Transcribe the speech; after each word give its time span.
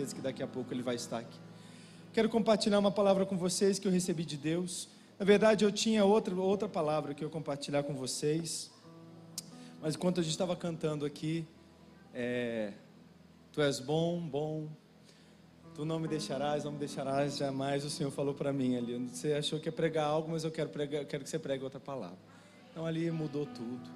certeza 0.00 0.14
que 0.14 0.20
daqui 0.20 0.42
a 0.42 0.46
pouco 0.46 0.72
ele 0.72 0.82
vai 0.82 0.94
estar 0.94 1.18
aqui. 1.18 1.38
Quero 2.12 2.28
compartilhar 2.28 2.78
uma 2.78 2.90
palavra 2.90 3.26
com 3.26 3.36
vocês 3.36 3.78
que 3.78 3.86
eu 3.86 3.92
recebi 3.92 4.24
de 4.24 4.36
Deus. 4.36 4.88
Na 5.18 5.24
verdade, 5.24 5.64
eu 5.64 5.70
tinha 5.70 6.04
outra, 6.04 6.34
outra 6.34 6.68
palavra 6.68 7.14
que 7.14 7.22
eu 7.22 7.28
compartilhar 7.28 7.82
com 7.82 7.94
vocês, 7.94 8.70
mas 9.80 9.94
enquanto 9.94 10.20
a 10.20 10.22
gente 10.22 10.32
estava 10.32 10.56
cantando 10.56 11.04
aqui, 11.04 11.46
é, 12.14 12.72
Tu 13.52 13.60
és 13.60 13.78
bom, 13.80 14.20
bom, 14.20 14.68
Tu 15.74 15.84
não 15.84 15.98
me 16.00 16.08
deixarás, 16.08 16.64
não 16.64 16.72
me 16.72 16.78
deixarás 16.78 17.36
jamais. 17.36 17.84
O 17.84 17.90
Senhor 17.90 18.10
falou 18.10 18.34
para 18.34 18.52
mim 18.52 18.76
ali. 18.76 18.96
Você 19.08 19.32
achou 19.34 19.60
que 19.60 19.68
ia 19.68 19.72
pregar 19.72 20.06
algo, 20.06 20.30
mas 20.30 20.44
eu 20.44 20.50
quero, 20.50 20.68
pregar, 20.68 21.04
quero 21.04 21.22
que 21.22 21.30
você 21.30 21.38
pregue 21.38 21.62
outra 21.62 21.80
palavra. 21.80 22.18
Então 22.70 22.84
ali 22.86 23.10
mudou 23.10 23.46
tudo. 23.46 23.88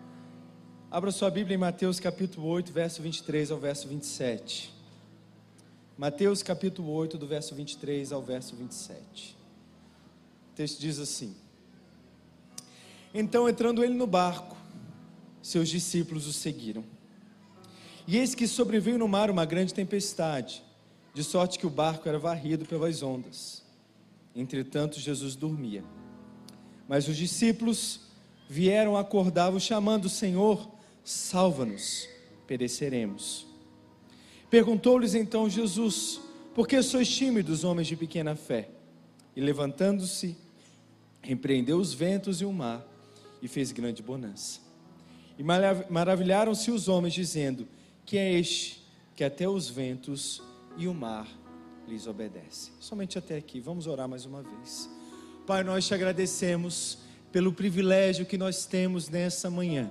Abra 0.91 1.11
sua 1.11 1.31
Bíblia 1.31 1.57
em 1.57 1.59
Mateus 1.59 1.99
capítulo 1.99 2.47
8, 2.47 2.73
verso 2.73 3.03
23 3.03 3.51
ao 3.51 3.59
verso 3.59 3.89
27. 3.89 4.84
Mateus 5.97 6.43
capítulo 6.43 6.91
8, 6.91 7.17
do 7.17 7.27
verso 7.27 7.55
23 7.55 8.11
ao 8.11 8.21
verso 8.21 8.57
27. 8.57 9.37
O 10.53 10.57
texto 10.57 10.81
diz 10.81 10.99
assim: 10.99 11.37
Então 13.15 13.49
entrando 13.49 13.85
ele 13.85 13.95
no 13.95 14.07
barco, 14.07 14.57
seus 15.41 15.69
discípulos 15.69 16.27
o 16.27 16.33
seguiram. 16.33 16.85
E 18.09 18.19
eis 18.19 18.35
que 18.35 18.49
sobreveio 18.49 18.99
no 18.99 19.07
mar 19.07 19.31
uma 19.31 19.45
grande 19.45 19.73
tempestade, 19.73 20.65
de 21.15 21.23
sorte 21.23 21.61
que 21.61 21.67
o 21.67 21.71
barco 21.71 22.09
era 22.09 22.19
varrido 22.19 22.67
pelas 22.67 23.01
ondas. 23.01 23.63
Entretanto, 24.35 24.99
Jesus 24.99 25.37
dormia. 25.37 25.85
Mas 26.89 27.07
os 27.07 27.17
discípulos 27.17 28.01
vieram 28.49 28.97
acordá-lo, 28.97 29.61
chamando: 29.61 30.09
Senhor, 30.09 30.69
salva-nos, 31.05 32.09
pereceremos. 32.49 33.54
Perguntou-lhes 34.55 35.17
então 35.17 35.51
Jesus: 35.51 36.21
Por 36.55 36.69
que 36.69 36.81
sois 36.81 37.09
tímidos, 37.09 37.65
homens 37.65 37.89
de 37.89 37.97
pequena 37.97 38.37
fé? 38.37 38.69
E 39.35 39.41
levantando-se, 39.41 40.37
repreendeu 41.21 41.77
os 41.77 41.93
ventos 41.93 42.41
e 42.41 42.45
o 42.45 42.53
mar, 42.53 42.87
e 43.43 43.49
fez 43.49 43.73
grande 43.73 44.01
bonança. 44.01 44.61
E 45.37 45.43
maravilharam-se 45.43 46.71
os 46.71 46.87
homens, 46.87 47.15
dizendo: 47.15 47.67
Que 48.07 48.17
é 48.17 48.33
este 48.33 48.81
que 49.17 49.25
até 49.25 49.49
os 49.49 49.69
ventos 49.69 50.41
e 50.77 50.87
o 50.87 50.95
mar 50.95 51.27
lhes 51.89 52.07
obedecem? 52.07 52.73
Somente 52.79 53.19
até 53.19 53.37
aqui, 53.37 53.59
vamos 53.59 53.89
orar 53.89 54.09
mais 54.09 54.25
uma 54.25 54.41
vez. 54.41 54.89
Pai, 55.49 55.65
nós 55.65 55.85
te 55.85 55.95
agradecemos 55.95 56.99
pelo 57.33 57.53
privilégio 57.53 58.25
que 58.25 58.39
nós 58.39 58.67
temos 58.67 59.09
nessa 59.09 59.51
manhã 59.51 59.91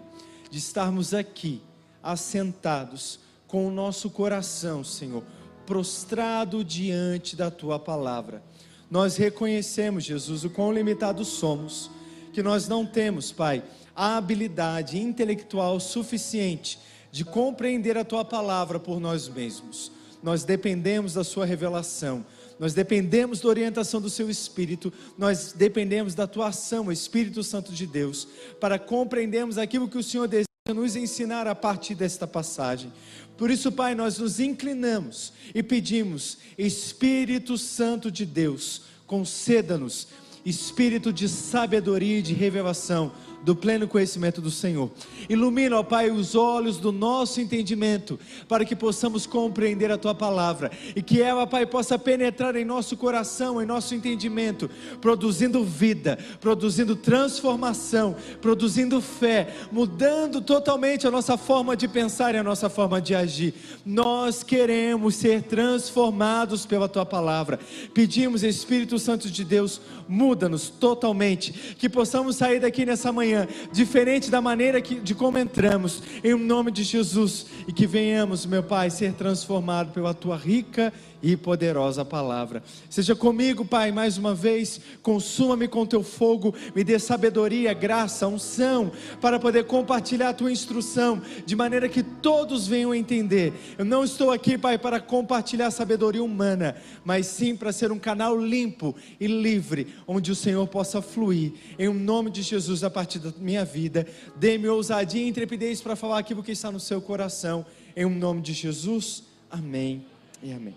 de 0.49 0.57
estarmos 0.57 1.13
aqui, 1.13 1.61
assentados, 2.01 3.19
com 3.53 3.67
o 3.67 3.71
nosso 3.71 4.09
coração, 4.09 4.83
Senhor, 4.83 5.21
prostrado 5.63 6.63
diante 6.63 7.35
da 7.35 7.51
tua 7.51 7.77
palavra. 7.77 8.41
Nós 8.89 9.15
reconhecemos, 9.15 10.03
Jesus, 10.03 10.43
o 10.43 10.49
quão 10.49 10.73
limitados 10.73 11.27
somos, 11.27 11.91
que 12.33 12.41
nós 12.41 12.67
não 12.67 12.83
temos, 12.83 13.31
Pai, 13.31 13.63
a 13.95 14.17
habilidade 14.17 14.97
intelectual 14.97 15.79
suficiente 15.79 16.79
de 17.11 17.23
compreender 17.23 17.95
a 17.95 18.03
tua 18.03 18.25
palavra 18.25 18.79
por 18.79 18.99
nós 18.99 19.29
mesmos. 19.29 19.91
Nós 20.23 20.43
dependemos 20.43 21.13
da 21.13 21.23
sua 21.23 21.45
revelação 21.45 22.25
nós 22.59 22.73
dependemos 22.73 23.41
da 23.41 23.49
orientação 23.49 23.99
do 23.99 24.09
Seu 24.11 24.29
Espírito, 24.29 24.93
nós 25.17 25.51
dependemos 25.51 26.13
da 26.13 26.27
tua 26.27 26.47
ação, 26.49 26.91
Espírito 26.91 27.43
Santo 27.43 27.73
de 27.73 27.85
Deus, 27.85 28.27
para 28.59 28.79
compreendermos 28.79 29.57
aquilo 29.57 29.89
que 29.89 29.97
o 29.97 30.03
Senhor 30.03 30.27
deseja 30.27 30.52
nos 30.71 30.95
ensinar 30.95 31.45
a 31.45 31.53
partir 31.53 31.93
desta 31.93 32.25
passagem. 32.25 32.89
Por 33.35 33.51
isso, 33.51 33.69
Pai, 33.69 33.93
nós 33.93 34.17
nos 34.17 34.39
inclinamos 34.39 35.33
e 35.53 35.61
pedimos, 35.61 36.37
Espírito 36.57 37.57
Santo 37.57 38.09
de 38.09 38.25
Deus, 38.25 38.83
conceda-nos 39.05 40.07
espírito 40.45 41.11
de 41.11 41.27
sabedoria 41.27 42.19
e 42.19 42.21
de 42.21 42.33
revelação 42.33 43.11
do 43.43 43.55
pleno 43.55 43.87
conhecimento 43.87 44.41
do 44.41 44.49
Senhor. 44.49 44.89
Ilumina, 45.27 45.77
ó 45.77 45.83
Pai, 45.83 46.09
os 46.09 46.33
olhos 46.33 46.77
do 46.77 46.91
nosso 46.91 47.41
entendimento, 47.41 48.17
para 48.47 48.63
que 48.63 48.75
possamos 48.75 49.25
compreender 49.25 49.91
a 49.91 49.97
tua 49.97 50.15
palavra 50.15 50.71
e 50.95 51.01
que 51.01 51.21
ela, 51.21 51.45
Pai, 51.45 51.65
possa 51.65 51.99
penetrar 51.99 52.55
em 52.55 52.63
nosso 52.63 52.95
coração, 52.95 53.61
em 53.61 53.65
nosso 53.65 53.93
entendimento, 53.93 54.69
produzindo 55.01 55.63
vida, 55.63 56.17
produzindo 56.39 56.95
transformação, 56.95 58.15
produzindo 58.41 59.01
fé, 59.01 59.53
mudando 59.71 60.39
totalmente 60.41 61.05
a 61.05 61.11
nossa 61.11 61.37
forma 61.37 61.75
de 61.75 61.87
pensar 61.87 62.33
e 62.33 62.37
a 62.37 62.43
nossa 62.43 62.69
forma 62.69 63.01
de 63.01 63.13
agir. 63.13 63.53
Nós 63.85 64.41
queremos 64.41 65.15
ser 65.15 65.43
transformados 65.43 66.65
pela 66.65 66.87
tua 66.87 67.05
palavra. 67.05 67.59
Pedimos, 67.93 68.43
Espírito 68.43 68.97
Santo 68.97 69.29
de 69.29 69.43
Deus, 69.43 69.81
muda-nos 70.07 70.69
totalmente, 70.69 71.75
que 71.77 71.89
possamos 71.89 72.37
sair 72.37 72.59
daqui 72.59 72.85
nessa 72.85 73.11
manhã 73.11 73.32
manhã, 73.33 73.47
diferente 73.71 74.29
da 74.29 74.39
maneira 74.39 74.81
que, 74.81 74.95
de 74.95 75.15
como 75.15 75.37
entramos, 75.37 76.01
em 76.23 76.35
nome 76.35 76.71
de 76.71 76.83
Jesus, 76.83 77.47
e 77.67 77.73
que 77.73 77.87
venhamos, 77.87 78.45
meu 78.45 78.63
Pai, 78.63 78.89
ser 78.89 79.13
transformado 79.13 79.91
pela 79.91 80.13
tua 80.13 80.37
rica 80.37 80.93
e 81.23 81.37
poderosa 81.37 82.03
palavra. 82.03 82.61
Seja 82.89 83.15
comigo, 83.15 83.63
Pai, 83.63 83.93
mais 83.93 84.17
uma 84.17 84.35
vez, 84.35 84.81
consuma-me 85.01 85.69
com 85.69 85.85
teu 85.85 86.03
fogo, 86.03 86.53
me 86.75 86.83
dê 86.83 86.99
sabedoria, 86.99 87.73
graça, 87.73 88.27
unção, 88.27 88.91
para 89.21 89.39
poder 89.39 89.63
compartilhar 89.63 90.29
a 90.29 90.33
tua 90.33 90.51
instrução, 90.51 91.21
de 91.45 91.55
maneira 91.55 91.87
que 91.87 92.03
todos 92.03 92.67
venham 92.67 92.93
entender. 92.93 93.53
Eu 93.77 93.85
não 93.85 94.03
estou 94.03 94.31
aqui, 94.31 94.57
Pai, 94.57 94.77
para 94.77 94.99
compartilhar 94.99 95.71
sabedoria 95.71 96.21
humana, 96.21 96.75
mas 97.05 97.27
sim 97.27 97.55
para 97.55 97.71
ser 97.71 97.89
um 97.89 97.99
canal 97.99 98.37
limpo 98.37 98.93
e 99.17 99.25
livre, 99.25 99.95
onde 100.05 100.29
o 100.29 100.35
Senhor 100.35 100.67
possa 100.67 101.01
fluir, 101.01 101.53
em 101.79 101.87
nome 101.93 102.31
de 102.31 102.41
Jesus, 102.41 102.83
a 102.83 102.89
partir 102.89 103.19
da 103.19 103.31
minha 103.39 103.63
vida. 103.63 104.05
Dê-me 104.35 104.67
ousadia 104.67 105.23
e 105.23 105.29
intrepidez 105.29 105.79
para 105.79 105.95
falar 105.95 106.19
aquilo 106.19 106.43
que 106.43 106.51
está 106.51 106.69
no 106.69 106.81
seu 106.81 107.01
coração, 107.01 107.62
em 107.95 108.05
nome 108.09 108.41
de 108.41 108.53
Jesus. 108.53 109.23
Amém 109.49 110.05
e 110.41 110.51
amém. 110.51 110.75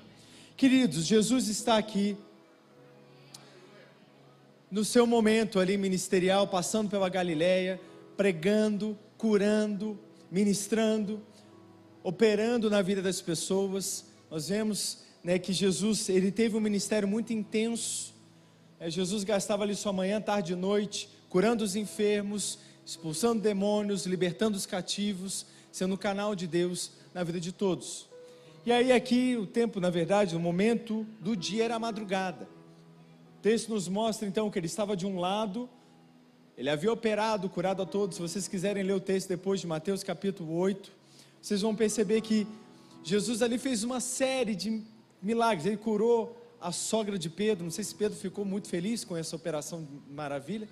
Queridos, 0.57 1.05
Jesus 1.05 1.49
está 1.49 1.77
aqui 1.77 2.17
no 4.71 4.85
seu 4.85 5.07
momento 5.07 5.59
ali 5.59 5.77
ministerial, 5.77 6.47
passando 6.47 6.91
pela 6.91 7.09
Galileia, 7.09 7.81
pregando, 8.17 8.99
curando, 9.17 9.99
ministrando, 10.31 11.21
operando 12.03 12.69
na 12.69 12.83
vida 12.83 13.01
das 13.01 13.21
pessoas. 13.21 14.05
Nós 14.31 14.49
vemos 14.49 15.05
né, 15.23 15.39
que 15.39 15.53
Jesus 15.53 16.09
ele 16.09 16.31
teve 16.31 16.57
um 16.57 16.61
ministério 16.61 17.09
muito 17.09 17.33
intenso. 17.33 18.15
É, 18.79 18.91
Jesus 18.91 19.25
gastava 19.25 19.63
ali 19.63 19.75
sua 19.75 19.93
manhã, 19.93 20.21
tarde 20.21 20.53
e 20.53 20.57
noite, 20.57 21.09
curando 21.31 21.65
os 21.65 21.77
enfermos, 21.77 22.59
expulsando 22.85 23.41
demônios, 23.41 24.05
libertando 24.05 24.57
os 24.57 24.67
cativos, 24.67 25.47
sendo 25.73 25.95
o 25.95 25.99
canal 25.99 26.35
de 26.35 26.47
Deus 26.47 26.93
na 27.17 27.25
vida 27.25 27.41
de 27.41 27.51
todos. 27.51 28.07
E 28.67 28.71
aí 28.71 28.93
aqui 28.93 29.39
o 29.39 29.47
tempo, 29.47 29.81
na 29.81 29.89
verdade, 29.89 30.37
o 30.37 30.39
momento 30.39 31.07
do 31.19 31.35
dia 31.35 31.65
era 31.65 31.77
a 31.77 31.79
madrugada. 31.79 32.47
O 33.39 33.41
texto 33.41 33.71
nos 33.71 33.89
mostra 33.89 34.29
então 34.29 34.51
que 34.51 34.59
ele 34.59 34.67
estava 34.67 34.95
de 34.95 35.07
um 35.07 35.19
lado, 35.19 35.67
ele 36.59 36.69
havia 36.69 36.93
operado, 36.93 37.49
curado 37.49 37.81
a 37.81 37.87
todos. 37.87 38.17
Se 38.17 38.23
vocês 38.23 38.47
quiserem 38.47 38.83
ler 38.83 38.93
o 38.93 39.01
texto 39.01 39.29
depois 39.29 39.63
de 39.63 39.67
Mateus 39.67 40.03
capítulo 40.03 40.55
8, 40.59 40.93
vocês 41.41 41.63
vão 41.63 41.75
perceber 41.75 42.21
que 42.21 42.47
Jesus 43.03 43.41
ali 43.41 43.57
fez 43.57 43.83
uma 43.83 43.99
série 43.99 44.55
de 44.55 44.83
milagres. 45.23 45.65
Ele 45.65 45.79
curou 45.79 46.37
a 46.61 46.71
sogra 46.71 47.19
de 47.19 47.31
Pedro. 47.31 47.65
Não 47.65 47.71
sei 47.71 47.83
se 47.83 47.95
Pedro 47.95 48.19
ficou 48.19 48.45
muito 48.45 48.69
feliz 48.69 49.07
com 49.07 49.17
essa 49.17 49.35
operação 49.35 49.89
maravilha. 50.11 50.69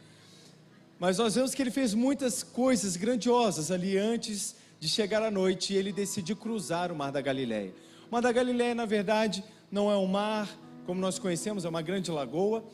Mas 0.98 1.16
nós 1.16 1.36
vemos 1.36 1.54
que 1.54 1.62
ele 1.62 1.70
fez 1.70 1.94
muitas 1.94 2.42
coisas 2.42 2.98
grandiosas 2.98 3.70
ali 3.70 3.96
antes 3.96 4.62
de 4.78 4.88
chegar 4.88 5.22
à 5.22 5.30
noite 5.30 5.72
e 5.72 5.76
ele 5.76 5.92
decide 5.92 6.34
cruzar 6.34 6.92
o 6.92 6.96
mar 6.96 7.10
da 7.10 7.20
Galileia. 7.20 7.74
O 8.08 8.12
mar 8.12 8.20
da 8.20 8.32
Galileia, 8.32 8.74
na 8.74 8.84
verdade, 8.84 9.42
não 9.70 9.90
é 9.90 9.96
um 9.96 10.06
mar 10.06 10.48
como 10.84 11.00
nós 11.00 11.18
conhecemos, 11.18 11.64
é 11.64 11.68
uma 11.68 11.82
grande 11.82 12.10
lagoa. 12.10 12.64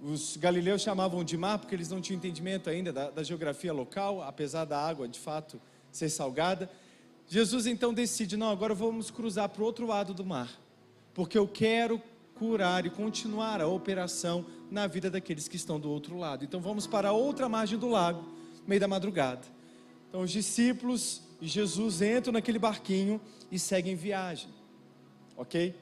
Os 0.00 0.36
galileus 0.36 0.80
chamavam 0.80 1.24
de 1.24 1.36
mar 1.36 1.58
porque 1.58 1.74
eles 1.74 1.88
não 1.88 2.00
tinham 2.00 2.18
entendimento 2.18 2.70
ainda 2.70 2.92
da, 2.92 3.10
da 3.10 3.22
geografia 3.22 3.72
local, 3.72 4.22
apesar 4.22 4.64
da 4.64 4.78
água 4.78 5.08
de 5.08 5.18
fato 5.18 5.60
ser 5.90 6.08
salgada. 6.08 6.70
Jesus 7.26 7.66
então 7.66 7.92
decide: 7.92 8.36
não, 8.36 8.50
agora 8.50 8.74
vamos 8.74 9.10
cruzar 9.10 9.48
para 9.48 9.62
o 9.62 9.64
outro 9.64 9.86
lado 9.86 10.14
do 10.14 10.24
mar, 10.24 10.50
porque 11.12 11.36
eu 11.36 11.46
quero 11.46 12.00
curar 12.34 12.86
e 12.86 12.90
continuar 12.90 13.60
a 13.60 13.66
operação 13.66 14.46
na 14.70 14.86
vida 14.86 15.10
daqueles 15.10 15.48
que 15.48 15.56
estão 15.56 15.78
do 15.80 15.90
outro 15.90 16.16
lado. 16.16 16.44
Então 16.44 16.60
vamos 16.60 16.86
para 16.86 17.08
a 17.08 17.12
outra 17.12 17.48
margem 17.48 17.76
do 17.76 17.88
lago, 17.88 18.24
meio 18.66 18.80
da 18.80 18.88
madrugada. 18.88 19.42
Então 20.08 20.22
os 20.22 20.30
discípulos 20.30 21.22
e 21.40 21.46
Jesus 21.46 22.02
entram 22.02 22.32
naquele 22.32 22.58
barquinho 22.58 23.20
e 23.50 23.58
seguem 23.58 23.94
viagem. 23.94 24.48
OK? 25.36 25.74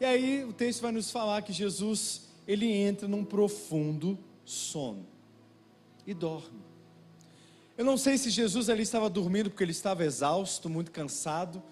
E 0.00 0.04
aí 0.04 0.44
o 0.44 0.52
texto 0.52 0.80
vai 0.80 0.92
nos 0.92 1.10
falar 1.10 1.42
que 1.42 1.52
Jesus, 1.52 2.28
ele 2.46 2.70
entra 2.72 3.06
num 3.06 3.24
profundo 3.24 4.18
sono 4.44 5.06
e 6.06 6.12
dorme. 6.14 6.62
Eu 7.76 7.84
não 7.84 7.96
sei 7.96 8.16
se 8.16 8.30
Jesus 8.30 8.68
ali 8.68 8.82
estava 8.82 9.10
dormindo 9.10 9.50
porque 9.50 9.64
ele 9.64 9.72
estava 9.72 10.04
exausto, 10.04 10.68
muito 10.70 10.90
cansado. 10.90 11.62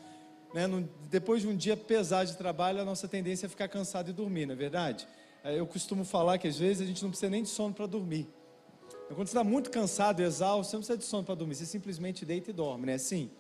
né, 0.52 0.66
depois 1.10 1.43
de 1.43 1.49
um 1.49 1.56
dia 1.56 1.76
pesado 1.76 2.31
de 2.31 2.37
trabalho, 2.37 2.81
a 2.81 2.84
nossa 2.84 3.06
tendência 3.08 3.46
é 3.46 3.49
ficar 3.49 3.69
cansado 3.69 4.10
e 4.10 4.12
dormir, 4.12 4.46
não 4.46 4.54
é 4.54 4.56
verdade? 4.56 5.06
Eu 5.44 5.66
costumo 5.66 6.04
falar 6.04 6.38
que 6.38 6.46
às 6.46 6.58
vezes 6.58 6.82
a 6.82 6.87
gente 6.87 7.02
não 7.02 7.10
precisa 7.10 7.31
nem 7.31 7.43
de 7.43 7.49
sono 7.49 7.75
para 7.75 7.87
dormir. 7.87 8.28
Então, 9.12 9.19
quando 9.19 9.29
você 9.29 9.37
está 9.37 9.44
muito 9.44 9.70
cansado, 9.70 10.20
exausto, 10.20 10.70
você 10.70 10.76
não 10.76 10.81
precisa 10.81 10.97
de 10.97 11.05
sono 11.05 11.23
para 11.23 11.35
dormir, 11.35 11.55
você 11.55 11.67
simplesmente 11.67 12.25
deita 12.25 12.49
e 12.49 12.53
dorme, 12.53 12.87
não 12.87 12.93
é 12.94 12.97
assim? 12.97 13.31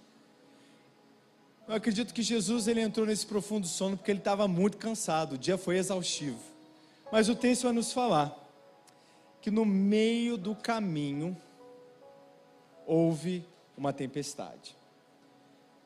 Eu 1.66 1.74
acredito 1.74 2.12
que 2.12 2.22
Jesus 2.22 2.68
ele 2.68 2.82
entrou 2.82 3.06
nesse 3.06 3.24
profundo 3.24 3.66
sono 3.66 3.96
porque 3.96 4.10
ele 4.10 4.18
estava 4.18 4.46
muito 4.46 4.76
cansado, 4.76 5.32
o 5.32 5.38
dia 5.38 5.56
foi 5.56 5.78
exaustivo. 5.78 6.38
Mas 7.10 7.30
o 7.30 7.34
texto 7.34 7.62
vai 7.62 7.72
nos 7.72 7.90
falar 7.90 8.38
que 9.40 9.50
no 9.50 9.64
meio 9.64 10.36
do 10.36 10.54
caminho 10.54 11.34
houve 12.86 13.42
uma 13.74 13.94
tempestade. 13.94 14.76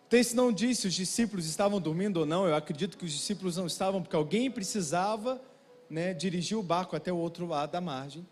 O 0.06 0.08
texto 0.08 0.34
não 0.34 0.50
diz 0.50 0.80
se 0.80 0.88
os 0.88 0.94
discípulos 0.94 1.46
estavam 1.46 1.80
dormindo 1.80 2.16
ou 2.16 2.26
não, 2.26 2.44
eu 2.44 2.56
acredito 2.56 2.98
que 2.98 3.04
os 3.04 3.12
discípulos 3.12 3.56
não 3.56 3.68
estavam, 3.68 4.02
porque 4.02 4.16
alguém 4.16 4.50
precisava 4.50 5.40
né, 5.88 6.12
dirigir 6.12 6.58
o 6.58 6.62
barco 6.62 6.96
até 6.96 7.12
o 7.12 7.16
outro 7.16 7.46
lado 7.46 7.70
da 7.70 7.80
margem. 7.80 8.26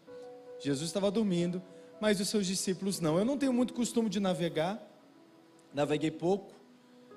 Jesus 0.61 0.89
estava 0.89 1.11
dormindo, 1.11 1.63
mas 2.01 2.21
os 2.21 2.29
seus 2.29 2.47
discípulos 2.47 3.01
não. 3.01 3.19
Eu 3.19 3.25
não 3.25 3.39
tenho 3.39 3.53
muito 3.53 3.75
costume 3.75 4.09
de 4.09 4.21
navegar, 4.21 4.81
naveguei 5.73 6.11
pouco. 6.11 6.53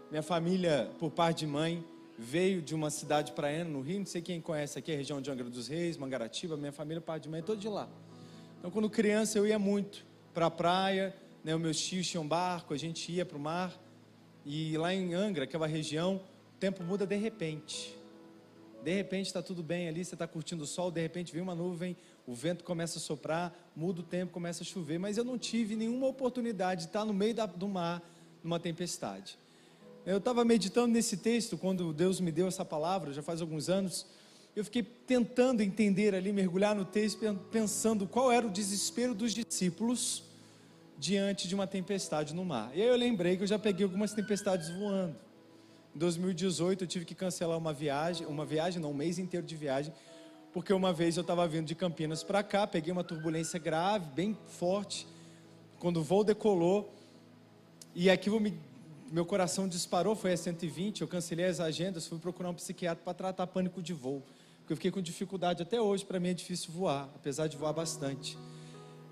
Minha 0.09 0.23
família, 0.23 0.89
por 0.97 1.11
parte 1.11 1.39
de 1.39 1.47
mãe, 1.47 1.83
veio 2.17 2.61
de 2.61 2.73
uma 2.73 2.89
cidade 2.89 3.31
praiana 3.33 3.69
no 3.69 3.81
Rio, 3.81 3.99
não 3.99 4.05
sei 4.05 4.21
quem 4.21 4.41
conhece 4.41 4.79
aqui, 4.79 4.91
a 4.91 4.95
região 4.95 5.21
de 5.21 5.29
Angra 5.29 5.49
dos 5.49 5.67
Reis, 5.67 5.97
Mangaratiba, 5.97 6.57
minha 6.57 6.71
família, 6.71 6.99
parte 6.99 7.23
de 7.23 7.29
mãe, 7.29 7.43
todo 7.43 7.59
de 7.59 7.67
lá. 7.67 7.87
Então, 8.57 8.71
quando 8.71 8.89
criança, 8.89 9.37
eu 9.37 9.45
ia 9.45 9.59
muito 9.59 10.05
para 10.33 10.47
a 10.47 10.51
praia, 10.51 11.15
né, 11.43 11.55
meus 11.55 11.79
tios 11.79 12.07
tinham 12.07 12.27
barco, 12.27 12.73
a 12.73 12.77
gente 12.77 13.11
ia 13.11 13.25
para 13.25 13.37
o 13.37 13.39
mar. 13.39 13.73
E 14.45 14.77
lá 14.77 14.93
em 14.93 15.13
Angra, 15.13 15.43
aquela 15.43 15.67
região, 15.67 16.21
o 16.55 16.57
tempo 16.59 16.83
muda 16.83 17.05
de 17.05 17.15
repente. 17.15 17.95
De 18.83 18.93
repente 18.93 19.27
está 19.27 19.41
tudo 19.41 19.61
bem 19.61 19.87
ali, 19.87 20.03
você 20.03 20.15
está 20.15 20.27
curtindo 20.27 20.63
o 20.63 20.67
sol, 20.67 20.89
de 20.89 21.01
repente 21.01 21.33
vem 21.33 21.41
uma 21.41 21.53
nuvem, 21.53 21.95
o 22.27 22.33
vento 22.33 22.65
começa 22.65 22.99
a 22.99 23.01
soprar, 23.01 23.57
muda 23.73 24.01
o 24.01 24.03
tempo, 24.03 24.33
começa 24.33 24.61
a 24.61 24.65
chover. 24.65 24.99
Mas 24.99 25.17
eu 25.17 25.23
não 25.23 25.37
tive 25.37 25.77
nenhuma 25.77 26.07
oportunidade 26.07 26.81
de 26.81 26.87
estar 26.87 27.05
no 27.05 27.13
meio 27.13 27.33
da, 27.33 27.45
do 27.45 27.69
mar 27.69 28.03
numa 28.43 28.59
tempestade. 28.59 29.39
Eu 30.05 30.17
estava 30.17 30.43
meditando 30.43 30.93
nesse 30.93 31.15
texto 31.17 31.57
quando 31.57 31.93
Deus 31.93 32.19
me 32.19 32.31
deu 32.31 32.47
essa 32.47 32.65
palavra, 32.65 33.13
já 33.13 33.23
faz 33.23 33.39
alguns 33.39 33.69
anos. 33.69 34.05
Eu 34.53 34.65
fiquei 34.65 34.83
tentando 34.83 35.61
entender 35.61 36.13
ali, 36.13 36.33
mergulhar 36.33 36.75
no 36.75 36.83
texto, 36.83 37.19
pensando 37.49 38.05
qual 38.05 38.29
era 38.29 38.45
o 38.45 38.49
desespero 38.49 39.15
dos 39.15 39.33
discípulos 39.33 40.23
diante 40.97 41.47
de 41.47 41.55
uma 41.55 41.65
tempestade 41.65 42.33
no 42.33 42.43
mar. 42.43 42.71
E 42.75 42.81
aí 42.81 42.87
eu 42.87 42.95
lembrei 42.97 43.37
que 43.37 43.43
eu 43.43 43.47
já 43.47 43.59
peguei 43.59 43.85
algumas 43.85 44.13
tempestades 44.13 44.69
voando. 44.69 45.15
Em 45.95 45.99
2018 45.99 46.83
eu 46.83 46.87
tive 46.87 47.05
que 47.05 47.15
cancelar 47.15 47.57
uma 47.57 47.71
viagem, 47.71 48.27
uma 48.27 48.45
viagem 48.45 48.81
não, 48.81 48.91
um 48.91 48.95
mês 48.95 49.17
inteiro 49.17 49.45
de 49.45 49.55
viagem, 49.55 49.93
porque 50.57 50.73
uma 50.73 50.91
vez 50.91 51.15
eu 51.15 51.21
estava 51.21 51.47
vindo 51.47 51.67
de 51.67 51.75
Campinas 51.75 52.23
para 52.23 52.41
cá, 52.41 52.65
peguei 52.65 52.91
uma 52.91 53.03
turbulência 53.03 53.59
grave, 53.59 54.09
bem 54.15 54.35
forte. 54.47 55.07
Quando 55.77 55.97
o 55.97 56.03
voo 56.03 56.23
decolou, 56.23 56.91
e 57.93 58.09
aquilo 58.09 58.39
me, 58.39 58.59
meu 59.11 59.23
coração 59.23 59.67
disparou, 59.67 60.15
foi 60.15 60.33
a 60.33 60.37
120, 60.37 61.01
eu 61.01 61.07
cancelei 61.07 61.45
as 61.45 61.59
agendas, 61.59 62.07
fui 62.07 62.17
procurar 62.17 62.49
um 62.49 62.55
psiquiatra 62.55 63.03
para 63.05 63.13
tratar 63.13 63.45
pânico 63.45 63.83
de 63.83 63.93
voo. 63.93 64.23
Porque 64.61 64.73
eu 64.73 64.77
fiquei 64.77 64.89
com 64.89 64.99
dificuldade 64.99 65.61
até 65.61 65.79
hoje, 65.79 66.03
para 66.03 66.19
mim 66.19 66.29
é 66.29 66.33
difícil 66.33 66.71
voar, 66.71 67.07
apesar 67.13 67.45
de 67.45 67.55
voar 67.55 67.73
bastante. 67.73 68.35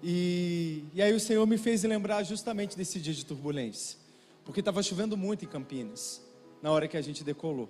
E, 0.01 0.83
e 0.95 0.99
aí 0.99 1.13
o 1.13 1.19
Senhor 1.19 1.45
me 1.45 1.59
fez 1.59 1.83
lembrar 1.83 2.23
justamente 2.23 2.75
desse 2.75 2.99
dia 2.99 3.13
de 3.13 3.23
turbulência, 3.23 3.99
porque 4.43 4.61
estava 4.61 4.81
chovendo 4.81 5.15
muito 5.15 5.45
em 5.45 5.47
Campinas, 5.47 6.23
na 6.59 6.71
hora 6.71 6.87
que 6.87 6.97
a 6.97 7.01
gente 7.03 7.23
decolou. 7.23 7.69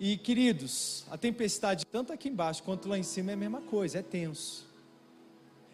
E 0.00 0.16
queridos, 0.16 1.04
a 1.10 1.18
tempestade, 1.18 1.84
tanto 1.84 2.12
aqui 2.12 2.28
embaixo 2.28 2.62
quanto 2.62 2.88
lá 2.88 2.96
em 2.96 3.02
cima, 3.02 3.32
é 3.32 3.34
a 3.34 3.36
mesma 3.36 3.60
coisa, 3.60 3.98
é 3.98 4.02
tenso. 4.02 4.68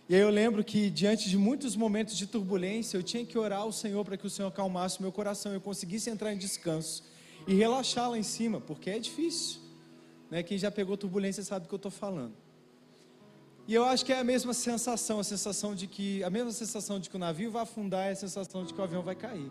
E 0.08 0.14
aí 0.14 0.20
eu 0.20 0.30
lembro 0.30 0.62
que 0.64 0.90
diante 0.90 1.28
de 1.28 1.36
muitos 1.36 1.76
momentos 1.76 2.16
de 2.16 2.26
turbulência, 2.26 2.96
eu 2.96 3.02
tinha 3.02 3.24
que 3.24 3.38
orar 3.38 3.60
ao 3.60 3.72
Senhor 3.72 4.04
para 4.04 4.16
que 4.16 4.26
o 4.26 4.30
Senhor 4.30 4.48
acalmasse 4.48 4.98
o 4.98 5.02
meu 5.02 5.12
coração, 5.12 5.52
eu 5.52 5.60
conseguisse 5.60 6.08
entrar 6.08 6.32
em 6.32 6.38
descanso 6.38 7.04
e 7.46 7.54
relaxar 7.54 8.10
lá 8.10 8.18
em 8.18 8.22
cima, 8.22 8.60
porque 8.60 8.90
é 8.90 8.98
difícil. 8.98 9.60
Né? 10.30 10.42
Quem 10.42 10.56
já 10.56 10.70
pegou 10.70 10.96
turbulência 10.96 11.42
sabe 11.42 11.64
do 11.64 11.68
que 11.68 11.74
eu 11.74 11.76
estou 11.76 11.90
falando. 11.90 12.34
E 13.66 13.74
eu 13.74 13.84
acho 13.84 14.04
que 14.04 14.12
é 14.12 14.18
a 14.18 14.24
mesma 14.24 14.52
sensação, 14.52 15.20
a 15.20 15.24
sensação 15.24 15.74
de 15.74 15.86
que 15.86 16.22
a 16.22 16.28
mesma 16.28 16.52
sensação 16.52 17.00
de 17.00 17.08
que 17.08 17.16
o 17.16 17.18
navio 17.18 17.50
vai 17.50 17.62
afundar 17.62 18.08
é 18.08 18.12
a 18.12 18.16
sensação 18.16 18.64
de 18.64 18.74
que 18.74 18.80
o 18.80 18.84
avião 18.84 19.02
vai 19.02 19.14
cair. 19.14 19.50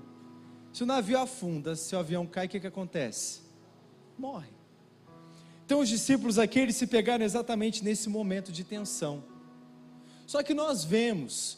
Se 0.71 0.83
o 0.83 0.85
navio 0.85 1.17
afunda, 1.19 1.75
se 1.75 1.95
o 1.95 1.99
avião 1.99 2.25
cai, 2.25 2.45
o 2.45 2.49
que, 2.49 2.59
que 2.59 2.67
acontece? 2.67 3.41
Morre. 4.17 4.62
Então 5.65 5.79
os 5.79 5.89
discípulos 5.89 6.37
aqui 6.37 6.59
eles 6.59 6.75
se 6.75 6.87
pegaram 6.87 7.23
exatamente 7.23 7.83
nesse 7.83 8.09
momento 8.09 8.51
de 8.51 8.63
tensão. 8.63 9.23
Só 10.25 10.43
que 10.43 10.53
nós 10.53 10.83
vemos 10.83 11.57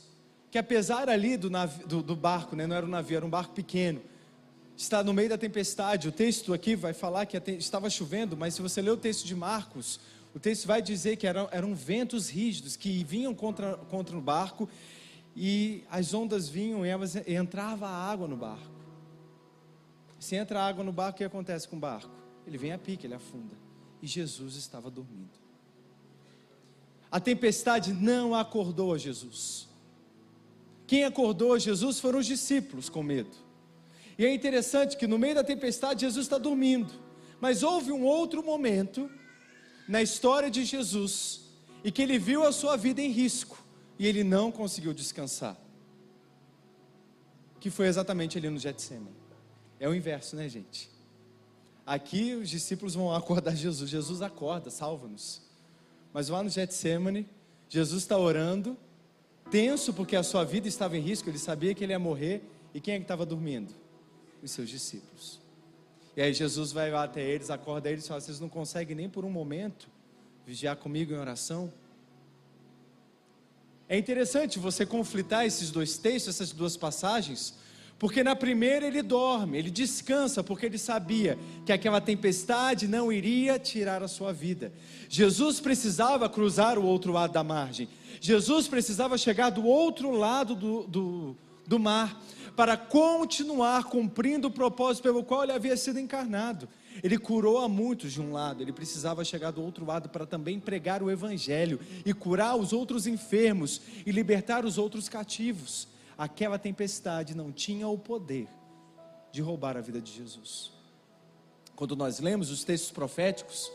que 0.51 0.57
apesar 0.57 1.09
ali 1.09 1.35
do, 1.35 1.49
navio, 1.49 1.85
do, 1.85 2.01
do 2.01 2.15
barco, 2.15 2.55
né, 2.55 2.65
não 2.65 2.75
era 2.75 2.85
um 2.85 2.89
navio, 2.89 3.17
era 3.17 3.25
um 3.25 3.29
barco 3.29 3.53
pequeno, 3.53 4.01
está 4.77 5.03
no 5.03 5.13
meio 5.13 5.27
da 5.27 5.37
tempestade. 5.37 6.07
O 6.07 6.11
texto 6.11 6.53
aqui 6.53 6.75
vai 6.75 6.93
falar 6.93 7.25
que 7.25 7.35
estava 7.53 7.89
chovendo, 7.89 8.37
mas 8.37 8.53
se 8.53 8.61
você 8.61 8.81
ler 8.81 8.91
o 8.91 8.97
texto 8.97 9.25
de 9.25 9.35
Marcos, 9.35 9.99
o 10.33 10.39
texto 10.39 10.65
vai 10.65 10.81
dizer 10.81 11.17
que 11.17 11.27
eram, 11.27 11.49
eram 11.51 11.75
ventos 11.75 12.29
rígidos 12.29 12.77
que 12.77 13.03
vinham 13.03 13.33
contra, 13.33 13.75
contra 13.89 14.17
o 14.17 14.21
barco 14.21 14.69
e 15.35 15.83
as 15.89 16.13
ondas 16.13 16.47
vinham 16.47 16.85
e, 16.85 16.89
elas, 16.89 17.15
e 17.15 17.33
entrava 17.33 17.87
água 17.87 18.27
no 18.27 18.37
barco. 18.37 18.71
Se 20.19 20.35
entra 20.35 20.63
água 20.63 20.83
no 20.83 20.93
barco, 20.93 21.15
o 21.15 21.17
que 21.17 21.23
acontece 21.25 21.67
com 21.67 21.75
o 21.75 21.79
barco? 21.79 22.11
Ele 22.47 22.57
vem 22.57 22.71
a 22.71 22.77
pique, 22.77 23.05
ele 23.05 23.13
afunda. 23.13 23.64
E 24.05 24.07
Jesus 24.07 24.55
estava 24.55 24.91
dormindo. 24.91 25.31
A 27.09 27.19
tempestade 27.19 27.91
não 27.91 28.35
acordou 28.35 28.93
a 28.93 28.99
Jesus. 28.99 29.67
Quem 30.85 31.05
acordou 31.05 31.53
a 31.53 31.57
Jesus 31.57 31.99
foram 31.99 32.19
os 32.19 32.27
discípulos 32.27 32.87
com 32.87 33.01
medo. 33.01 33.35
E 34.15 34.23
é 34.23 34.31
interessante 34.31 34.95
que 34.95 35.07
no 35.07 35.17
meio 35.17 35.33
da 35.33 35.43
tempestade 35.43 36.01
Jesus 36.01 36.27
está 36.27 36.37
dormindo. 36.37 36.93
Mas 37.41 37.63
houve 37.63 37.91
um 37.91 38.03
outro 38.03 38.43
momento 38.43 39.09
na 39.87 40.03
história 40.03 40.51
de 40.51 40.63
Jesus 40.63 41.41
e 41.83 41.91
que 41.91 42.03
ele 42.03 42.19
viu 42.19 42.43
a 42.43 42.51
sua 42.51 42.77
vida 42.77 43.01
em 43.01 43.09
risco 43.09 43.65
e 43.97 44.05
ele 44.05 44.23
não 44.23 44.51
conseguiu 44.51 44.93
descansar. 44.93 45.57
Que 47.59 47.71
foi 47.71 47.87
exatamente 47.87 48.37
ali 48.37 48.51
no 48.51 48.59
Getsemane. 48.59 49.15
É 49.79 49.89
o 49.89 49.95
inverso, 49.95 50.35
né, 50.35 50.47
gente? 50.47 50.94
Aqui 51.85 52.33
os 52.33 52.49
discípulos 52.49 52.95
vão 52.95 53.13
acordar 53.13 53.55
Jesus. 53.55 53.89
Jesus 53.89 54.21
acorda, 54.21 54.69
salva-nos. 54.69 55.41
Mas 56.12 56.29
lá 56.29 56.41
no 56.41 56.50
Getsemane, 56.50 57.27
Jesus 57.69 58.03
está 58.03 58.17
orando, 58.17 58.77
tenso 59.51 59.93
porque 59.93 60.15
a 60.15 60.24
sua 60.24 60.43
vida 60.43 60.67
estava 60.67 60.98
em 60.98 61.01
risco, 61.01 61.29
ele 61.29 61.38
sabia 61.38 61.74
que 61.75 61.83
ele 61.83 61.93
ia 61.93 62.00
morrer. 62.00 62.41
E 62.74 62.81
quem 62.81 62.95
é 62.95 62.98
que 62.98 63.03
estava 63.03 63.25
dormindo? 63.25 63.74
Os 64.41 64.51
seus 64.51 64.69
discípulos. 64.69 65.39
E 66.17 66.21
aí 66.21 66.33
Jesus 66.33 66.71
vai 66.71 66.89
lá 66.89 67.03
até 67.03 67.21
eles, 67.21 67.50
acorda 67.50 67.89
eles 67.89 68.05
e 68.05 68.07
fala: 68.07 68.21
Vocês 68.21 68.39
não 68.39 68.50
conseguem 68.50 68.95
nem 68.95 69.10
por 69.10 69.25
um 69.25 69.29
momento 69.29 69.88
vigiar 70.45 70.75
comigo 70.77 71.13
em 71.13 71.17
oração? 71.17 71.71
É 73.88 73.98
interessante 73.98 74.57
você 74.57 74.86
conflitar 74.86 75.45
esses 75.45 75.69
dois 75.69 75.98
textos, 75.98 76.36
essas 76.36 76.51
duas 76.51 76.75
passagens, 76.75 77.53
porque 78.05 78.24
na 78.24 78.35
primeira 78.35 78.85
ele 78.85 79.01
dorme, 79.01 79.57
ele 79.57 79.71
descansa, 79.71 80.43
porque 80.43 80.67
ele 80.67 80.77
sabia 80.77 81.39
que 81.65 81.74
aquela 81.74 82.00
tempestade 82.00 82.88
não 82.88 83.12
iria 83.12 83.57
tirar 83.57 84.03
a 84.03 84.07
sua 84.07 84.31
vida. 84.31 84.71
Jesus 85.09 85.59
precisava 85.59 86.29
cruzar 86.29 86.77
o 86.77 86.85
outro 86.85 87.12
lado 87.12 87.33
da 87.33 87.43
margem, 87.43 87.89
Jesus 88.21 88.67
precisava 88.67 89.17
chegar 89.17 89.50
do 89.50 89.65
outro 89.65 90.12
lado 90.12 90.53
do, 90.53 90.83
do, 90.83 91.35
do 91.65 91.79
mar, 91.79 92.21
para 92.55 92.77
continuar 92.77 93.85
cumprindo 93.85 94.50
o 94.50 94.51
propósito 94.51 95.01
pelo 95.01 95.24
qual 95.24 95.41
ele 95.41 95.53
havia 95.53 95.75
sido 95.75 96.00
encarnado. 96.00 96.69
Ele 97.03 97.17
curou 97.17 97.57
a 97.57 97.67
muitos 97.67 98.13
de 98.13 98.21
um 98.21 98.31
lado, 98.31 98.62
ele 98.62 98.71
precisava 98.71 99.25
chegar 99.25 99.50
do 99.50 99.63
outro 99.63 99.83
lado 99.83 100.09
para 100.09 100.27
também 100.27 100.59
pregar 100.59 101.01
o 101.01 101.09
evangelho 101.09 101.79
e 102.05 102.13
curar 102.13 102.55
os 102.55 102.71
outros 102.71 103.07
enfermos 103.07 103.81
e 104.05 104.12
libertar 104.12 104.63
os 104.63 104.77
outros 104.77 105.09
cativos. 105.09 105.94
Aquela 106.17 106.57
tempestade 106.57 107.36
não 107.36 107.51
tinha 107.51 107.88
o 107.88 107.98
poder 107.98 108.48
de 109.31 109.41
roubar 109.41 109.75
a 109.75 109.81
vida 109.81 110.01
de 110.01 110.12
Jesus. 110.12 110.72
Quando 111.75 111.95
nós 111.95 112.19
lemos 112.19 112.50
os 112.50 112.63
textos 112.63 112.91
proféticos, 112.91 113.72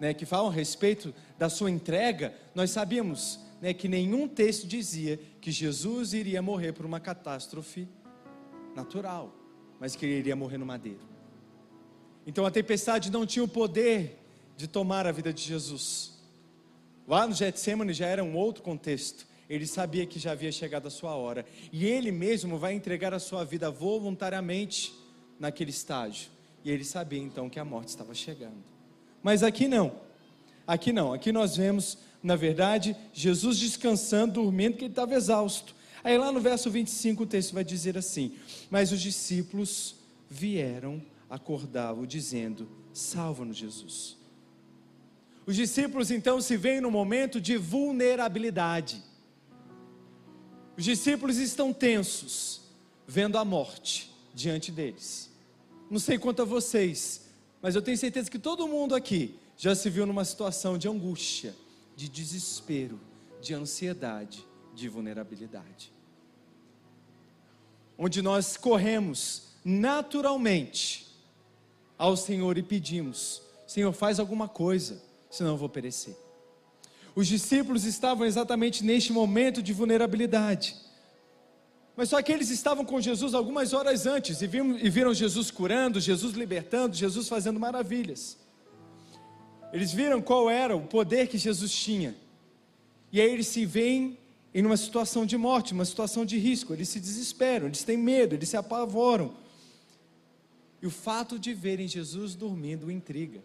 né, 0.00 0.14
que 0.14 0.24
falam 0.24 0.50
a 0.50 0.52
respeito 0.52 1.14
da 1.38 1.48
sua 1.48 1.70
entrega, 1.70 2.34
nós 2.54 2.70
sabíamos 2.70 3.38
né, 3.60 3.74
que 3.74 3.88
nenhum 3.88 4.26
texto 4.26 4.66
dizia 4.66 5.20
que 5.40 5.50
Jesus 5.50 6.14
iria 6.14 6.40
morrer 6.40 6.72
por 6.72 6.86
uma 6.86 7.00
catástrofe 7.00 7.86
natural, 8.74 9.34
mas 9.78 9.94
que 9.94 10.06
ele 10.06 10.18
iria 10.18 10.34
morrer 10.34 10.58
no 10.58 10.66
madeiro. 10.66 11.00
Então 12.26 12.46
a 12.46 12.50
tempestade 12.50 13.10
não 13.10 13.26
tinha 13.26 13.44
o 13.44 13.48
poder 13.48 14.18
de 14.56 14.66
tomar 14.66 15.06
a 15.06 15.12
vida 15.12 15.32
de 15.32 15.42
Jesus. 15.42 16.14
Lá 17.06 17.26
no 17.26 17.34
Getsemane 17.34 17.92
já 17.92 18.06
era 18.06 18.24
um 18.24 18.34
outro 18.36 18.62
contexto. 18.62 19.26
Ele 19.48 19.66
sabia 19.66 20.06
que 20.06 20.18
já 20.18 20.32
havia 20.32 20.50
chegado 20.50 20.88
a 20.88 20.90
sua 20.90 21.14
hora. 21.14 21.44
E 21.72 21.84
ele 21.84 22.10
mesmo 22.10 22.58
vai 22.58 22.74
entregar 22.74 23.12
a 23.12 23.18
sua 23.18 23.44
vida 23.44 23.70
voluntariamente 23.70 24.94
naquele 25.38 25.70
estágio. 25.70 26.30
E 26.64 26.70
ele 26.70 26.84
sabia 26.84 27.20
então 27.20 27.50
que 27.50 27.60
a 27.60 27.64
morte 27.64 27.88
estava 27.88 28.14
chegando. 28.14 28.64
Mas 29.22 29.42
aqui 29.42 29.68
não. 29.68 30.00
Aqui 30.66 30.92
não. 30.92 31.12
Aqui 31.12 31.30
nós 31.30 31.56
vemos, 31.56 31.98
na 32.22 32.36
verdade, 32.36 32.96
Jesus 33.12 33.58
descansando, 33.58 34.34
dormindo, 34.34 34.76
que 34.76 34.84
ele 34.84 34.92
estava 34.92 35.14
exausto. 35.14 35.74
Aí 36.02 36.16
lá 36.18 36.32
no 36.32 36.40
verso 36.40 36.70
25 36.70 37.22
o 37.22 37.26
texto 37.26 37.54
vai 37.54 37.64
dizer 37.64 37.96
assim: 37.98 38.34
Mas 38.70 38.92
os 38.92 39.00
discípulos 39.00 39.96
vieram 40.28 41.02
acordá-lo, 41.28 42.06
dizendo: 42.06 42.68
Salva-nos, 42.92 43.56
Jesus. 43.56 44.16
Os 45.46 45.56
discípulos 45.56 46.10
então 46.10 46.40
se 46.40 46.56
veem 46.56 46.80
no 46.80 46.90
momento 46.90 47.40
de 47.40 47.56
vulnerabilidade. 47.56 49.02
Os 50.76 50.84
discípulos 50.84 51.36
estão 51.36 51.72
tensos, 51.72 52.62
vendo 53.06 53.38
a 53.38 53.44
morte 53.44 54.12
diante 54.34 54.72
deles. 54.72 55.30
Não 55.90 55.98
sei 55.98 56.18
quanto 56.18 56.42
a 56.42 56.44
vocês, 56.44 57.26
mas 57.62 57.74
eu 57.74 57.82
tenho 57.82 57.96
certeza 57.96 58.30
que 58.30 58.38
todo 58.38 58.66
mundo 58.66 58.94
aqui 58.94 59.38
já 59.56 59.74
se 59.74 59.88
viu 59.88 60.04
numa 60.04 60.24
situação 60.24 60.76
de 60.76 60.88
angústia, 60.88 61.54
de 61.94 62.08
desespero, 62.08 62.98
de 63.40 63.54
ansiedade, 63.54 64.44
de 64.74 64.88
vulnerabilidade. 64.88 65.92
Onde 67.96 68.20
nós 68.20 68.56
corremos 68.56 69.54
naturalmente 69.64 71.06
ao 71.96 72.16
Senhor 72.16 72.58
e 72.58 72.62
pedimos: 72.62 73.42
Senhor, 73.66 73.92
faz 73.92 74.18
alguma 74.18 74.48
coisa, 74.48 75.00
senão 75.30 75.50
eu 75.50 75.56
vou 75.56 75.68
perecer. 75.68 76.23
Os 77.14 77.28
discípulos 77.28 77.84
estavam 77.84 78.26
exatamente 78.26 78.84
neste 78.84 79.12
momento 79.12 79.62
de 79.62 79.72
vulnerabilidade. 79.72 80.76
Mas 81.96 82.08
só 82.08 82.20
que 82.20 82.32
eles 82.32 82.50
estavam 82.50 82.84
com 82.84 83.00
Jesus 83.00 83.34
algumas 83.34 83.72
horas 83.72 84.04
antes 84.04 84.42
e 84.42 84.46
viram, 84.46 84.76
e 84.76 84.90
viram 84.90 85.14
Jesus 85.14 85.50
curando, 85.50 86.00
Jesus 86.00 86.34
libertando, 86.34 86.96
Jesus 86.96 87.28
fazendo 87.28 87.60
maravilhas. 87.60 88.36
Eles 89.72 89.92
viram 89.92 90.20
qual 90.20 90.50
era 90.50 90.76
o 90.76 90.82
poder 90.82 91.28
que 91.28 91.38
Jesus 91.38 91.72
tinha. 91.72 92.16
E 93.12 93.20
aí 93.20 93.30
eles 93.30 93.46
se 93.46 93.64
veem 93.64 94.18
em 94.52 94.66
uma 94.66 94.76
situação 94.76 95.24
de 95.24 95.36
morte, 95.36 95.72
uma 95.72 95.84
situação 95.84 96.24
de 96.24 96.36
risco. 96.36 96.72
Eles 96.72 96.88
se 96.88 96.98
desesperam, 96.98 97.66
eles 97.66 97.84
têm 97.84 97.96
medo, 97.96 98.34
eles 98.34 98.48
se 98.48 98.56
apavoram. 98.56 99.32
E 100.82 100.86
o 100.86 100.90
fato 100.90 101.38
de 101.38 101.54
verem 101.54 101.86
Jesus 101.86 102.34
dormindo 102.34 102.90
intriga. 102.90 103.40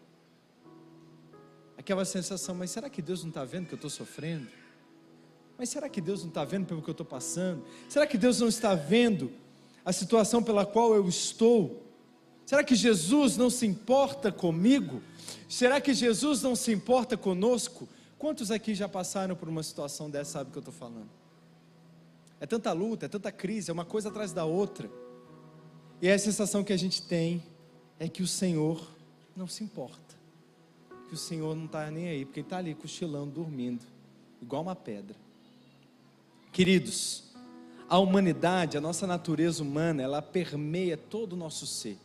Aquela 1.80 2.04
sensação, 2.04 2.54
mas 2.54 2.72
será 2.72 2.90
que 2.90 3.02
Deus 3.02 3.22
não 3.22 3.30
está 3.30 3.46
vendo 3.46 3.68
que 3.68 3.74
eu 3.74 3.78
estou 3.78 3.90
sofrendo? 3.90 4.50
Mas 5.58 5.70
será 5.70 5.88
que 5.88 6.02
Deus 6.02 6.20
não 6.24 6.28
está 6.28 6.44
vendo 6.44 6.66
pelo 6.66 6.82
que 6.82 6.90
eu 6.90 6.92
estou 6.92 7.06
passando? 7.06 7.64
Será 7.88 8.06
que 8.06 8.18
Deus 8.18 8.38
não 8.42 8.50
está 8.50 8.76
vendo 8.76 9.32
a 9.86 9.94
situação 9.94 10.44
pela 10.44 10.66
qual 10.66 10.94
eu 10.94 11.08
estou? 11.08 11.82
Será 12.46 12.66
que 12.66 12.76
Jesus 12.76 13.38
não 13.38 13.50
se 13.50 13.66
importa 13.66 14.30
comigo? 14.30 15.02
Será 15.48 15.80
que 15.80 15.94
Jesus 15.94 16.42
não 16.42 16.54
se 16.54 16.74
importa 16.74 17.16
conosco? 17.16 17.88
Quantos 18.18 18.52
aqui 18.52 18.76
já 18.76 18.90
passaram 18.90 19.34
por 19.34 19.48
uma 19.48 19.64
situação 19.64 20.10
dessa, 20.10 20.32
sabe 20.32 20.50
o 20.50 20.52
que 20.52 20.58
eu 20.58 20.62
estou 20.62 20.74
falando? 20.74 21.10
É 22.42 22.46
tanta 22.46 22.74
luta, 22.74 23.06
é 23.06 23.10
tanta 23.10 23.32
crise, 23.32 23.72
é 23.72 23.74
uma 23.74 23.86
coisa 23.86 24.10
atrás 24.10 24.34
da 24.34 24.44
outra. 24.44 24.92
E 26.02 26.10
a 26.10 26.20
sensação 26.20 26.62
que 26.62 26.74
a 26.74 26.78
gente 26.78 27.02
tem 27.02 27.42
é 27.98 28.10
que 28.10 28.22
o 28.22 28.28
Senhor 28.28 28.86
não 29.34 29.48
se 29.48 29.64
importa. 29.64 30.09
Que 31.10 31.16
o 31.16 31.18
Senhor 31.18 31.56
não 31.56 31.66
está 31.66 31.90
nem 31.90 32.08
aí, 32.08 32.24
porque 32.24 32.40
Ele 32.40 32.46
está 32.46 32.58
ali 32.58 32.76
cochilando, 32.76 33.32
dormindo, 33.32 33.84
igual 34.40 34.62
uma 34.62 34.76
pedra. 34.76 35.16
Queridos, 36.54 37.24
a 37.90 37.98
humanidade, 37.98 38.78
a 38.78 38.82
nossa 38.82 39.08
natureza 39.08 39.64
humana, 39.64 40.04
ela 40.04 40.22
permeia 40.22 40.96
todo 40.96 41.34
o 41.34 41.36
nosso 41.36 41.66
ser. 41.66 41.98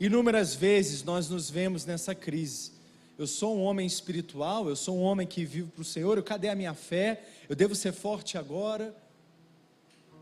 Inúmeras 0.00 0.54
vezes 0.54 1.04
nós 1.04 1.28
nos 1.28 1.50
vemos 1.50 1.84
nessa 1.84 2.14
crise. 2.14 2.72
Eu 3.18 3.26
sou 3.26 3.58
um 3.58 3.62
homem 3.62 3.86
espiritual, 3.86 4.66
eu 4.66 4.76
sou 4.76 4.96
um 4.96 5.02
homem 5.02 5.26
que 5.26 5.44
vive 5.44 5.70
para 5.70 5.82
o 5.82 5.84
Senhor, 5.84 6.16
eu, 6.16 6.24
cadê 6.24 6.48
a 6.48 6.54
minha 6.54 6.72
fé? 6.72 7.22
Eu 7.48 7.54
devo 7.54 7.74
ser 7.74 7.92
forte 7.92 8.38
agora. 8.38 8.96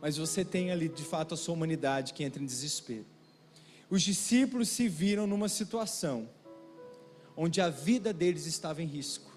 Mas 0.02 0.17
você 0.17 0.45
tem 0.45 0.73
ali 0.73 0.88
de 0.88 1.05
fato 1.05 1.35
a 1.35 1.37
sua 1.37 1.55
humanidade 1.55 2.12
que 2.12 2.25
entra 2.25 2.43
em 2.43 2.47
desespero. 2.47 3.07
Os 3.88 4.02
discípulos 4.02 4.69
se 4.69 4.88
viram 4.88 5.29
numa 5.29 5.49
situação 5.49 6.29
onde 7.37 7.60
a 7.60 7.68
vida 7.68 8.12
deles 8.12 8.46
estava 8.46 8.82
em 8.82 8.87
risco. 8.87 9.30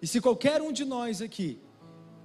E 0.00 0.06
se 0.06 0.20
qualquer 0.20 0.60
um 0.60 0.72
de 0.72 0.84
nós 0.84 1.20
aqui 1.20 1.58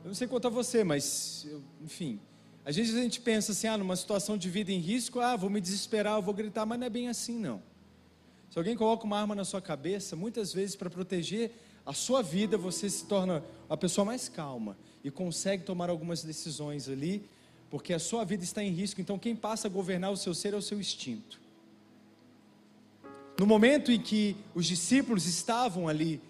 eu 0.03 0.07
não 0.07 0.15
sei 0.15 0.27
quanto 0.27 0.47
a 0.47 0.49
você, 0.49 0.83
mas, 0.83 1.45
eu, 1.47 1.61
enfim. 1.79 2.19
Às 2.65 2.75
vezes 2.75 2.95
a 2.95 3.01
gente 3.01 3.21
pensa 3.21 3.51
assim, 3.51 3.67
ah, 3.67 3.77
numa 3.77 3.95
situação 3.95 4.35
de 4.35 4.49
vida 4.49 4.71
em 4.71 4.79
risco, 4.79 5.19
ah, 5.19 5.35
vou 5.35 5.49
me 5.49 5.61
desesperar, 5.61 6.19
vou 6.21 6.33
gritar, 6.33 6.65
mas 6.65 6.79
não 6.79 6.87
é 6.87 6.89
bem 6.89 7.07
assim, 7.07 7.37
não. 7.37 7.61
Se 8.49 8.57
alguém 8.57 8.75
coloca 8.75 9.05
uma 9.05 9.19
arma 9.19 9.35
na 9.35 9.45
sua 9.45 9.61
cabeça, 9.61 10.15
muitas 10.15 10.53
vezes 10.53 10.75
para 10.75 10.89
proteger 10.89 11.51
a 11.85 11.93
sua 11.93 12.21
vida, 12.21 12.57
você 12.57 12.89
se 12.89 13.05
torna 13.05 13.43
a 13.69 13.77
pessoa 13.77 14.03
mais 14.03 14.27
calma 14.27 14.75
e 15.03 15.09
consegue 15.09 15.63
tomar 15.63 15.89
algumas 15.89 16.23
decisões 16.23 16.89
ali, 16.89 17.27
porque 17.69 17.93
a 17.93 17.99
sua 17.99 18.23
vida 18.23 18.43
está 18.43 18.63
em 18.63 18.71
risco. 18.71 18.99
Então, 18.99 19.17
quem 19.17 19.35
passa 19.35 19.67
a 19.67 19.71
governar 19.71 20.11
o 20.11 20.17
seu 20.17 20.33
ser 20.33 20.53
é 20.53 20.57
o 20.57 20.61
seu 20.61 20.79
instinto. 20.79 21.39
No 23.41 23.47
momento 23.47 23.91
em 23.91 23.99
que 23.99 24.37
os 24.53 24.67
discípulos 24.67 25.25
estavam 25.25 25.87
ali 25.87 26.21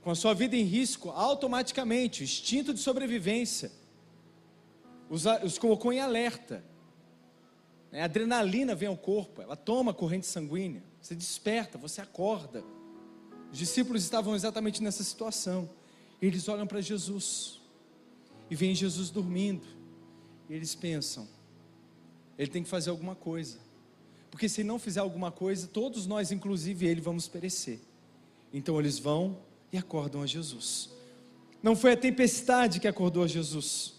com 0.00 0.10
a 0.10 0.14
sua 0.14 0.32
vida 0.32 0.56
em 0.56 0.62
risco, 0.62 1.10
automaticamente, 1.10 2.22
o 2.22 2.24
instinto 2.24 2.72
de 2.72 2.80
sobrevivência 2.80 3.70
os, 5.10 5.24
os 5.44 5.58
colocou 5.58 5.92
em 5.92 6.00
alerta. 6.00 6.64
A 7.92 8.04
adrenalina 8.04 8.74
vem 8.74 8.88
ao 8.88 8.96
corpo, 8.96 9.42
ela 9.42 9.56
toma 9.56 9.92
corrente 9.92 10.24
sanguínea, 10.24 10.82
você 11.02 11.14
desperta, 11.14 11.76
você 11.76 12.00
acorda. 12.00 12.64
Os 13.52 13.58
discípulos 13.58 14.02
estavam 14.02 14.34
exatamente 14.34 14.82
nessa 14.82 15.04
situação. 15.04 15.68
Eles 16.18 16.48
olham 16.48 16.66
para 16.66 16.80
Jesus 16.80 17.60
e 18.48 18.56
veem 18.56 18.74
Jesus 18.74 19.10
dormindo. 19.10 19.66
E 20.48 20.54
eles 20.54 20.74
pensam: 20.74 21.28
ele 22.38 22.50
tem 22.50 22.62
que 22.62 22.70
fazer 22.70 22.88
alguma 22.88 23.14
coisa. 23.14 23.63
Porque 24.34 24.48
se 24.48 24.64
não 24.64 24.80
fizer 24.80 24.98
alguma 24.98 25.30
coisa, 25.30 25.68
todos 25.68 26.08
nós, 26.08 26.32
inclusive 26.32 26.84
ele, 26.84 27.00
vamos 27.00 27.28
perecer. 27.28 27.78
Então 28.52 28.80
eles 28.80 28.98
vão 28.98 29.38
e 29.72 29.78
acordam 29.78 30.22
a 30.22 30.26
Jesus. 30.26 30.90
Não 31.62 31.76
foi 31.76 31.92
a 31.92 31.96
tempestade 31.96 32.80
que 32.80 32.88
acordou 32.88 33.22
a 33.22 33.28
Jesus, 33.28 33.94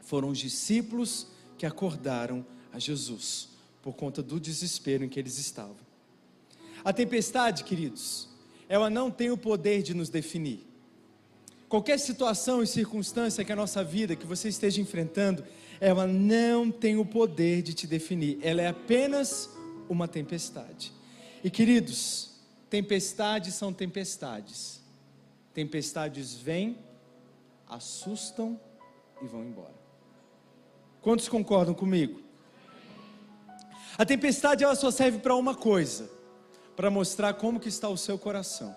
foram 0.00 0.30
os 0.30 0.38
discípulos 0.38 1.28
que 1.56 1.64
acordaram 1.64 2.44
a 2.72 2.80
Jesus, 2.80 3.50
por 3.80 3.94
conta 3.94 4.20
do 4.20 4.40
desespero 4.40 5.04
em 5.04 5.08
que 5.08 5.20
eles 5.20 5.38
estavam. 5.38 5.76
A 6.84 6.92
tempestade, 6.92 7.62
queridos, 7.62 8.28
ela 8.68 8.90
não 8.90 9.12
tem 9.12 9.30
o 9.30 9.38
poder 9.38 9.80
de 9.84 9.94
nos 9.94 10.08
definir. 10.08 10.66
Qualquer 11.72 11.98
situação 11.98 12.62
e 12.62 12.66
circunstância 12.66 13.42
que 13.42 13.50
a 13.50 13.56
nossa 13.56 13.82
vida, 13.82 14.14
que 14.14 14.26
você 14.26 14.50
esteja 14.50 14.78
enfrentando, 14.78 15.42
ela 15.80 16.06
não 16.06 16.70
tem 16.70 16.98
o 16.98 17.06
poder 17.06 17.62
de 17.62 17.72
te 17.72 17.86
definir, 17.86 18.38
ela 18.42 18.60
é 18.60 18.68
apenas 18.68 19.48
uma 19.88 20.06
tempestade. 20.06 20.92
E 21.42 21.48
queridos, 21.48 22.32
tempestades 22.68 23.54
são 23.54 23.72
tempestades 23.72 24.82
Tempestades 25.54 26.34
vêm, 26.34 26.76
assustam 27.66 28.60
e 29.22 29.26
vão 29.26 29.42
embora. 29.42 29.74
Quantos 31.00 31.26
concordam 31.26 31.72
comigo? 31.72 32.20
A 33.96 34.04
tempestade 34.04 34.62
ela 34.62 34.74
só 34.74 34.90
serve 34.90 35.20
para 35.20 35.34
uma 35.34 35.54
coisa, 35.54 36.10
para 36.76 36.90
mostrar 36.90 37.32
como 37.32 37.58
que 37.58 37.70
está 37.70 37.88
o 37.88 37.96
seu 37.96 38.18
coração, 38.18 38.76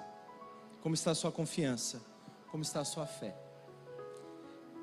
como 0.82 0.96
está 0.96 1.12
a 1.12 1.16
sua 1.16 1.30
confiança, 1.30 2.15
como 2.56 2.64
está 2.64 2.80
a 2.80 2.86
sua 2.86 3.06
fé. 3.06 3.36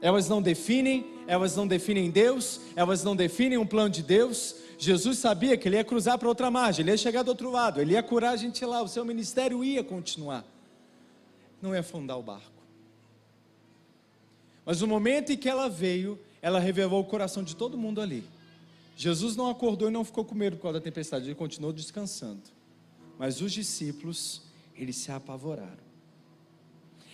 Elas 0.03 0.29
não 0.29 0.43
definem, 0.43 1.07
elas 1.27 1.57
não 1.57 1.67
definem 1.67 2.11
Deus, 2.11 2.61
elas 2.77 3.03
não 3.03 3.17
definem 3.17 3.57
um 3.57 3.67
plano 3.67 3.89
de 3.89 4.03
Deus. 4.03 4.57
Jesus 4.77 5.17
sabia 5.17 5.57
que 5.57 5.67
ele 5.67 5.77
ia 5.77 5.85
cruzar 5.85 6.19
para 6.19 6.29
outra 6.29 6.51
margem, 6.51 6.83
ele 6.83 6.91
ia 6.91 6.99
chegar 6.99 7.23
do 7.23 7.29
outro 7.29 7.51
lado, 7.51 7.81
ele 7.81 7.95
ia 7.95 8.03
curar 8.03 8.33
a 8.33 8.37
gente 8.37 8.63
lá, 8.67 8.83
o 8.83 8.89
seu 8.89 9.07
ministério 9.07 9.65
ia 9.65 9.83
continuar 9.83 10.45
não 11.63 11.73
é 11.73 11.79
afundar 11.79 12.19
o 12.19 12.23
barco. 12.23 12.51
Mas 14.67 14.81
no 14.83 14.87
momento 14.87 15.31
em 15.33 15.37
que 15.37 15.49
ela 15.49 15.69
veio, 15.69 16.19
ela 16.43 16.59
revelou 16.59 17.01
o 17.01 17.05
coração 17.05 17.43
de 17.43 17.57
todo 17.57 17.79
mundo 17.79 18.03
ali. 18.03 18.25
Jesus 18.97 19.35
não 19.37 19.49
acordou 19.49 19.89
e 19.89 19.93
não 19.93 20.05
ficou 20.05 20.25
com 20.25 20.35
medo 20.35 20.57
por 20.57 20.65
causa 20.65 20.79
da 20.79 20.85
tempestade, 20.85 21.25
ele 21.25 21.35
continuou 21.35 21.73
descansando. 21.73 22.43
Mas 23.19 23.41
os 23.41 23.53
discípulos, 23.53 24.43
eles 24.77 24.97
se 24.97 25.11
apavoraram. 25.11 25.92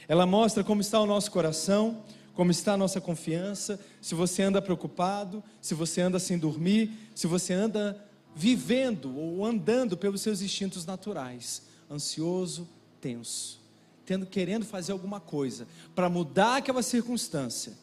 Ela 0.08 0.26
mostra 0.26 0.64
como 0.64 0.80
está 0.80 0.98
o 1.00 1.06
nosso 1.06 1.30
coração, 1.30 2.02
como 2.34 2.50
está 2.50 2.72
a 2.72 2.76
nossa 2.76 3.00
confiança, 3.00 3.78
se 4.00 4.14
você 4.14 4.42
anda 4.42 4.60
preocupado, 4.60 5.44
se 5.60 5.74
você 5.74 6.00
anda 6.00 6.18
sem 6.18 6.38
dormir, 6.38 6.90
se 7.14 7.26
você 7.26 7.52
anda 7.52 8.04
vivendo 8.34 9.16
ou 9.16 9.44
andando 9.44 9.96
pelos 9.96 10.22
seus 10.22 10.40
instintos 10.40 10.86
naturais, 10.86 11.62
ansioso, 11.90 12.68
tenso 13.00 13.58
tendo 14.08 14.24
querendo 14.24 14.64
fazer 14.64 14.92
alguma 14.92 15.20
coisa 15.20 15.68
para 15.94 16.08
mudar 16.08 16.56
aquela 16.56 16.82
circunstância, 16.82 17.76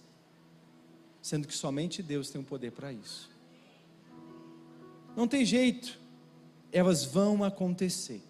sendo 1.22 1.48
que 1.48 1.54
somente 1.54 2.02
Deus 2.02 2.32
tem 2.32 2.42
o 2.42 2.44
poder 2.44 2.72
para 2.72 2.92
isso. 2.92 3.30
Não 5.16 5.28
tem 5.28 5.46
jeito. 5.46 6.00
elas 6.72 7.06
vão 7.06 7.44
acontecer. 7.44 8.24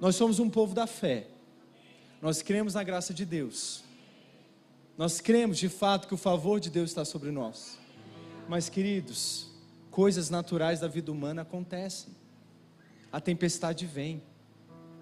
Nós 0.00 0.16
somos 0.16 0.38
um 0.38 0.48
povo 0.48 0.74
da 0.74 0.86
fé. 0.86 1.28
Nós 2.20 2.42
cremos 2.42 2.74
na 2.74 2.82
graça 2.82 3.14
de 3.14 3.24
Deus. 3.24 3.82
Nós 4.96 5.20
cremos 5.20 5.58
de 5.58 5.68
fato 5.68 6.08
que 6.08 6.14
o 6.14 6.18
favor 6.18 6.58
de 6.58 6.70
Deus 6.70 6.90
está 6.90 7.04
sobre 7.04 7.30
nós. 7.30 7.78
Mas, 8.48 8.68
queridos, 8.68 9.48
coisas 9.90 10.28
naturais 10.30 10.80
da 10.80 10.88
vida 10.88 11.12
humana 11.12 11.42
acontecem. 11.42 12.14
A 13.12 13.20
tempestade 13.20 13.86
vem, 13.86 14.22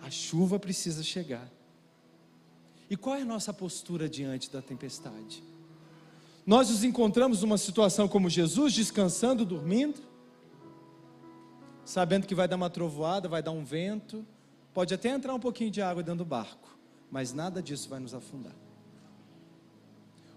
a 0.03 0.11
chuva 0.11 0.59
precisa 0.59 1.03
chegar. 1.03 1.51
E 2.89 2.97
qual 2.97 3.17
é 3.17 3.23
a 3.23 3.25
nossa 3.25 3.53
postura 3.53 4.09
diante 4.09 4.51
da 4.51 4.63
tempestade? 4.63 5.43
Nós 6.47 6.71
nos 6.71 6.85
encontramos 6.85 7.43
numa 7.43 7.59
situação 7.59 8.07
como 8.07 8.31
Jesus, 8.31 8.73
descansando, 8.73 9.45
dormindo, 9.45 10.01
sabendo 11.85 12.27
que 12.27 12.35
vai 12.35 12.47
dar 12.47 12.57
uma 12.57 12.71
trovoada, 12.71 13.29
vai 13.29 13.43
dar 13.43 13.51
um 13.51 13.65
vento, 13.65 14.25
pode 14.73 14.95
até 14.95 15.09
entrar 15.09 15.35
um 15.35 15.41
pouquinho 15.41 15.71
de 15.71 15.83
água 15.83 16.03
dentro 16.03 16.19
do 16.19 16.25
barco, 16.25 16.76
mas 17.11 17.33
nada 17.33 17.63
disso 17.63 17.89
vai 17.89 18.01
nos 18.01 18.15
afundar. 18.15 18.55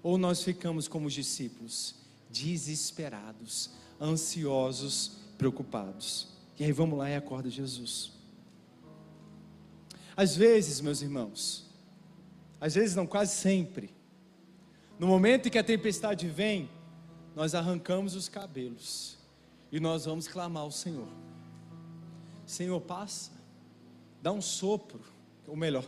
Ou 0.02 0.18
nós 0.18 0.44
ficamos 0.44 0.88
como 0.88 1.08
os 1.08 1.14
discípulos, 1.14 1.96
desesperados, 2.30 3.72
ansiosos, 4.00 5.18
preocupados. 5.38 6.28
E 6.58 6.64
aí 6.64 6.72
vamos 6.72 6.98
lá 6.98 7.10
e 7.10 7.16
acorda 7.16 7.50
Jesus. 7.50 8.12
Às 10.16 10.36
vezes, 10.36 10.82
meus 10.82 11.02
irmãos, 11.02 11.66
às 12.60 12.76
vezes 12.76 12.96
não, 12.96 13.08
quase 13.08 13.36
sempre, 13.36 13.90
no 15.00 15.08
momento 15.08 15.48
em 15.48 15.52
que 15.52 15.58
a 15.58 15.64
tempestade 15.64 16.28
vem, 16.28 16.70
nós 17.36 17.56
arrancamos 17.56 18.16
os 18.16 18.28
cabelos 18.28 19.18
e 19.72 19.80
nós 19.80 20.06
vamos 20.06 20.28
clamar 20.28 20.64
ao 20.64 20.72
Senhor. 20.72 21.08
Senhor, 22.46 22.82
passa, 22.82 23.32
dá 24.22 24.32
um 24.32 24.42
sopro, 24.42 25.02
ou 25.48 25.56
melhor, 25.56 25.86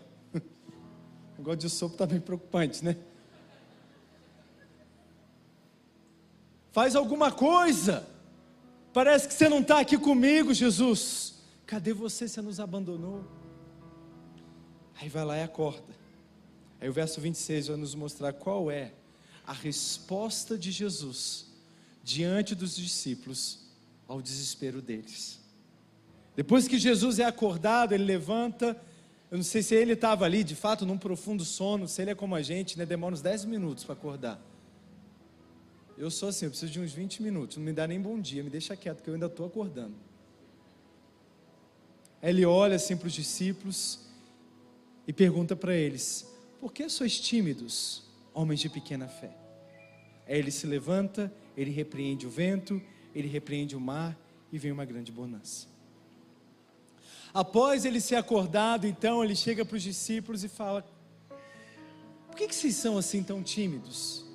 o 1.49 1.55
de 1.55 1.69
sopro 1.69 1.95
está 1.95 2.05
bem 2.05 2.19
preocupante, 2.19 2.83
né? 2.83 2.95
Faz 6.71 6.95
alguma 6.95 7.31
coisa. 7.31 8.07
Parece 8.93 9.27
que 9.27 9.33
você 9.33 9.49
não 9.49 9.59
está 9.59 9.79
aqui 9.79 9.97
comigo, 9.97 10.53
Jesus. 10.53 11.35
Cadê 11.65 11.93
você? 11.93 12.27
Você 12.27 12.41
nos 12.41 12.59
abandonou. 12.59 13.25
Aí 14.99 15.09
vai 15.09 15.25
lá 15.25 15.37
e 15.37 15.43
acorda. 15.43 15.95
Aí 16.79 16.89
o 16.89 16.93
verso 16.93 17.19
26 17.19 17.67
vai 17.67 17.77
nos 17.77 17.95
mostrar 17.95 18.33
qual 18.33 18.69
é 18.69 18.93
a 19.45 19.53
resposta 19.53 20.57
de 20.57 20.71
Jesus 20.71 21.47
diante 22.03 22.55
dos 22.55 22.75
discípulos 22.75 23.59
ao 24.07 24.21
desespero 24.21 24.81
deles. 24.81 25.39
Depois 26.35 26.67
que 26.67 26.79
Jesus 26.79 27.19
é 27.19 27.25
acordado, 27.25 27.93
ele 27.93 28.03
levanta. 28.03 28.79
Eu 29.31 29.37
não 29.37 29.43
sei 29.45 29.63
se 29.63 29.73
ele 29.73 29.93
estava 29.93 30.25
ali, 30.25 30.43
de 30.43 30.55
fato, 30.55 30.85
num 30.85 30.97
profundo 30.97 31.45
sono, 31.45 31.87
se 31.87 32.01
ele 32.01 32.11
é 32.11 32.15
como 32.15 32.35
a 32.35 32.41
gente, 32.41 32.77
né, 32.77 32.85
demora 32.85 33.13
uns 33.15 33.21
10 33.21 33.45
minutos 33.45 33.85
para 33.85 33.93
acordar. 33.93 34.41
Eu 35.97 36.11
sou 36.11 36.27
assim, 36.27 36.45
eu 36.45 36.51
preciso 36.51 36.69
de 36.69 36.81
uns 36.81 36.91
20 36.91 37.23
minutos, 37.23 37.55
não 37.55 37.63
me 37.63 37.71
dá 37.71 37.87
nem 37.87 38.01
bom 38.01 38.19
dia, 38.19 38.43
me 38.43 38.49
deixa 38.49 38.75
quieto, 38.75 39.01
que 39.01 39.09
eu 39.09 39.13
ainda 39.13 39.27
estou 39.27 39.45
acordando. 39.45 39.95
Ele 42.21 42.45
olha 42.45 42.75
assim 42.75 42.97
para 42.97 43.07
os 43.07 43.13
discípulos 43.13 44.01
e 45.07 45.13
pergunta 45.13 45.55
para 45.55 45.73
eles: 45.73 46.27
Por 46.59 46.73
que 46.73 46.89
sois 46.89 47.17
tímidos, 47.17 48.03
homens 48.33 48.59
de 48.59 48.67
pequena 48.67 49.07
fé? 49.07 49.31
Aí 50.27 50.37
ele 50.37 50.51
se 50.51 50.67
levanta, 50.67 51.33
ele 51.55 51.71
repreende 51.71 52.27
o 52.27 52.29
vento, 52.29 52.81
ele 53.15 53.29
repreende 53.29 53.77
o 53.77 53.79
mar 53.79 54.17
e 54.51 54.57
vem 54.57 54.73
uma 54.73 54.83
grande 54.85 55.11
bonança. 55.11 55.70
Após 57.33 57.85
ele 57.85 58.01
ser 58.01 58.15
acordado, 58.15 58.85
então 58.85 59.23
ele 59.23 59.35
chega 59.35 59.63
para 59.63 59.77
os 59.77 59.83
discípulos 59.83 60.43
e 60.43 60.49
fala: 60.49 60.85
Por 62.27 62.35
que, 62.35 62.47
que 62.47 62.55
vocês 62.55 62.75
são 62.75 62.97
assim 62.97 63.23
tão 63.23 63.41
tímidos? 63.41 64.25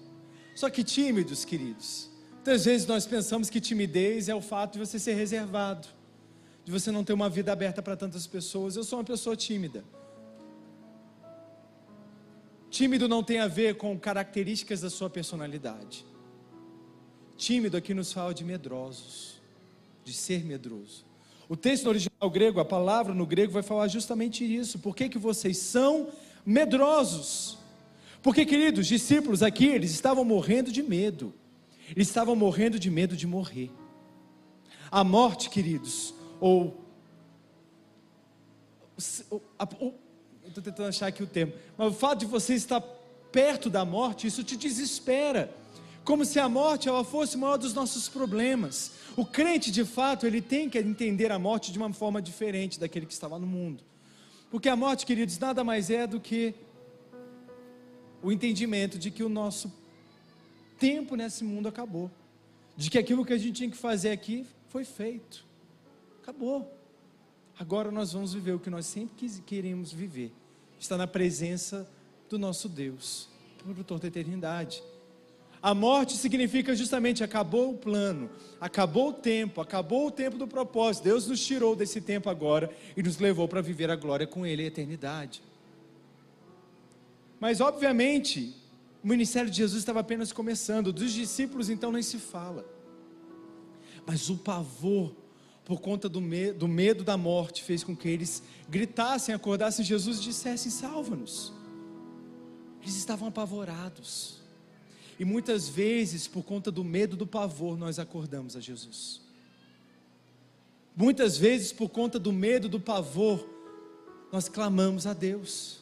Só 0.55 0.71
que 0.71 0.83
tímidos, 0.83 1.45
queridos. 1.45 2.11
Muitas 2.37 2.65
vezes 2.65 2.87
nós 2.87 3.05
pensamos 3.05 3.51
que 3.51 3.61
timidez 3.61 4.29
é 4.29 4.35
o 4.35 4.41
fato 4.41 4.75
de 4.75 4.79
você 4.79 4.99
ser 4.99 5.15
reservado, 5.15 5.89
de 6.65 6.73
você 6.73 6.91
não 6.91 7.05
ter 7.05 7.13
uma 7.13 7.29
vida 7.29 7.53
aberta 7.53 7.83
para 7.83 7.97
tantas 7.97 8.27
pessoas. 8.27 8.77
Eu 8.77 8.85
sou 8.85 8.99
uma 8.99 9.05
pessoa 9.05 9.37
tímida. 9.37 9.85
Tímido 12.71 13.09
não 13.09 13.23
tem 13.23 13.41
a 13.41 13.49
ver 13.49 13.77
com 13.77 13.99
características 13.99 14.81
da 14.81 14.91
sua 14.91 15.11
personalidade. 15.11 16.07
Tímido 17.37 17.77
aqui 17.77 17.93
nos 17.93 18.13
fala 18.13 18.33
de 18.33 18.45
medrosos, 18.45 19.41
de 20.05 20.13
ser 20.13 20.45
medroso. 20.45 21.05
O 21.49 21.57
texto 21.57 21.87
original 21.87 22.31
grego, 22.31 22.59
a 22.59 22.65
palavra 22.65 23.15
no 23.15 23.25
grego 23.25 23.53
vai 23.53 23.63
falar 23.63 23.87
justamente 23.89 24.45
isso. 24.45 24.79
Por 24.79 24.97
que, 24.97 25.09
que 25.09 25.19
vocês 25.19 25.59
são 25.59 26.09
medrosos? 26.45 27.59
Porque, 28.21 28.45
queridos, 28.45 28.89
discípulos 28.89 29.43
aqui, 29.43 29.67
eles 29.67 29.93
estavam 29.93 30.25
morrendo 30.25 30.73
de 30.73 30.83
medo. 30.83 31.33
Eles 31.91 32.09
estavam 32.09 32.35
morrendo 32.35 32.79
de 32.79 32.91
medo 32.91 33.17
de 33.17 33.27
morrer. 33.27 33.71
A 34.91 35.05
morte, 35.05 35.49
queridos, 35.49 36.13
ou. 36.41 36.85
Estou 38.99 40.63
tentando 40.63 40.89
achar 40.89 41.07
aqui 41.07 41.23
o 41.23 41.27
termo. 41.27 41.53
Mas 41.79 41.89
o 41.89 41.95
fato 41.95 42.21
de 42.21 42.27
você 42.27 42.55
estar 42.55 42.81
perto 43.31 43.71
da 43.71 43.85
morte, 43.85 44.27
isso 44.27 44.43
te 44.43 44.57
desespera. 44.57 45.55
Como 46.07 46.25
se 46.25 46.39
a 46.39 46.49
morte 46.49 46.89
ela 46.89 47.03
fosse 47.03 47.35
o 47.35 47.41
maior 47.41 47.57
dos 47.57 47.75
nossos 47.75 48.09
problemas. 48.09 48.93
O 49.17 49.27
crente, 49.27 49.73
de 49.73 49.85
fato, 49.85 50.25
ele 50.25 50.41
tem 50.41 50.71
que 50.71 50.79
entender 50.79 51.33
a 51.33 51.39
morte 51.39 51.73
de 51.73 51.79
uma 51.79 51.93
forma 51.93 52.23
diferente 52.23 52.79
daquele 52.79 53.07
que 53.07 53.13
estava 53.13 53.41
no 53.41 53.47
mundo. 53.47 53.83
Porque 54.49 54.69
a 54.69 54.77
morte, 54.77 55.05
queridos, 55.05 55.37
nada 55.37 55.65
mais 55.65 55.91
é 55.91 56.07
do 56.07 56.21
que 56.21 56.55
o 58.23 58.31
entendimento 58.31 59.01
de 59.01 59.11
que 59.11 59.25
o 59.25 59.29
nosso 59.29 59.73
tempo 60.79 61.17
nesse 61.17 61.43
mundo 61.43 61.67
acabou, 61.67 62.09
de 62.77 62.89
que 62.89 62.99
aquilo 62.99 63.25
que 63.25 63.33
a 63.33 63.39
gente 63.39 63.57
tinha 63.57 63.71
que 63.71 63.77
fazer 63.77 64.11
aqui 64.11 64.47
foi 64.69 64.85
feito, 64.85 65.45
acabou. 66.23 66.73
Agora 67.59 67.91
nós 67.91 68.13
vamos 68.13 68.33
viver 68.33 68.53
o 68.53 68.61
que 68.61 68.71
nós 68.71 68.87
sempre 68.87 69.29
queremos 69.45 69.93
viver, 69.93 70.33
está 70.79 70.97
na 70.97 71.09
presença 71.09 71.91
do 72.29 72.39
nosso 72.39 72.69
Deus, 72.69 73.29
por 73.65 73.83
toda 73.83 74.07
a 74.07 74.09
eternidade. 74.09 74.81
A 75.67 75.75
morte 75.75 76.17
significa 76.17 76.77
justamente 76.77 77.25
acabou 77.25 77.73
o 77.73 77.77
plano, 77.77 78.31
acabou 78.61 79.09
o 79.09 79.13
tempo, 79.13 79.61
acabou 79.61 80.07
o 80.07 80.11
tempo 80.13 80.39
do 80.39 80.47
propósito. 80.47 81.03
Deus 81.03 81.27
nos 81.27 81.45
tirou 81.45 81.75
desse 81.75 82.01
tempo 82.01 82.31
agora 82.31 82.71
e 82.97 83.03
nos 83.03 83.19
levou 83.19 83.49
para 83.49 83.61
viver 83.61 83.91
a 83.91 83.97
glória 83.97 84.29
com 84.29 84.47
Ele 84.47 84.63
a 84.63 84.67
eternidade. 84.67 85.43
Mas, 87.41 87.61
obviamente, 87.61 88.55
o 89.03 89.09
ministério 89.09 89.51
de 89.51 89.57
Jesus 89.57 89.81
estava 89.81 89.99
apenas 89.99 90.33
começando, 90.33 90.93
dos 90.93 91.13
discípulos 91.13 91.69
então 91.69 91.91
nem 91.91 92.01
se 92.01 92.19
fala. 92.19 92.65
Mas 94.07 94.31
o 94.31 94.37
pavor, 94.37 95.17
por 95.65 95.81
conta 95.81 96.09
do, 96.09 96.21
me 96.21 96.53
do 96.53 96.69
medo 96.69 97.03
da 97.03 97.17
morte, 97.17 97.65
fez 97.65 97.83
com 97.83 97.97
que 97.97 98.09
eles 98.09 98.41
gritassem, 98.69 99.35
acordassem 99.35 99.85
Jesus 99.85 100.19
e 100.19 100.23
dissessem: 100.23 100.71
Salva-nos. 100.71 101.53
Eles 102.81 102.95
estavam 102.95 103.27
apavorados. 103.27 104.46
E 105.19 105.25
muitas 105.25 105.69
vezes, 105.69 106.29
por 106.29 106.43
conta 106.43 106.71
do 106.71 106.85
medo 106.85 107.17
do 107.17 107.27
pavor, 107.27 107.77
nós 107.79 107.99
acordamos 107.99 108.57
a 108.57 108.61
Jesus. 108.61 109.23
Muitas 110.95 111.37
vezes, 111.37 111.73
por 111.73 111.89
conta 111.89 112.19
do 112.19 112.33
medo 112.33 112.69
do 112.69 112.81
pavor, 112.81 113.49
nós 114.33 114.49
clamamos 114.49 115.07
a 115.07 115.13
Deus. 115.13 115.81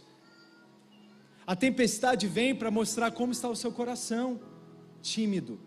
A 1.47 1.55
tempestade 1.55 2.27
vem 2.27 2.55
para 2.55 2.71
mostrar 2.71 3.11
como 3.11 3.33
está 3.33 3.49
o 3.49 3.57
seu 3.57 3.71
coração, 3.71 4.41
tímido, 5.03 5.61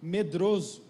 medroso, 0.00 0.82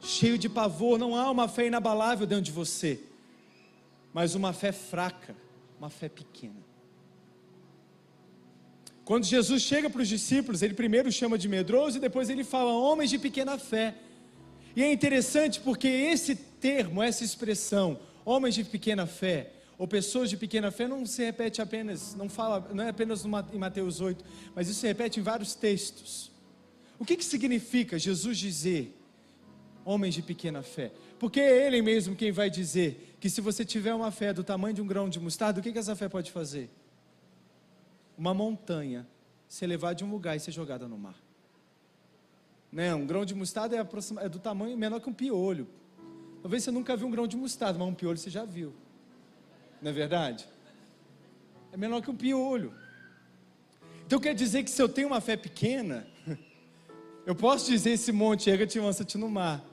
cheio 0.00 0.38
de 0.38 0.48
pavor. 0.48 0.98
Não 0.98 1.16
há 1.16 1.30
uma 1.30 1.48
fé 1.48 1.66
inabalável 1.66 2.26
dentro 2.26 2.44
de 2.44 2.52
você, 2.52 3.02
mas 4.12 4.34
uma 4.34 4.52
fé 4.52 4.72
fraca, 4.72 5.36
uma 5.78 5.90
fé 5.90 6.08
pequena. 6.08 6.63
Quando 9.04 9.24
Jesus 9.24 9.62
chega 9.62 9.90
para 9.90 10.00
os 10.00 10.08
discípulos, 10.08 10.62
ele 10.62 10.72
primeiro 10.72 11.12
chama 11.12 11.36
de 11.36 11.46
medroso 11.46 11.98
e 11.98 12.00
depois 12.00 12.30
ele 12.30 12.42
fala 12.42 12.72
homens 12.72 13.10
de 13.10 13.18
pequena 13.18 13.58
fé. 13.58 13.94
E 14.74 14.82
é 14.82 14.90
interessante 14.90 15.60
porque 15.60 15.86
esse 15.86 16.34
termo, 16.34 17.02
essa 17.02 17.22
expressão, 17.22 18.00
homens 18.24 18.54
de 18.54 18.64
pequena 18.64 19.06
fé, 19.06 19.52
ou 19.76 19.86
pessoas 19.86 20.30
de 20.30 20.36
pequena 20.36 20.70
fé 20.70 20.88
não 20.88 21.04
se 21.04 21.22
repete 21.22 21.60
apenas, 21.60 22.14
não 22.14 22.28
fala, 22.28 22.66
não 22.72 22.82
é 22.82 22.88
apenas 22.88 23.24
em 23.24 23.58
Mateus 23.58 24.00
8, 24.00 24.24
mas 24.54 24.68
isso 24.68 24.80
se 24.80 24.86
repete 24.86 25.20
em 25.20 25.22
vários 25.22 25.54
textos. 25.54 26.30
O 26.98 27.04
que, 27.04 27.16
que 27.16 27.24
significa 27.24 27.98
Jesus 27.98 28.38
dizer 28.38 28.96
homens 29.84 30.14
de 30.14 30.22
pequena 30.22 30.62
fé? 30.62 30.92
Porque 31.18 31.40
é 31.40 31.66
Ele 31.66 31.82
mesmo 31.82 32.16
quem 32.16 32.32
vai 32.32 32.48
dizer 32.48 33.16
que 33.20 33.28
se 33.28 33.40
você 33.40 33.64
tiver 33.64 33.92
uma 33.94 34.10
fé 34.10 34.32
do 34.32 34.42
tamanho 34.42 34.74
de 34.74 34.80
um 34.80 34.86
grão 34.86 35.08
de 35.08 35.20
mostarda, 35.20 35.60
o 35.60 35.62
que, 35.62 35.72
que 35.72 35.78
essa 35.78 35.94
fé 35.94 36.08
pode 36.08 36.30
fazer? 36.30 36.70
Uma 38.16 38.32
montanha 38.32 39.06
se 39.48 39.64
elevar 39.64 39.94
de 39.94 40.04
um 40.04 40.10
lugar 40.10 40.36
e 40.36 40.40
ser 40.40 40.52
jogada 40.52 40.88
no 40.88 40.98
mar. 40.98 41.16
Né? 42.72 42.94
Um 42.94 43.06
grão 43.06 43.24
de 43.24 43.34
mostarda 43.34 43.76
é, 43.76 43.80
é 44.24 44.28
do 44.28 44.38
tamanho 44.38 44.76
menor 44.76 45.00
que 45.00 45.08
um 45.08 45.12
piolho. 45.12 45.68
Talvez 46.42 46.64
você 46.64 46.70
nunca 46.70 46.96
viu 46.96 47.06
um 47.06 47.10
grão 47.10 47.26
de 47.26 47.36
mostarda, 47.36 47.78
mas 47.78 47.88
um 47.88 47.94
piolho 47.94 48.18
você 48.18 48.30
já 48.30 48.44
viu. 48.44 48.74
Não 49.80 49.90
é 49.90 49.94
verdade? 49.94 50.46
É 51.72 51.76
menor 51.76 52.02
que 52.02 52.10
um 52.10 52.16
piolho. 52.16 52.74
Então 54.06 54.20
quer 54.20 54.34
dizer 54.34 54.62
que 54.64 54.70
se 54.70 54.82
eu 54.82 54.88
tenho 54.88 55.06
uma 55.06 55.20
fé 55.20 55.36
pequena, 55.36 56.06
eu 57.24 57.34
posso 57.34 57.70
dizer 57.70 57.90
esse 57.90 58.12
monte, 58.12 58.50
erga-te 58.50 58.78
lança-te 58.78 59.16
no 59.16 59.28
mar. 59.28 59.64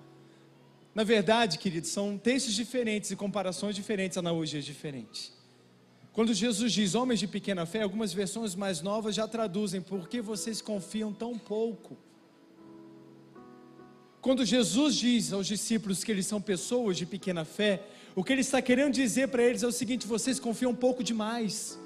Na 0.94 1.04
verdade, 1.04 1.58
queridos, 1.58 1.90
são 1.90 2.18
textos 2.18 2.54
diferentes 2.54 3.12
e 3.12 3.16
comparações 3.16 3.76
diferentes, 3.76 4.18
analogias 4.18 4.64
diferentes. 4.66 5.34
Quando 6.14 6.34
Jesus 6.34 6.74
diz 6.74 6.94
homens 6.94 7.20
de 7.20 7.28
pequena 7.28 7.66
fé, 7.66 7.82
algumas 7.82 8.12
versões 8.12 8.54
mais 8.54 8.82
novas 8.82 9.16
já 9.16 9.28
traduzem 9.28 9.82
por 9.82 10.10
que 10.10 10.22
vocês 10.22 10.62
confiam 10.62 11.14
tão 11.14 11.38
pouco. 11.38 11.98
Quando 14.20 14.46
Jesus 14.46 14.96
diz 14.96 15.34
aos 15.34 15.48
discípulos 15.48 16.04
que 16.04 16.12
eles 16.12 16.28
são 16.28 16.42
pessoas 16.42 16.98
de 16.98 17.06
pequena 17.06 17.46
fé, 17.46 17.82
o 18.14 18.24
que 18.24 18.34
ele 18.34 18.42
está 18.42 18.62
querendo 18.62 18.94
dizer 18.94 19.30
para 19.30 19.42
eles 19.42 19.64
é 19.64 19.68
o 19.68 19.72
seguinte: 19.72 20.06
vocês 20.06 20.40
confiam 20.40 20.72
um 20.72 20.76
pouco 20.76 21.04
demais. 21.04 21.80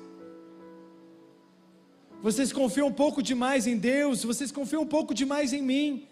Vocês 2.21 2.51
confiam 2.51 2.87
um 2.87 2.93
pouco 2.93 3.21
demais 3.21 3.67
em 3.67 3.77
Deus, 3.77 4.23
vocês 4.23 4.51
confiam 4.51 4.81
um 4.81 4.87
pouco 4.87 5.13
demais 5.13 5.53
em 5.53 5.61
mim. 5.61 6.07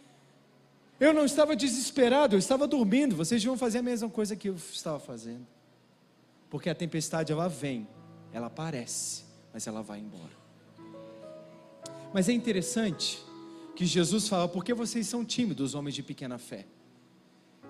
Eu 0.99 1.11
não 1.11 1.25
estava 1.25 1.55
desesperado, 1.55 2.35
eu 2.35 2.39
estava 2.39 2.67
dormindo. 2.67 3.15
Vocês 3.15 3.43
vão 3.43 3.57
fazer 3.57 3.79
a 3.79 3.81
mesma 3.81 4.07
coisa 4.09 4.35
que 4.35 4.47
eu 4.47 4.55
estava 4.55 4.99
fazendo. 4.99 5.45
Porque 6.49 6.69
a 6.69 6.75
tempestade 6.75 7.31
ela 7.31 7.49
vem, 7.49 7.87
ela 8.33 8.47
aparece, 8.47 9.23
mas 9.53 9.67
ela 9.67 9.83
vai 9.83 9.99
embora. 9.99 10.33
Mas 12.11 12.27
é 12.27 12.33
interessante 12.33 13.23
que 13.75 13.85
Jesus 13.85 14.27
fala: 14.27 14.47
por 14.47 14.65
que 14.65 14.73
vocês 14.73 15.07
são 15.07 15.23
tímidos, 15.23 15.75
homens 15.75 15.95
de 15.95 16.03
pequena 16.03 16.37
fé? 16.37 16.65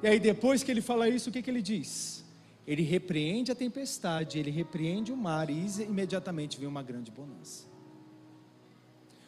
E 0.02 0.08
aí, 0.08 0.20
depois 0.20 0.64
que 0.64 0.72
ele 0.72 0.82
fala 0.82 1.08
isso, 1.08 1.30
o 1.30 1.34
que, 1.34 1.42
que 1.42 1.50
ele 1.50 1.62
diz? 1.62 2.24
Ele 2.66 2.82
repreende 2.82 3.52
a 3.52 3.56
tempestade, 3.56 4.40
ele 4.40 4.52
repreende 4.52 5.12
o 5.12 5.18
mar 5.18 5.50
e 5.50 5.66
imediatamente 5.82 6.58
vem 6.58 6.68
uma 6.68 6.82
grande 6.82 7.12
bonança. 7.12 7.66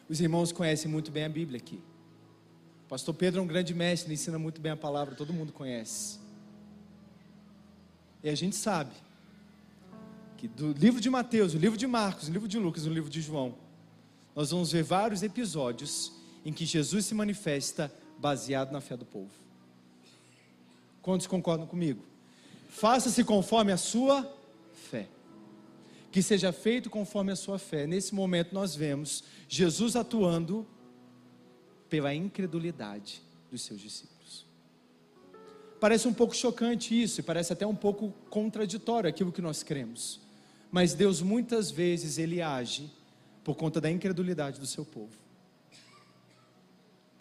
Os 0.08 0.20
irmãos 0.20 0.52
conhecem 0.52 0.90
muito 0.90 1.10
bem 1.10 1.24
a 1.24 1.28
Bíblia 1.28 1.58
aqui. 1.58 1.82
O 2.84 2.88
pastor 2.88 3.14
Pedro 3.14 3.40
é 3.40 3.42
um 3.42 3.46
grande 3.46 3.74
mestre, 3.74 4.08
ele 4.08 4.14
ensina 4.14 4.38
muito 4.38 4.60
bem 4.60 4.72
a 4.72 4.76
palavra, 4.76 5.14
todo 5.14 5.32
mundo 5.32 5.52
conhece. 5.52 6.18
E 8.22 8.28
a 8.28 8.34
gente 8.34 8.56
sabe 8.56 8.92
que 10.36 10.46
do 10.46 10.72
livro 10.72 11.00
de 11.00 11.08
Mateus, 11.08 11.54
o 11.54 11.58
livro 11.58 11.78
de 11.78 11.86
Marcos, 11.86 12.28
o 12.28 12.32
livro 12.32 12.46
de 12.46 12.58
Lucas, 12.58 12.86
o 12.86 12.90
livro 12.90 13.10
de 13.10 13.20
João, 13.20 13.54
nós 14.34 14.50
vamos 14.50 14.70
ver 14.70 14.82
vários 14.82 15.22
episódios 15.22 16.12
em 16.44 16.52
que 16.52 16.66
Jesus 16.66 17.06
se 17.06 17.14
manifesta 17.14 17.92
baseado 18.18 18.70
na 18.70 18.80
fé 18.80 18.96
do 18.96 19.04
povo. 19.04 19.32
Quantos 21.00 21.26
concordam 21.26 21.66
comigo? 21.66 22.04
Faça-se 22.68 23.24
conforme 23.24 23.72
a 23.72 23.76
sua 23.76 24.30
fé. 24.90 25.08
Que 26.12 26.22
seja 26.22 26.52
feito 26.52 26.90
conforme 26.90 27.32
a 27.32 27.36
sua 27.36 27.58
fé. 27.58 27.86
Nesse 27.86 28.14
momento 28.14 28.52
nós 28.52 28.74
vemos 28.74 29.24
Jesus 29.48 29.96
atuando 29.96 30.66
pela 31.88 32.14
incredulidade 32.14 33.22
dos 33.50 33.62
seus 33.62 33.80
discípulos. 33.80 34.44
Parece 35.80 36.08
um 36.08 36.12
pouco 36.12 36.34
chocante 36.34 37.00
isso, 37.00 37.20
e 37.20 37.22
parece 37.22 37.52
até 37.52 37.66
um 37.66 37.74
pouco 37.74 38.12
contraditório 38.28 39.08
aquilo 39.08 39.32
que 39.32 39.42
nós 39.42 39.62
cremos. 39.62 40.25
Mas 40.76 40.92
Deus 40.92 41.22
muitas 41.22 41.70
vezes 41.70 42.18
ele 42.18 42.42
age 42.42 42.90
por 43.42 43.54
conta 43.54 43.80
da 43.80 43.90
incredulidade 43.90 44.60
do 44.60 44.66
seu 44.66 44.84
povo 44.84 45.26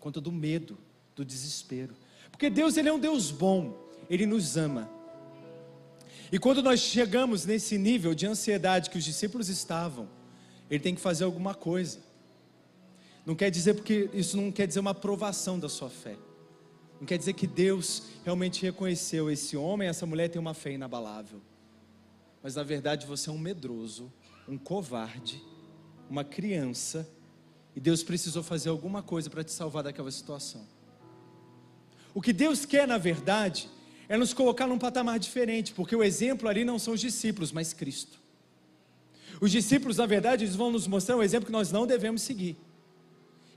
conta 0.06 0.22
do 0.22 0.32
medo, 0.32 0.78
do 1.16 1.26
desespero. 1.26 1.96
Porque 2.30 2.48
Deus 2.48 2.78
ele 2.78 2.90
é 2.90 2.94
um 2.94 3.00
Deus 3.00 3.32
bom, 3.32 3.76
ele 4.08 4.28
nos 4.28 4.56
ama. 4.56 4.88
E 6.32 6.38
quando 6.38 6.62
nós 6.62 6.80
chegamos 6.80 7.44
nesse 7.44 7.76
nível 7.76 8.14
de 8.14 8.28
ansiedade 8.28 8.92
que 8.92 9.00
os 9.00 9.04
discípulos 9.04 9.50
estavam, 9.50 10.08
ele 10.70 10.80
tem 10.80 10.94
que 10.94 11.02
fazer 11.02 11.24
alguma 11.24 11.56
coisa. 11.56 11.98
Não 13.26 13.34
quer 13.34 13.50
dizer 13.50 13.74
porque 13.74 14.08
isso 14.14 14.38
não 14.38 14.52
quer 14.52 14.68
dizer 14.68 14.80
uma 14.80 14.92
aprovação 14.92 15.58
da 15.58 15.70
sua 15.70 15.90
fé. 15.90 16.16
Não 17.00 17.08
quer 17.08 17.18
dizer 17.18 17.34
que 17.34 17.48
Deus 17.48 18.04
realmente 18.24 18.62
reconheceu 18.62 19.32
esse 19.32 19.58
homem, 19.58 19.88
essa 19.88 20.06
mulher 20.06 20.30
tem 20.30 20.40
uma 20.40 20.54
fé 20.54 20.74
inabalável. 20.74 21.42
Mas 22.46 22.54
na 22.54 22.62
verdade 22.62 23.08
você 23.08 23.32
é 23.32 23.34
um 23.34 23.40
medroso, 23.40 24.14
um 24.48 24.56
covarde, 24.56 25.44
uma 26.08 26.24
criança 26.24 27.10
e 27.76 27.80
Deus 27.80 28.04
precisou 28.04 28.44
fazer 28.44 28.70
alguma 28.70 29.02
coisa 29.02 29.32
para 29.32 29.44
te 29.44 29.52
salvar 29.52 29.82
daquela 29.82 30.12
situação. 30.12 30.64
O 32.14 32.22
que 32.22 32.32
Deus 32.32 32.64
quer, 32.64 32.88
na 32.88 33.00
verdade, 33.00 33.68
é 34.08 34.16
nos 34.16 34.32
colocar 34.32 34.68
num 34.68 34.78
patamar 34.78 35.18
diferente, 35.18 35.74
porque 35.74 35.96
o 35.96 36.04
exemplo 36.04 36.48
ali 36.48 36.64
não 36.64 36.78
são 36.78 36.94
os 36.94 37.02
discípulos, 37.02 37.52
mas 37.52 37.74
Cristo. 37.74 38.22
Os 39.42 39.50
discípulos, 39.50 39.98
na 39.98 40.06
verdade, 40.06 40.44
eles 40.44 40.56
vão 40.56 40.70
nos 40.70 40.86
mostrar 40.86 41.18
um 41.18 41.24
exemplo 41.24 41.48
que 41.48 41.52
nós 41.52 41.72
não 41.72 41.88
devemos 41.88 42.22
seguir. 42.22 42.56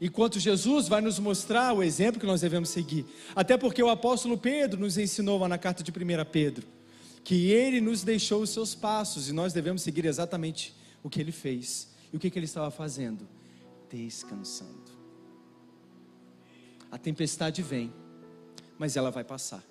Enquanto 0.01 0.41
Jesus 0.41 0.89
vai 0.89 1.03
nos 1.03 1.19
mostrar 1.19 1.75
o 1.75 1.83
exemplo 1.83 2.19
que 2.19 2.27
nós 2.27 2.41
devemos 2.41 2.71
seguir. 2.71 3.05
Até 3.37 3.59
porque 3.59 3.83
o 3.83 3.91
apóstolo 3.91 4.39
Pedro 4.39 4.81
nos 4.81 4.97
ensinou 4.97 5.39
lá 5.39 5.47
na 5.47 5.59
carta 5.59 5.83
de 5.83 5.91
1 5.91 5.95
Pedro 6.33 6.78
que 7.29 7.51
ele 7.51 7.79
nos 7.79 8.03
deixou 8.03 8.41
os 8.41 8.49
seus 8.49 8.75
passos 8.75 9.29
e 9.29 9.35
nós 9.35 9.53
devemos 9.53 9.83
seguir 9.83 10.07
exatamente 10.07 10.75
o 11.03 11.11
que 11.11 11.21
ele 11.21 11.31
fez. 11.31 11.89
E 12.11 12.17
o 12.17 12.19
que, 12.19 12.31
que 12.31 12.39
ele 12.39 12.47
estava 12.47 12.71
fazendo? 12.71 13.29
descansando. 13.91 14.97
A 16.91 16.97
tempestade 16.97 17.61
vem, 17.61 17.93
mas 18.79 18.97
ela 18.97 19.11
vai 19.11 19.25
passar. 19.25 19.63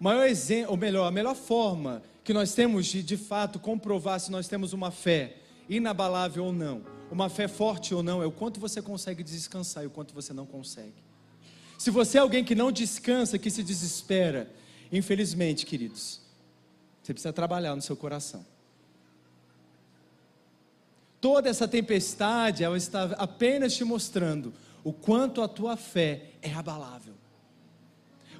O 0.00 0.02
maior 0.02 0.26
exemplo, 0.26 0.72
ou 0.72 0.76
melhor, 0.76 1.06
a 1.06 1.12
melhor 1.12 1.36
forma 1.36 2.02
que 2.24 2.32
nós 2.32 2.52
temos 2.52 2.86
de 2.86 3.00
de 3.00 3.16
fato 3.16 3.60
comprovar 3.60 4.18
se 4.18 4.32
nós 4.32 4.48
temos 4.48 4.72
uma 4.72 4.90
fé 4.90 5.36
inabalável 5.68 6.46
ou 6.46 6.52
não, 6.52 6.82
uma 7.12 7.28
fé 7.28 7.46
forte 7.46 7.94
ou 7.94 8.02
não, 8.02 8.20
é 8.20 8.26
o 8.26 8.32
quanto 8.32 8.58
você 8.58 8.82
consegue 8.82 9.22
descansar 9.22 9.84
e 9.84 9.86
o 9.86 9.90
quanto 9.90 10.12
você 10.12 10.32
não 10.32 10.46
consegue. 10.46 11.00
Se 11.78 11.92
você 11.92 12.18
é 12.18 12.20
alguém 12.20 12.42
que 12.42 12.56
não 12.56 12.72
descansa, 12.72 13.38
que 13.38 13.52
se 13.52 13.62
desespera, 13.62 14.50
infelizmente, 14.92 15.64
queridos, 15.66 16.20
você 17.02 17.12
precisa 17.12 17.32
trabalhar 17.32 17.74
no 17.74 17.82
seu 17.82 17.96
coração. 17.96 18.44
Toda 21.20 21.48
essa 21.48 21.68
tempestade, 21.68 22.64
ela 22.64 22.76
está 22.76 23.04
apenas 23.18 23.74
te 23.74 23.84
mostrando 23.84 24.54
o 24.82 24.92
quanto 24.92 25.42
a 25.42 25.48
tua 25.48 25.76
fé 25.76 26.30
é 26.40 26.52
abalável. 26.52 27.14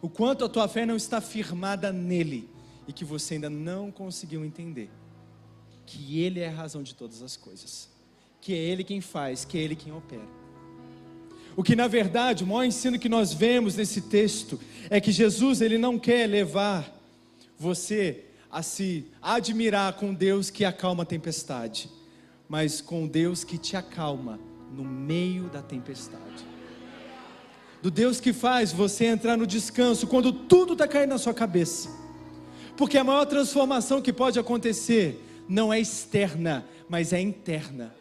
O 0.00 0.08
quanto 0.08 0.44
a 0.44 0.48
tua 0.48 0.66
fé 0.66 0.86
não 0.86 0.96
está 0.96 1.20
firmada 1.20 1.92
nele 1.92 2.48
e 2.88 2.92
que 2.92 3.04
você 3.04 3.34
ainda 3.34 3.50
não 3.50 3.90
conseguiu 3.90 4.44
entender 4.44 4.90
que 5.84 6.20
ele 6.20 6.40
é 6.40 6.48
a 6.48 6.52
razão 6.52 6.82
de 6.82 6.94
todas 6.94 7.20
as 7.20 7.36
coisas, 7.36 7.90
que 8.40 8.54
é 8.54 8.56
ele 8.56 8.82
quem 8.82 9.00
faz, 9.00 9.44
que 9.44 9.58
é 9.58 9.60
ele 9.60 9.76
quem 9.76 9.92
opera. 9.92 10.39
O 11.56 11.62
que 11.62 11.76
na 11.76 11.88
verdade, 11.88 12.44
o 12.44 12.46
maior 12.46 12.64
ensino 12.64 12.98
que 12.98 13.08
nós 13.08 13.32
vemos 13.32 13.76
nesse 13.76 14.02
texto 14.02 14.60
é 14.88 15.00
que 15.00 15.12
Jesus 15.12 15.60
ele 15.60 15.78
não 15.78 15.98
quer 15.98 16.26
levar 16.26 16.96
você 17.58 18.24
a 18.50 18.62
se 18.62 19.06
admirar 19.20 19.92
com 19.94 20.14
Deus 20.14 20.50
que 20.50 20.64
acalma 20.64 21.02
a 21.02 21.06
tempestade 21.06 21.88
mas 22.50 22.80
com 22.80 23.06
Deus 23.06 23.44
que 23.44 23.56
te 23.56 23.76
acalma 23.76 24.40
no 24.72 24.82
meio 24.82 25.44
da 25.44 25.62
tempestade. 25.62 26.44
Do 27.80 27.92
Deus 27.92 28.20
que 28.20 28.32
faz 28.32 28.72
você 28.72 29.04
entrar 29.04 29.36
no 29.36 29.46
descanso 29.46 30.08
quando 30.08 30.32
tudo 30.32 30.72
está 30.72 30.88
caindo 30.88 31.10
na 31.10 31.18
sua 31.18 31.32
cabeça. 31.32 31.88
Porque 32.76 32.98
a 32.98 33.04
maior 33.04 33.24
transformação 33.24 34.02
que 34.02 34.12
pode 34.12 34.36
acontecer 34.36 35.24
não 35.48 35.72
é 35.72 35.78
externa, 35.78 36.66
mas 36.88 37.12
é 37.12 37.20
interna. 37.20 37.94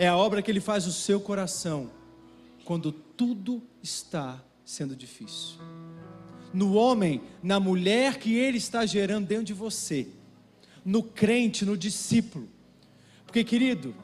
É 0.00 0.08
a 0.08 0.16
obra 0.16 0.40
que 0.40 0.50
ele 0.50 0.60
faz 0.60 0.86
no 0.86 0.92
seu 0.92 1.20
coração 1.20 1.90
quando 2.64 2.90
tudo 2.90 3.62
está 3.82 4.42
sendo 4.64 4.96
difícil. 4.96 5.58
No 6.54 6.72
homem, 6.72 7.20
na 7.42 7.60
mulher 7.60 8.16
que 8.16 8.34
ele 8.34 8.56
está 8.56 8.86
gerando 8.86 9.26
dentro 9.26 9.44
de 9.44 9.52
você 9.52 10.08
no 10.82 11.02
crente, 11.02 11.66
no 11.66 11.76
discípulo. 11.76 12.48
Porque, 13.26 13.44
querido, 13.44 13.94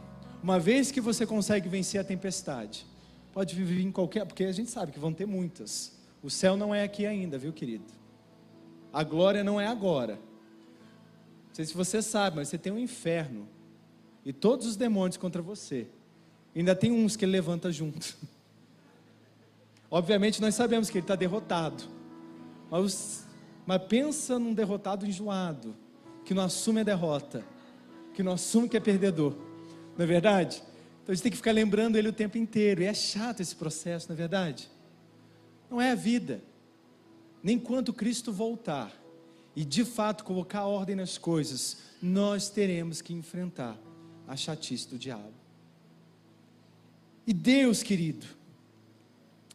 uma 0.43 0.61
vez 0.61 0.91
que 0.93 1.01
você 1.01 1.25
consegue 1.25 1.67
vencer 1.67 1.99
a 1.99 2.05
tempestade, 2.05 2.85
pode 3.33 3.55
viver 3.55 3.81
em 3.81 3.91
qualquer, 3.91 4.27
porque 4.27 4.45
a 4.45 4.53
gente 4.53 4.71
sabe 4.71 4.93
que 4.93 4.99
vão 4.99 5.15
ter 5.15 5.25
muitas. 5.25 5.97
O 6.23 6.29
céu 6.29 6.59
não 6.59 6.75
é 6.75 6.83
aqui 6.83 7.07
ainda, 7.07 7.39
viu, 7.39 7.55
querido? 7.55 7.91
A 8.93 9.03
glória 9.03 9.43
não 9.43 9.59
é 9.59 9.67
agora. 9.67 10.17
Não 10.17 11.55
sei 11.55 11.65
se 11.65 11.73
você 11.73 12.03
sabe, 12.03 12.37
mas 12.37 12.49
você 12.49 12.59
tem 12.59 12.71
um 12.71 12.79
inferno 12.79 13.49
e 14.27 14.33
todos 14.33 14.67
os 14.67 14.75
demônios 14.75 15.17
contra 15.17 15.41
você. 15.41 15.87
Ainda 16.55 16.75
tem 16.75 16.91
uns 16.91 17.15
que 17.15 17.25
ele 17.25 17.31
levanta 17.31 17.71
junto. 17.71 18.17
Obviamente 19.89 20.41
nós 20.41 20.57
sabemos 20.57 20.91
que 20.91 20.99
ele 20.99 21.05
está 21.05 21.15
derrotado. 21.15 21.85
Mas, 22.69 23.25
mas 23.65 23.81
pensa 23.85 24.37
num 24.37 24.53
derrotado 24.53 25.07
enjoado 25.07 25.77
que 26.25 26.35
não 26.35 26.43
assume 26.43 26.81
a 26.81 26.83
derrota, 26.83 27.45
que 28.15 28.23
não 28.25 28.33
assume 28.33 28.69
que 28.69 28.77
é 28.77 28.81
perdedor. 28.81 29.33
Não 29.97 30.03
é 30.03 30.07
verdade? 30.07 30.61
Então 31.05 31.13
a 31.13 31.15
gente 31.15 31.23
tem 31.23 31.31
que 31.31 31.37
ficar 31.37 31.53
lembrando 31.53 31.95
ele 31.95 32.09
o 32.09 32.13
tempo 32.13 32.37
inteiro. 32.37 32.83
E 32.83 32.87
é 32.87 32.95
chato 32.95 33.39
esse 33.41 33.55
processo, 33.55 34.09
não 34.09 34.15
é 34.15 34.17
verdade? 34.17 34.69
Não 35.71 35.81
é 35.81 35.93
a 35.93 35.95
vida. 35.95 36.43
Nem 37.45 37.61
quando 37.61 37.93
Cristo 37.93 38.33
voltar 38.33 38.93
e 39.55 39.65
de 39.65 39.85
fato 39.85 40.25
colocar 40.25 40.67
ordem 40.67 40.97
nas 40.97 41.17
coisas, 41.17 41.77
nós 42.03 42.51
teremos 42.51 43.01
que 43.01 43.15
enfrentar 43.15 43.79
a 44.27 44.37
chatice 44.37 44.89
do 44.89 44.99
diabo. 44.99 45.33
E 47.27 47.33
Deus, 47.33 47.83
querido, 47.83 48.27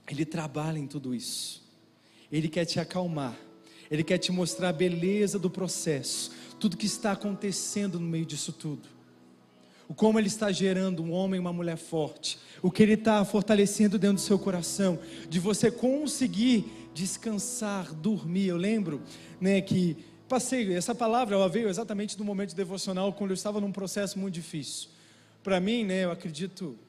Ele 0.08 0.26
trabalha 0.26 0.78
em 0.78 0.88
tudo 0.88 1.16
isso. 1.16 1.64
Ele 2.32 2.48
quer 2.48 2.66
te 2.66 2.80
acalmar. 2.80 3.38
Ele 3.90 4.04
quer 4.04 4.18
te 4.18 4.32
mostrar 4.32 4.70
a 4.70 4.74
beleza 4.74 5.38
do 5.38 5.50
processo, 5.50 6.32
tudo 6.60 6.78
que 6.78 6.86
está 6.86 7.12
acontecendo 7.12 8.00
no 8.00 8.08
meio 8.08 8.26
disso 8.26 8.54
tudo 8.54 8.88
o 9.92 9.94
como 9.94 10.18
Ele 10.18 10.28
está 10.28 10.50
gerando 10.54 11.04
um 11.04 11.12
homem 11.12 11.36
e 11.36 11.42
uma 11.42 11.52
mulher 11.52 11.76
forte, 11.76 12.40
o 12.62 12.72
que 12.72 12.82
Ele 12.82 12.94
está 12.94 13.26
fortalecendo 13.26 14.00
dentro 14.00 14.16
do 14.16 14.22
seu 14.22 14.40
coração, 14.40 14.98
de 15.28 15.38
você 15.38 15.70
conseguir 15.70 16.90
descansar, 16.94 17.94
dormir. 17.94 18.48
Eu 18.48 18.56
lembro, 18.56 19.02
né, 19.42 19.60
que 19.60 19.98
passei 20.32 20.74
essa 20.74 20.96
palavra, 20.96 21.36
ela 21.36 21.50
veio 21.50 21.68
exatamente 21.68 22.18
no 22.18 22.24
momento 22.24 22.56
devocional 22.56 23.12
quando 23.12 23.32
eu 23.32 23.34
estava 23.34 23.60
num 23.60 23.70
processo 23.70 24.18
muito 24.18 24.34
difícil. 24.36 24.88
Para 25.44 25.60
mim, 25.60 25.84
né, 25.84 26.06
eu 26.06 26.12
acredito, 26.12 26.80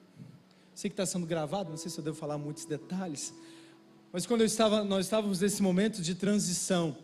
sei 0.72 0.88
que 0.88 0.92
está 0.92 1.04
sendo 1.04 1.26
gravado, 1.26 1.68
não 1.68 1.76
sei 1.76 1.90
se 1.90 1.98
eu 1.98 2.04
devo 2.04 2.16
falar 2.16 2.38
muitos 2.38 2.64
detalhes, 2.64 3.34
mas 4.12 4.26
quando 4.26 4.42
eu 4.42 4.46
estava, 4.46 4.84
nós 4.84 5.06
estávamos 5.06 5.40
nesse 5.40 5.60
momento 5.60 6.00
de 6.00 6.14
transição, 6.14 6.96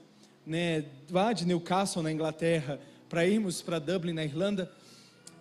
né, 0.46 0.84
lá 1.10 1.32
de 1.32 1.44
Newcastle 1.44 2.04
na 2.04 2.12
Inglaterra 2.12 2.78
para 3.08 3.26
irmos 3.26 3.60
para 3.60 3.80
Dublin 3.80 4.12
na 4.12 4.24
Irlanda, 4.24 4.70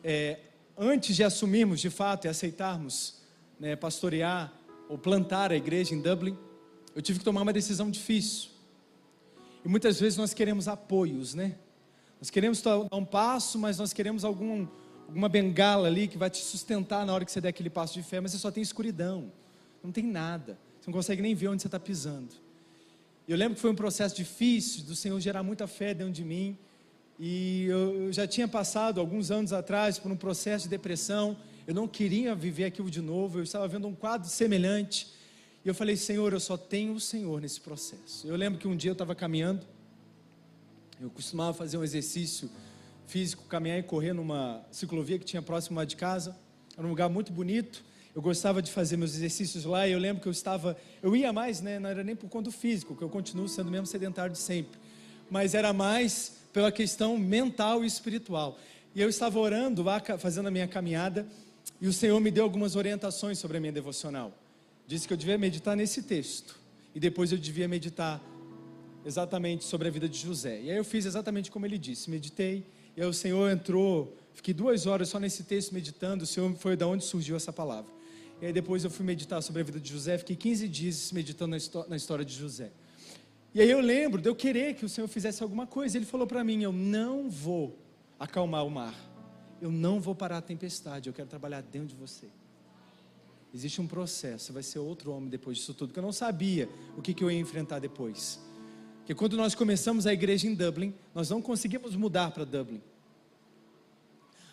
é, 0.04 0.40
antes 0.76 1.16
de 1.16 1.24
assumirmos 1.24 1.80
de 1.80 1.92
fato 1.92 2.26
e 2.26 2.28
aceitarmos 2.28 3.22
né, 3.60 3.76
pastorear 3.76 4.52
ou 4.90 4.98
plantar 4.98 5.52
a 5.52 5.56
igreja 5.56 5.94
em 5.94 6.02
Dublin, 6.02 6.36
eu 6.96 7.04
tive 7.04 7.20
que 7.20 7.26
tomar 7.26 7.44
uma 7.44 7.54
decisão 7.54 7.92
difícil. 7.92 8.57
E 9.68 9.70
muitas 9.70 10.00
vezes 10.00 10.18
nós 10.18 10.34
queremos 10.34 10.70
apoios, 10.70 11.34
né? 11.34 11.58
Nós 12.22 12.30
queremos 12.30 12.62
dar 12.62 12.80
um 12.90 13.04
passo, 13.04 13.60
mas 13.60 13.78
nós 13.78 13.92
queremos 13.92 14.24
algum, 14.24 14.66
alguma 15.10 15.28
bengala 15.28 15.90
ali 15.90 16.08
que 16.08 16.18
vai 16.18 16.30
te 16.30 16.38
sustentar 16.38 17.06
na 17.06 17.14
hora 17.14 17.26
que 17.26 17.32
você 17.34 17.42
der 17.42 17.50
aquele 17.50 17.70
passo 17.70 17.94
de 17.94 18.02
fé, 18.02 18.22
mas 18.22 18.32
você 18.32 18.38
só 18.38 18.50
tem 18.50 18.64
escuridão, 18.64 19.30
não 19.84 19.92
tem 19.92 20.06
nada, 20.06 20.58
você 20.80 20.90
não 20.90 20.94
consegue 20.94 21.22
nem 21.22 21.36
ver 21.36 21.50
onde 21.50 21.62
você 21.62 21.68
está 21.68 21.78
pisando. 21.78 22.34
Eu 23.28 23.36
lembro 23.36 23.56
que 23.56 23.62
foi 23.62 23.70
um 23.70 23.76
processo 23.76 24.16
difícil 24.16 24.86
do 24.86 24.96
Senhor 24.96 25.20
gerar 25.20 25.44
muita 25.44 25.68
fé 25.68 25.94
dentro 25.94 26.14
de 26.14 26.24
mim, 26.24 26.58
e 27.20 27.66
eu 27.66 28.14
já 28.14 28.26
tinha 28.26 28.48
passado 28.48 29.02
alguns 29.02 29.32
anos 29.32 29.52
atrás 29.52 30.00
por 30.00 30.10
um 30.10 30.16
processo 30.16 30.64
de 30.64 30.70
depressão. 30.70 31.36
Eu 31.68 31.76
não 31.76 31.90
queria 31.90 32.34
viver 32.34 32.64
aquilo 32.64 32.90
de 32.90 33.02
novo. 33.02 33.40
Eu 33.40 33.44
estava 33.44 33.68
vendo 33.68 33.86
um 33.86 33.94
quadro 33.94 34.30
semelhante. 34.30 35.12
E 35.68 35.70
eu 35.70 35.76
falei, 35.76 35.98
Senhor, 35.98 36.32
eu 36.32 36.40
só 36.40 36.56
tenho 36.56 36.94
o 36.94 37.00
Senhor 37.00 37.42
nesse 37.42 37.60
processo. 37.60 38.26
Eu 38.26 38.38
lembro 38.38 38.58
que 38.58 38.70
um 38.70 38.74
dia 38.74 38.90
eu 38.90 38.94
estava 38.94 39.14
caminhando. 39.14 39.68
Eu 40.98 41.10
costumava 41.10 41.54
fazer 41.54 41.78
um 41.78 41.84
exercício 41.84 42.50
físico, 43.06 43.44
caminhar 43.50 43.78
e 43.78 43.84
correr 43.84 44.14
numa 44.14 44.66
ciclovia 44.72 45.20
que 45.20 45.26
tinha 45.26 45.42
próximo 45.42 45.86
de 45.86 45.98
casa. 45.98 46.38
Era 46.78 46.88
um 46.88 46.90
lugar 46.90 47.10
muito 47.10 47.34
bonito. 47.34 47.84
Eu 48.16 48.22
gostava 48.22 48.62
de 48.62 48.72
fazer 48.72 48.96
meus 48.96 49.14
exercícios 49.14 49.66
lá. 49.66 49.86
E 49.86 49.92
eu 49.92 50.00
lembro 50.00 50.22
que 50.22 50.30
eu 50.30 50.32
estava, 50.32 50.78
eu 51.04 51.14
ia 51.14 51.34
mais, 51.34 51.60
né? 51.60 51.80
Não 51.80 51.90
era 51.90 52.02
nem 52.02 52.16
por 52.16 52.30
conta 52.30 52.46
do 52.46 52.52
físico, 52.54 52.96
que 52.96 53.02
eu 53.02 53.10
continuo 53.10 53.50
sendo 53.50 53.70
mesmo 53.70 53.88
sedentário 53.88 54.32
de 54.32 54.40
sempre. 54.40 54.80
Mas 55.30 55.54
era 55.54 55.74
mais 55.74 56.38
pela 56.54 56.72
questão 56.72 57.18
mental 57.18 57.84
e 57.84 57.88
espiritual. 57.88 58.58
E 58.96 59.02
eu 59.02 59.10
estava 59.10 59.38
orando 59.38 59.84
lá, 59.84 60.02
fazendo 60.18 60.48
a 60.48 60.52
minha 60.52 60.66
caminhada, 60.66 61.28
e 61.82 61.90
o 61.90 61.92
Senhor 61.92 62.18
me 62.22 62.32
deu 62.32 62.46
algumas 62.46 62.78
orientações 62.78 63.38
sobre 63.38 63.58
a 63.58 63.60
minha 63.60 63.74
devocional. 63.74 64.32
Disse 64.88 65.06
que 65.06 65.14
eu 65.14 65.18
devia 65.18 65.38
meditar 65.38 65.76
nesse 65.76 66.02
texto, 66.02 66.58
e 66.96 67.00
depois 67.00 67.32
eu 67.32 67.38
devia 67.38 67.68
meditar 67.68 68.24
exatamente 69.06 69.66
sobre 69.66 69.90
a 69.90 69.92
vida 69.92 70.08
de 70.08 70.18
José. 70.18 70.62
E 70.62 70.72
aí 70.72 70.78
eu 70.78 70.84
fiz 70.86 71.06
exatamente 71.06 71.52
como 71.52 71.66
ele 71.66 71.78
disse, 71.78 72.10
meditei, 72.10 72.66
e 72.96 73.02
aí 73.02 73.08
o 73.08 73.14
Senhor 73.14 73.52
entrou, 73.52 74.18
fiquei 74.34 74.54
duas 74.54 74.86
horas 74.86 75.10
só 75.10 75.20
nesse 75.20 75.44
texto 75.44 75.74
meditando, 75.74 76.24
o 76.24 76.28
Senhor 76.28 76.52
foi 76.56 76.78
da 76.78 76.88
onde 76.88 77.04
surgiu 77.04 77.36
essa 77.36 77.52
palavra. 77.52 77.92
E 78.42 78.46
aí 78.46 78.54
depois 78.54 78.84
eu 78.84 78.90
fui 78.90 79.06
meditar 79.06 79.42
sobre 79.44 79.62
a 79.62 79.66
vida 79.66 79.80
de 79.80 79.92
José, 79.92 80.18
fiquei 80.18 80.36
15 80.36 80.68
dias 80.68 81.12
meditando 81.12 81.58
na, 81.90 81.96
história 81.96 82.24
de 82.24 82.34
José. 82.34 82.72
E 83.54 83.60
aí 83.60 83.70
eu 83.70 83.82
lembro 83.82 84.22
de 84.22 84.30
eu 84.30 84.36
querer 84.36 84.76
que 84.76 84.86
o 84.86 84.90
Senhor 84.90 85.08
fizesse 85.08 85.42
alguma 85.42 85.66
coisa. 85.66 85.98
Ele 85.98 86.06
falou 86.06 86.28
para 86.28 86.44
mim: 86.44 86.62
Eu 86.62 86.72
não 86.72 87.30
vou 87.30 87.76
acalmar 88.20 88.64
o 88.64 88.70
mar. 88.70 88.94
Eu 89.60 89.72
não 89.72 90.00
vou 90.00 90.14
parar 90.14 90.38
a 90.38 90.42
tempestade. 90.42 91.10
Eu 91.10 91.14
quero 91.14 91.28
trabalhar 91.28 91.62
dentro 91.62 91.88
de 91.88 91.96
você. 91.96 92.28
Existe 93.58 93.82
um 93.82 93.88
processo. 93.88 94.54
Vai 94.54 94.62
ser 94.62 94.78
outro 94.78 95.12
homem 95.12 95.30
depois 95.30 95.58
disso 95.58 95.74
tudo. 95.74 95.92
Que 95.92 95.98
eu 95.98 96.04
não 96.04 96.12
sabia 96.12 96.70
o 96.96 97.02
que, 97.02 97.12
que 97.12 97.24
eu 97.24 97.32
ia 97.32 97.40
enfrentar 97.40 97.80
depois. 97.80 98.40
Porque 99.00 99.16
quando 99.16 99.36
nós 99.36 99.56
começamos 99.56 100.06
a 100.06 100.14
igreja 100.14 100.46
em 100.46 100.54
Dublin, 100.54 100.94
nós 101.16 101.32
não 101.32 101.42
conseguimos 101.42 101.96
mudar 101.96 102.30
para 102.30 102.46
Dublin. 102.46 102.80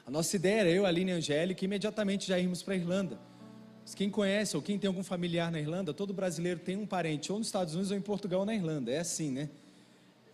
A 0.06 0.10
nossa 0.10 0.34
ideia 0.36 0.60
era 0.60 0.70
eu, 0.70 0.86
Aline 0.86 1.10
e 1.10 1.14
Angélica, 1.16 1.62
imediatamente 1.66 2.26
já 2.26 2.38
irmos 2.38 2.62
para 2.62 2.72
a 2.72 2.76
Irlanda. 2.78 3.20
Quem 3.94 4.08
conhece 4.08 4.56
ou 4.56 4.62
quem 4.62 4.78
tem 4.78 4.88
algum 4.88 5.04
familiar 5.04 5.52
na 5.52 5.60
Irlanda, 5.60 5.92
todo 5.92 6.14
brasileiro 6.14 6.60
tem 6.60 6.74
um 6.74 6.86
parente 6.86 7.30
ou 7.30 7.36
nos 7.36 7.48
Estados 7.48 7.74
Unidos 7.74 7.90
ou 7.90 7.98
em 7.98 8.00
Portugal 8.00 8.40
ou 8.40 8.46
na 8.46 8.54
Irlanda. 8.54 8.90
É 8.90 9.00
assim, 9.00 9.30
né? 9.30 9.50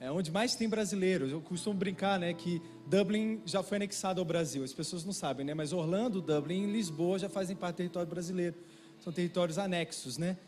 É 0.01 0.11
onde 0.11 0.31
mais 0.31 0.57
tem 0.57 0.69
brasileiros. 0.69 1.31
Eu 1.31 1.41
costumo 1.41 1.79
brincar, 1.79 2.19
né, 2.19 2.33
que 2.33 2.61
Dublin 2.87 3.41
já 3.45 3.63
foi 3.63 3.77
anexado 3.77 4.21
ao 4.21 4.25
Brasil. 4.25 4.65
As 4.65 4.73
pessoas 4.73 5.05
não 5.05 5.13
sabem, 5.13 5.45
né? 5.45 5.55
Mas 5.55 5.73
Orlando, 5.73 6.23
Dublin 6.23 6.65
e 6.65 6.73
Lisboa 6.73 7.19
já 7.19 7.29
fazem 7.29 7.55
parte 7.55 7.75
do 7.75 7.79
território 7.79 8.09
brasileiro. 8.09 8.57
São 8.99 9.13
territórios 9.13 9.59
anexos, 9.59 10.17
né? 10.17 10.39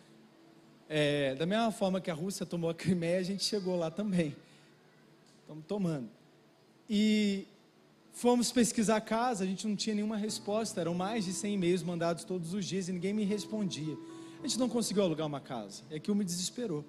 É, 0.88 1.34
da 1.34 1.46
mesma 1.46 1.70
forma 1.70 2.00
que 2.00 2.10
a 2.10 2.14
Rússia 2.14 2.44
tomou 2.46 2.70
a 2.70 2.74
Crimeia, 2.74 3.18
a 3.18 3.22
gente 3.22 3.44
chegou 3.44 3.76
lá 3.76 3.90
também. 3.90 4.34
Estamos 5.42 5.64
tomando. 5.66 6.08
E 6.88 7.46
Fomos 8.12 8.52
pesquisar 8.52 8.96
a 8.96 9.00
casa, 9.00 9.42
a 9.42 9.46
gente 9.46 9.66
não 9.66 9.74
tinha 9.74 9.94
nenhuma 9.94 10.16
resposta, 10.16 10.80
eram 10.80 10.94
mais 10.94 11.24
de 11.24 11.32
100 11.32 11.54
e-mails 11.54 11.82
mandados 11.82 12.24
todos 12.24 12.52
os 12.52 12.64
dias 12.64 12.88
e 12.88 12.92
ninguém 12.92 13.14
me 13.14 13.24
respondia. 13.24 13.96
A 14.42 14.46
gente 14.46 14.58
não 14.58 14.68
conseguiu 14.68 15.02
alugar 15.02 15.26
uma 15.26 15.40
casa, 15.40 15.82
é 15.90 15.98
que 15.98 16.10
eu 16.10 16.14
me 16.14 16.24
desesperou. 16.24 16.84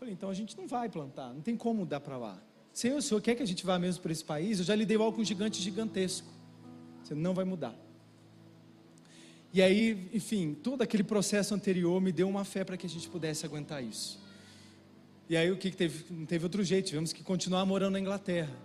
Falei, 0.00 0.14
então 0.14 0.30
a 0.30 0.34
gente 0.34 0.56
não 0.56 0.66
vai 0.66 0.88
plantar, 0.88 1.34
não 1.34 1.42
tem 1.42 1.54
como 1.54 1.80
mudar 1.80 2.00
para 2.00 2.16
lá. 2.16 2.42
Senhor, 2.72 2.96
o 2.96 3.02
senhor 3.02 3.20
quer 3.20 3.34
que 3.34 3.42
a 3.42 3.46
gente 3.46 3.66
vá 3.66 3.78
mesmo 3.78 4.00
para 4.00 4.10
esse 4.10 4.24
país? 4.24 4.58
Eu 4.58 4.64
já 4.64 4.74
lhe 4.74 4.86
dei 4.86 4.96
algo 4.96 5.12
com 5.12 5.20
um 5.20 5.24
gigante 5.24 5.60
gigantesco. 5.60 6.26
Você 7.04 7.14
não 7.14 7.34
vai 7.34 7.44
mudar. 7.44 7.76
E 9.52 9.60
aí, 9.60 10.08
enfim, 10.14 10.54
todo 10.54 10.80
aquele 10.80 11.04
processo 11.04 11.54
anterior 11.54 12.00
me 12.00 12.12
deu 12.12 12.26
uma 12.30 12.46
fé 12.46 12.64
para 12.64 12.78
que 12.78 12.86
a 12.86 12.88
gente 12.88 13.10
pudesse 13.10 13.44
aguentar 13.44 13.84
isso. 13.84 14.18
E 15.28 15.36
aí 15.36 15.50
o 15.50 15.58
que, 15.58 15.70
que 15.70 15.76
teve? 15.76 16.06
Não 16.10 16.24
teve 16.24 16.46
outro 16.46 16.64
jeito, 16.64 16.86
tivemos 16.86 17.12
que 17.12 17.22
continuar 17.22 17.66
morando 17.66 17.92
na 17.92 18.00
Inglaterra. 18.00 18.56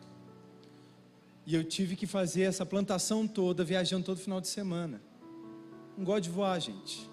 E 1.45 1.53
eu 1.53 1.65
tive 1.65 1.97
que 1.97 2.07
fazer 2.07 2.43
essa 2.43 2.65
plantação 2.65 3.27
toda 3.27 3.61
viajando 3.61 4.05
todo 4.05 4.19
final 4.19 4.39
de 4.39 4.47
semana. 4.47 5.01
Não 5.97 6.05
gosto 6.05 6.23
de 6.23 6.29
voar, 6.29 6.57
gente. 6.61 7.09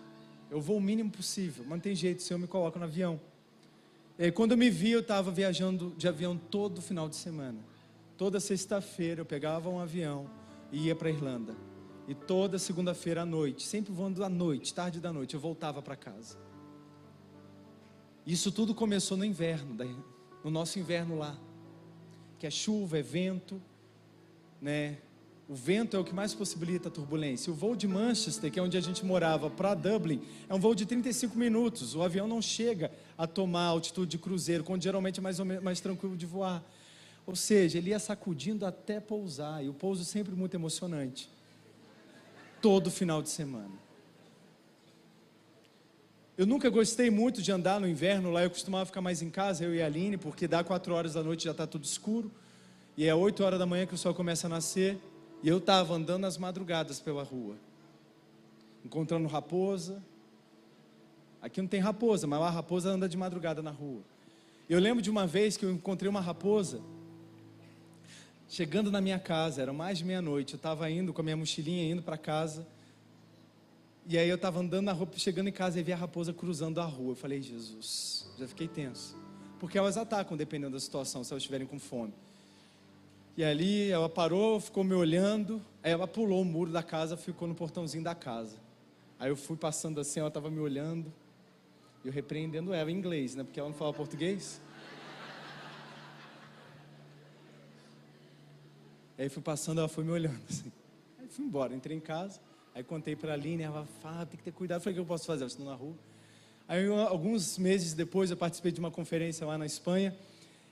Eu 0.48 0.61
vou 0.61 0.76
o 0.76 0.80
mínimo 0.80 1.11
possível, 1.11 1.64
mas 1.64 1.72
não 1.72 1.80
tem 1.80 1.96
jeito, 1.96 2.22
se 2.22 2.32
eu 2.32 2.38
me 2.38 2.46
coloco 2.46 2.78
no 2.78 2.85
avião. 2.85 3.20
E 4.22 4.26
aí, 4.26 4.30
quando 4.30 4.52
eu 4.52 4.56
me 4.56 4.70
vi, 4.70 4.92
eu 4.92 5.00
estava 5.00 5.32
viajando 5.32 5.92
de 5.98 6.06
avião 6.06 6.38
todo 6.38 6.80
final 6.80 7.08
de 7.08 7.16
semana. 7.16 7.58
Toda 8.16 8.38
sexta-feira 8.38 9.20
eu 9.20 9.26
pegava 9.26 9.68
um 9.68 9.80
avião 9.80 10.30
e 10.70 10.87
ia 10.87 10.94
para 10.94 11.08
a 11.08 11.11
Irlanda. 11.11 11.56
E 12.06 12.14
toda 12.14 12.56
segunda-feira 12.56 13.22
à 13.22 13.26
noite, 13.26 13.66
sempre 13.66 13.92
voando 13.92 14.22
à 14.22 14.28
noite, 14.28 14.72
tarde 14.72 15.00
da 15.00 15.12
noite, 15.12 15.35
eu 15.35 15.40
voltava 15.40 15.82
para 15.82 15.96
casa. 15.96 16.38
Isso 18.24 18.52
tudo 18.52 18.76
começou 18.76 19.16
no 19.16 19.24
inverno, 19.24 19.74
no 20.44 20.52
nosso 20.52 20.78
inverno 20.78 21.18
lá, 21.18 21.37
que 22.38 22.46
é 22.46 22.50
chuva, 22.50 23.00
é 23.00 23.02
vento, 23.02 23.61
né? 24.61 24.98
O 25.52 25.54
vento 25.54 25.94
é 25.94 26.00
o 26.00 26.04
que 26.04 26.14
mais 26.14 26.32
possibilita 26.32 26.88
a 26.88 26.90
turbulência. 26.90 27.52
O 27.52 27.54
voo 27.54 27.76
de 27.76 27.86
Manchester, 27.86 28.50
que 28.50 28.58
é 28.58 28.62
onde 28.62 28.78
a 28.78 28.80
gente 28.80 29.04
morava, 29.04 29.50
para 29.50 29.74
Dublin, 29.74 30.22
é 30.48 30.54
um 30.54 30.58
voo 30.58 30.74
de 30.74 30.86
35 30.86 31.36
minutos. 31.36 31.94
O 31.94 32.00
avião 32.00 32.26
não 32.26 32.40
chega 32.40 32.90
a 33.18 33.26
tomar 33.26 33.66
altitude 33.66 34.12
de 34.12 34.16
cruzeiro, 34.16 34.64
quando 34.64 34.82
geralmente 34.82 35.20
é 35.20 35.22
mais, 35.22 35.38
mais 35.38 35.78
tranquilo 35.78 36.16
de 36.16 36.24
voar. 36.24 36.64
Ou 37.26 37.36
seja, 37.36 37.76
ele 37.76 37.90
ia 37.90 37.98
sacudindo 37.98 38.64
até 38.64 38.98
pousar, 38.98 39.62
e 39.62 39.68
o 39.68 39.74
pouso 39.74 40.06
sempre 40.06 40.34
muito 40.34 40.54
emocionante. 40.54 41.28
Todo 42.62 42.90
final 42.90 43.20
de 43.20 43.28
semana. 43.28 43.74
Eu 46.34 46.46
nunca 46.46 46.70
gostei 46.70 47.10
muito 47.10 47.42
de 47.42 47.52
andar 47.52 47.78
no 47.78 47.86
inverno, 47.86 48.30
lá 48.30 48.42
eu 48.42 48.48
costumava 48.48 48.86
ficar 48.86 49.02
mais 49.02 49.20
em 49.20 49.28
casa, 49.28 49.62
eu 49.66 49.74
e 49.74 49.82
a 49.82 49.86
Aline, 49.86 50.16
porque 50.16 50.48
dá 50.48 50.64
quatro 50.64 50.94
horas 50.94 51.12
da 51.12 51.22
noite 51.22 51.44
já 51.44 51.50
está 51.50 51.66
tudo 51.66 51.84
escuro. 51.84 52.32
E 52.96 53.06
é 53.06 53.14
8 53.14 53.44
horas 53.44 53.58
da 53.58 53.66
manhã 53.66 53.84
que 53.84 53.94
o 53.94 53.98
sol 53.98 54.14
começa 54.14 54.46
a 54.46 54.50
nascer. 54.50 54.98
E 55.42 55.48
eu 55.48 55.59
estava 55.59 55.94
andando 55.94 56.22
nas 56.22 56.38
madrugadas 56.38 57.00
pela 57.00 57.22
rua, 57.22 57.57
encontrando 58.85 59.26
raposa. 59.26 60.02
Aqui 61.40 61.61
não 61.61 61.68
tem 61.68 61.81
raposa, 61.81 62.26
mas 62.26 62.40
a 62.40 62.50
raposa 62.50 62.90
anda 62.90 63.09
de 63.09 63.16
madrugada 63.16 63.61
na 63.62 63.70
rua. 63.70 64.00
Eu 64.68 64.78
lembro 64.78 65.02
de 65.02 65.11
uma 65.11 65.26
vez 65.26 65.57
que 65.57 65.64
eu 65.64 65.72
encontrei 65.72 66.09
uma 66.09 66.20
raposa 66.20 66.81
chegando 68.48 68.90
na 68.90 69.00
minha 69.00 69.18
casa, 69.18 69.62
era 69.62 69.72
mais 69.72 69.98
de 69.98 70.05
meia-noite. 70.05 70.52
Eu 70.52 70.59
estava 70.59 70.88
indo 70.90 71.12
com 71.12 71.22
a 71.22 71.24
minha 71.24 71.37
mochilinha, 71.37 71.90
indo 71.90 72.02
para 72.02 72.18
casa. 72.18 72.66
E 74.07 74.18
aí 74.18 74.28
eu 74.28 74.37
estava 74.37 74.61
andando 74.61 74.85
na 74.85 74.92
rua, 74.92 75.09
chegando 75.16 75.48
em 75.48 75.52
casa 75.52 75.81
e 75.81 75.83
vi 75.83 75.92
a 75.92 75.96
raposa 75.96 76.33
cruzando 76.33 76.78
a 76.78 76.85
rua. 76.85 77.12
Eu 77.12 77.16
falei, 77.16 77.40
Jesus, 77.40 78.31
já 78.38 78.46
fiquei 78.46 78.68
tenso. 78.68 79.16
Porque 79.59 79.78
elas 79.78 79.96
atacam 79.96 80.37
dependendo 80.37 80.74
da 80.74 80.81
situação, 80.81 81.24
se 81.24 81.33
elas 81.33 81.42
estiverem 81.42 81.66
com 81.66 81.78
fome. 81.78 82.12
E 83.36 83.42
ali 83.42 83.90
ela 83.90 84.08
parou, 84.08 84.60
ficou 84.60 84.84
me 84.84 84.94
olhando. 84.94 85.62
Aí 85.82 85.90
ela 85.90 86.06
pulou 86.06 86.42
o 86.42 86.44
muro 86.44 86.70
da 86.70 86.82
casa, 86.82 87.16
ficou 87.16 87.48
no 87.48 87.54
portãozinho 87.54 88.04
da 88.04 88.14
casa. 88.14 88.56
Aí 89.18 89.30
eu 89.30 89.36
fui 89.36 89.56
passando 89.56 90.00
assim, 90.00 90.20
ela 90.20 90.28
estava 90.28 90.50
me 90.50 90.58
olhando. 90.58 91.12
E 92.04 92.08
eu 92.08 92.12
repreendendo 92.12 92.74
ela 92.74 92.90
em 92.90 92.94
inglês, 92.94 93.34
né? 93.34 93.44
Porque 93.44 93.58
ela 93.58 93.68
não 93.68 93.76
fala 93.76 93.92
português. 93.92 94.60
Aí 99.16 99.28
fui 99.28 99.42
passando, 99.42 99.78
ela 99.78 99.88
foi 99.88 100.04
me 100.04 100.10
olhando 100.10 100.40
assim. 100.48 100.72
Aí 101.18 101.28
fui 101.28 101.44
embora, 101.44 101.74
entrei 101.74 101.96
em 101.96 102.00
casa. 102.00 102.40
Aí 102.74 102.82
contei 102.82 103.14
para 103.14 103.30
a 103.30 103.34
Aline, 103.34 103.62
ela 103.62 103.86
falou, 104.00 104.20
ah, 104.20 104.26
tem 104.26 104.36
que 104.36 104.42
ter 104.42 104.52
cuidado. 104.52 104.78
Eu 104.78 104.82
falei, 104.82 104.94
o 104.94 104.96
que 104.96 105.00
eu 105.00 105.06
posso 105.06 105.26
fazer? 105.26 105.44
Estou 105.44 105.64
na 105.64 105.74
rua. 105.74 105.94
Aí 106.66 106.86
alguns 106.86 107.58
meses 107.58 107.94
depois 107.94 108.30
eu 108.30 108.36
participei 108.36 108.72
de 108.72 108.80
uma 108.80 108.90
conferência 108.90 109.46
lá 109.46 109.56
na 109.56 109.66
Espanha. 109.66 110.16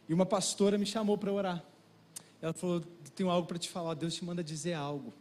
E 0.08 0.12
uma 0.12 0.26
pastora 0.26 0.76
me 0.76 0.86
chamou 0.86 1.16
para 1.16 1.32
orar. 1.32 1.69
Ela 2.42 2.52
falou, 2.52 2.80
tenho 3.14 3.28
algo 3.28 3.46
para 3.46 3.58
te 3.58 3.68
falar, 3.68 3.94
Deus 3.94 4.14
te 4.14 4.24
manda 4.24 4.42
dizer 4.42 4.72
algo. 4.72 5.12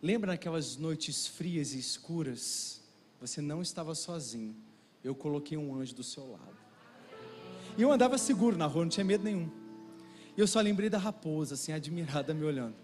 Lembra 0.00 0.32
naquelas 0.32 0.76
noites 0.76 1.26
frias 1.26 1.74
e 1.74 1.78
escuras? 1.78 2.80
Você 3.20 3.40
não 3.40 3.62
estava 3.62 3.94
sozinho. 3.94 4.56
Eu 5.04 5.14
coloquei 5.14 5.56
um 5.56 5.74
anjo 5.74 5.94
do 5.94 6.02
seu 6.02 6.30
lado. 6.30 6.56
E 7.76 7.82
eu 7.82 7.92
andava 7.92 8.18
seguro 8.18 8.56
na 8.56 8.66
rua, 8.66 8.84
não 8.84 8.90
tinha 8.90 9.04
medo 9.04 9.24
nenhum. 9.24 9.50
E 10.36 10.40
eu 10.40 10.46
só 10.46 10.60
lembrei 10.60 10.88
da 10.88 10.98
raposa, 10.98 11.54
assim, 11.54 11.72
admirada, 11.72 12.32
me 12.32 12.44
olhando. 12.44 12.74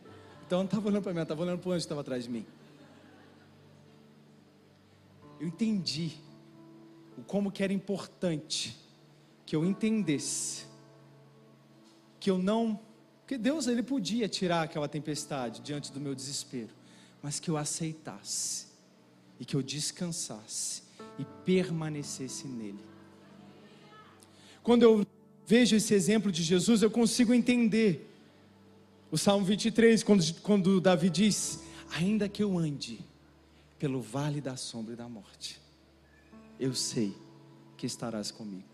Então 0.46 0.58
eu 0.58 0.62
não 0.62 0.66
estava 0.66 0.88
olhando 0.88 1.02
para 1.02 1.12
mim, 1.12 1.18
eu 1.18 1.22
estava 1.22 1.42
olhando 1.42 1.60
para 1.60 1.68
o 1.68 1.72
anjo 1.72 1.80
que 1.80 1.84
estava 1.84 2.00
atrás 2.02 2.24
de 2.24 2.30
mim. 2.30 2.46
Eu 5.40 5.46
entendi 5.46 6.12
o 7.16 7.22
como 7.22 7.50
que 7.50 7.62
era 7.62 7.72
importante 7.72 8.76
que 9.44 9.56
eu 9.56 9.64
entendesse 9.64 10.66
que 12.20 12.30
eu 12.30 12.38
não, 12.38 12.78
que 13.28 13.36
Deus 13.36 13.66
ele 13.66 13.82
podia 13.82 14.26
tirar 14.26 14.62
aquela 14.62 14.88
tempestade 14.88 15.60
diante 15.60 15.92
do 15.92 16.00
meu 16.00 16.14
desespero, 16.14 16.70
mas 17.22 17.38
que 17.38 17.50
eu 17.50 17.58
aceitasse 17.58 18.68
e 19.38 19.44
que 19.44 19.54
eu 19.54 19.62
descansasse 19.62 20.82
e 21.18 21.26
permanecesse 21.44 22.48
nele. 22.48 22.82
Quando 24.62 24.82
eu 24.82 25.06
vejo 25.46 25.76
esse 25.76 25.92
exemplo 25.92 26.32
de 26.32 26.42
Jesus, 26.42 26.80
eu 26.80 26.90
consigo 26.90 27.34
entender 27.34 28.10
o 29.10 29.18
Salmo 29.18 29.44
23, 29.44 30.02
quando, 30.02 30.34
quando 30.40 30.80
Davi 30.80 31.10
diz: 31.10 31.62
Ainda 31.98 32.30
que 32.30 32.42
eu 32.42 32.56
ande 32.56 32.98
pelo 33.78 34.00
vale 34.00 34.40
da 34.40 34.56
sombra 34.56 34.94
e 34.94 34.96
da 34.96 35.08
morte, 35.08 35.60
eu 36.58 36.74
sei 36.74 37.14
que 37.76 37.84
estarás 37.84 38.30
comigo. 38.30 38.64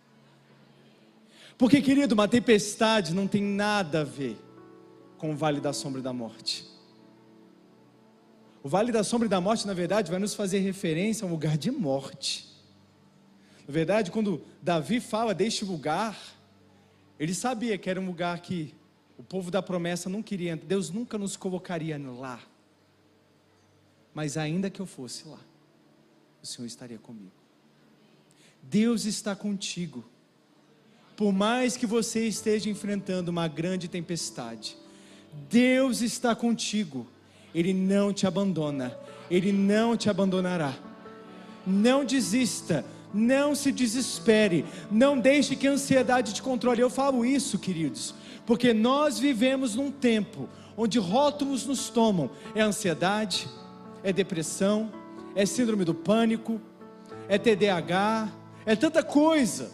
Porque, 1.58 1.82
querido, 1.82 2.14
uma 2.14 2.28
tempestade 2.28 3.12
não 3.12 3.26
tem 3.26 3.42
nada 3.42 4.02
a 4.02 4.04
ver 4.04 4.43
com 5.18 5.32
o 5.32 5.36
vale 5.36 5.60
da 5.60 5.72
sombra 5.72 6.00
da 6.02 6.12
morte. 6.12 6.66
O 8.62 8.68
vale 8.68 8.90
da 8.90 9.04
sombra 9.04 9.28
da 9.28 9.40
morte, 9.40 9.66
na 9.66 9.74
verdade, 9.74 10.10
vai 10.10 10.18
nos 10.18 10.34
fazer 10.34 10.60
referência 10.60 11.24
a 11.24 11.28
um 11.28 11.30
lugar 11.30 11.58
de 11.58 11.70
morte. 11.70 12.48
Na 13.66 13.72
verdade, 13.72 14.10
quando 14.10 14.42
Davi 14.62 15.00
fala 15.00 15.34
deste 15.34 15.64
lugar, 15.64 16.18
ele 17.18 17.34
sabia 17.34 17.76
que 17.76 17.88
era 17.88 18.00
um 18.00 18.06
lugar 18.06 18.40
que 18.40 18.74
o 19.18 19.22
povo 19.22 19.50
da 19.50 19.62
promessa 19.62 20.08
não 20.08 20.22
queria, 20.22 20.56
Deus 20.56 20.90
nunca 20.90 21.16
nos 21.16 21.36
colocaria 21.36 21.98
lá. 21.98 22.40
Mas 24.12 24.36
ainda 24.36 24.70
que 24.70 24.80
eu 24.80 24.86
fosse 24.86 25.26
lá, 25.28 25.40
o 26.42 26.46
Senhor 26.46 26.66
estaria 26.66 26.98
comigo. 26.98 27.32
Deus 28.62 29.04
está 29.04 29.36
contigo. 29.36 30.04
Por 31.16 31.32
mais 31.32 31.76
que 31.76 31.86
você 31.86 32.26
esteja 32.26 32.68
enfrentando 32.68 33.30
uma 33.30 33.46
grande 33.46 33.88
tempestade, 33.88 34.76
Deus 35.48 36.00
está 36.00 36.34
contigo. 36.34 37.06
Ele 37.54 37.72
não 37.72 38.12
te 38.12 38.26
abandona. 38.26 38.96
Ele 39.30 39.52
não 39.52 39.96
te 39.96 40.10
abandonará. 40.10 40.74
Não 41.66 42.04
desista, 42.04 42.84
não 43.14 43.54
se 43.54 43.70
desespere, 43.70 44.66
não 44.90 45.18
deixe 45.18 45.54
que 45.54 45.68
a 45.68 45.70
ansiedade 45.70 46.34
te 46.34 46.42
controle. 46.42 46.80
Eu 46.80 46.90
falo 46.90 47.24
isso, 47.24 47.58
queridos, 47.58 48.14
porque 48.44 48.74
nós 48.74 49.18
vivemos 49.18 49.76
num 49.76 49.90
tempo 49.90 50.48
onde 50.76 50.98
rótulos 50.98 51.64
nos 51.64 51.88
tomam: 51.88 52.28
é 52.54 52.60
ansiedade, 52.60 53.48
é 54.02 54.12
depressão, 54.12 54.92
é 55.34 55.46
síndrome 55.46 55.84
do 55.84 55.94
pânico, 55.94 56.60
é 57.28 57.38
TDAH, 57.38 58.32
é 58.66 58.74
tanta 58.74 59.02
coisa. 59.02 59.70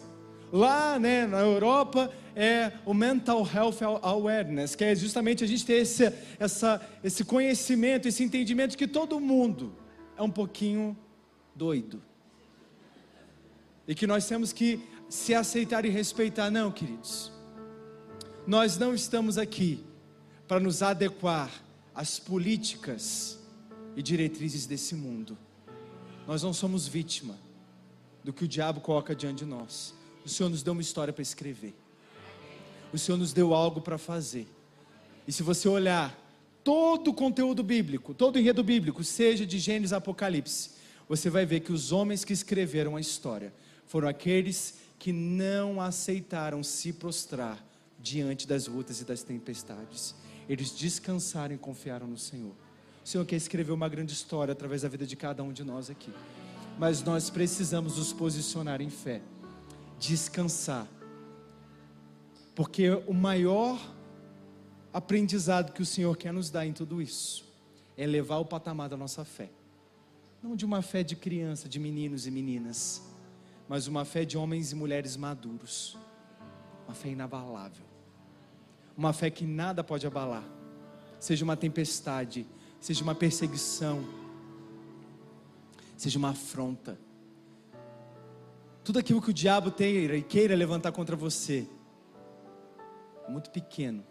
Lá 0.53 0.99
né, 0.99 1.25
na 1.25 1.39
Europa 1.39 2.11
é 2.35 2.71
o 2.85 2.93
Mental 2.93 3.47
Health 3.47 3.77
Awareness, 4.01 4.75
que 4.75 4.83
é 4.83 4.95
justamente 4.95 5.43
a 5.43 5.47
gente 5.47 5.65
ter 5.65 5.81
esse, 5.81 6.11
essa, 6.39 6.81
esse 7.03 7.23
conhecimento, 7.23 8.07
esse 8.07 8.23
entendimento 8.23 8.77
que 8.77 8.87
todo 8.87 9.19
mundo 9.19 9.75
é 10.17 10.21
um 10.21 10.29
pouquinho 10.29 10.97
doido 11.55 12.01
e 13.87 13.95
que 13.95 14.07
nós 14.07 14.25
temos 14.27 14.53
que 14.53 14.79
se 15.09 15.33
aceitar 15.33 15.85
e 15.85 15.89
respeitar. 15.89 16.49
Não, 16.49 16.71
queridos, 16.71 17.31
nós 18.47 18.77
não 18.77 18.93
estamos 18.93 19.37
aqui 19.37 19.83
para 20.47 20.59
nos 20.59 20.81
adequar 20.81 21.51
às 21.93 22.19
políticas 22.19 23.39
e 23.95 24.01
diretrizes 24.01 24.65
desse 24.65 24.95
mundo. 24.95 25.37
Nós 26.27 26.43
não 26.43 26.53
somos 26.53 26.87
vítima 26.87 27.37
do 28.23 28.31
que 28.31 28.45
o 28.45 28.47
diabo 28.47 28.79
coloca 28.79 29.15
diante 29.15 29.39
de 29.39 29.45
nós. 29.45 29.93
O 30.23 30.29
Senhor 30.29 30.49
nos 30.49 30.63
deu 30.63 30.73
uma 30.73 30.81
história 30.81 31.11
para 31.11 31.21
escrever. 31.21 31.75
O 32.93 32.97
Senhor 32.97 33.17
nos 33.17 33.33
deu 33.33 33.53
algo 33.53 33.81
para 33.81 33.97
fazer. 33.97 34.47
E 35.27 35.31
se 35.31 35.43
você 35.43 35.67
olhar 35.67 36.17
todo 36.63 37.09
o 37.09 37.13
conteúdo 37.13 37.63
bíblico, 37.63 38.13
todo 38.13 38.35
o 38.35 38.39
enredo 38.39 38.63
bíblico, 38.63 39.03
seja 39.03 39.45
de 39.45 39.59
Gênesis 39.59 39.93
a 39.93 39.97
Apocalipse, 39.97 40.71
você 41.07 41.29
vai 41.29 41.45
ver 41.45 41.61
que 41.61 41.71
os 41.71 41.91
homens 41.91 42.23
que 42.23 42.33
escreveram 42.33 42.95
a 42.95 43.01
história 43.01 43.53
foram 43.85 44.07
aqueles 44.07 44.75
que 44.97 45.11
não 45.11 45.81
aceitaram 45.81 46.63
se 46.63 46.93
prostrar 46.93 47.57
diante 47.99 48.47
das 48.47 48.67
lutas 48.67 49.01
e 49.01 49.05
das 49.05 49.23
tempestades. 49.23 50.15
Eles 50.47 50.71
descansaram 50.71 51.55
e 51.55 51.57
confiaram 51.57 52.07
no 52.07 52.17
Senhor. 52.17 52.53
O 53.03 53.07
Senhor 53.07 53.25
quer 53.25 53.35
escrever 53.35 53.71
uma 53.71 53.89
grande 53.89 54.13
história 54.13 54.51
através 54.51 54.83
da 54.83 54.87
vida 54.87 55.05
de 55.05 55.15
cada 55.15 55.43
um 55.43 55.51
de 55.51 55.63
nós 55.63 55.89
aqui. 55.89 56.11
Mas 56.77 57.01
nós 57.03 57.29
precisamos 57.29 57.97
nos 57.97 58.13
posicionar 58.13 58.81
em 58.81 58.89
fé, 58.89 59.21
descansar. 59.99 60.87
Porque 62.61 62.91
o 63.07 63.13
maior 63.15 63.81
aprendizado 64.93 65.73
que 65.73 65.81
o 65.81 65.85
Senhor 65.85 66.15
quer 66.15 66.31
nos 66.31 66.51
dar 66.51 66.63
em 66.63 66.71
tudo 66.71 67.01
isso 67.01 67.43
é 67.97 68.05
levar 68.05 68.37
o 68.37 68.45
patamar 68.45 68.87
da 68.87 68.95
nossa 68.95 69.25
fé. 69.25 69.49
Não 70.43 70.55
de 70.55 70.63
uma 70.63 70.83
fé 70.83 71.01
de 71.01 71.15
criança, 71.15 71.67
de 71.67 71.79
meninos 71.79 72.27
e 72.27 72.29
meninas, 72.29 73.01
mas 73.67 73.87
uma 73.87 74.05
fé 74.05 74.23
de 74.25 74.37
homens 74.37 74.71
e 74.71 74.75
mulheres 74.75 75.17
maduros, 75.17 75.97
uma 76.85 76.93
fé 76.93 77.09
inabalável, 77.09 77.83
uma 78.95 79.11
fé 79.11 79.31
que 79.31 79.43
nada 79.43 79.83
pode 79.83 80.05
abalar, 80.05 80.47
seja 81.19 81.43
uma 81.43 81.57
tempestade, 81.57 82.45
seja 82.79 83.03
uma 83.03 83.15
perseguição, 83.15 84.07
seja 85.97 86.19
uma 86.19 86.29
afronta, 86.29 86.95
tudo 88.83 88.99
aquilo 88.99 89.19
que 89.19 89.31
o 89.31 89.33
diabo 89.33 89.71
tenha 89.71 90.13
e 90.13 90.21
queira 90.21 90.55
levantar 90.55 90.91
contra 90.91 91.15
você, 91.15 91.67
muito 93.27 93.49
pequeno, 93.49 94.03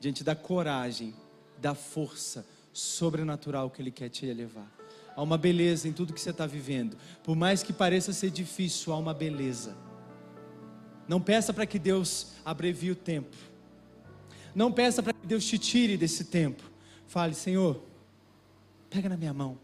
diante 0.00 0.22
da 0.22 0.34
coragem, 0.34 1.14
da 1.58 1.74
força 1.74 2.46
sobrenatural 2.72 3.70
que 3.70 3.80
Ele 3.80 3.90
quer 3.90 4.08
te 4.08 4.26
elevar. 4.26 4.70
Há 5.16 5.22
uma 5.22 5.38
beleza 5.38 5.88
em 5.88 5.92
tudo 5.92 6.12
que 6.12 6.20
você 6.20 6.30
está 6.30 6.46
vivendo. 6.46 6.96
Por 7.22 7.36
mais 7.36 7.62
que 7.62 7.72
pareça 7.72 8.12
ser 8.12 8.30
difícil, 8.30 8.92
há 8.92 8.98
uma 8.98 9.14
beleza. 9.14 9.76
Não 11.06 11.20
peça 11.20 11.52
para 11.52 11.66
que 11.66 11.78
Deus 11.78 12.32
abrevie 12.44 12.90
o 12.90 12.96
tempo. 12.96 13.36
Não 14.54 14.72
peça 14.72 15.02
para 15.02 15.12
que 15.12 15.26
Deus 15.26 15.44
te 15.44 15.58
tire 15.58 15.96
desse 15.96 16.24
tempo. 16.24 16.62
Fale, 17.06 17.34
Senhor, 17.34 17.82
pega 18.90 19.08
na 19.08 19.16
minha 19.16 19.32
mão. 19.32 19.58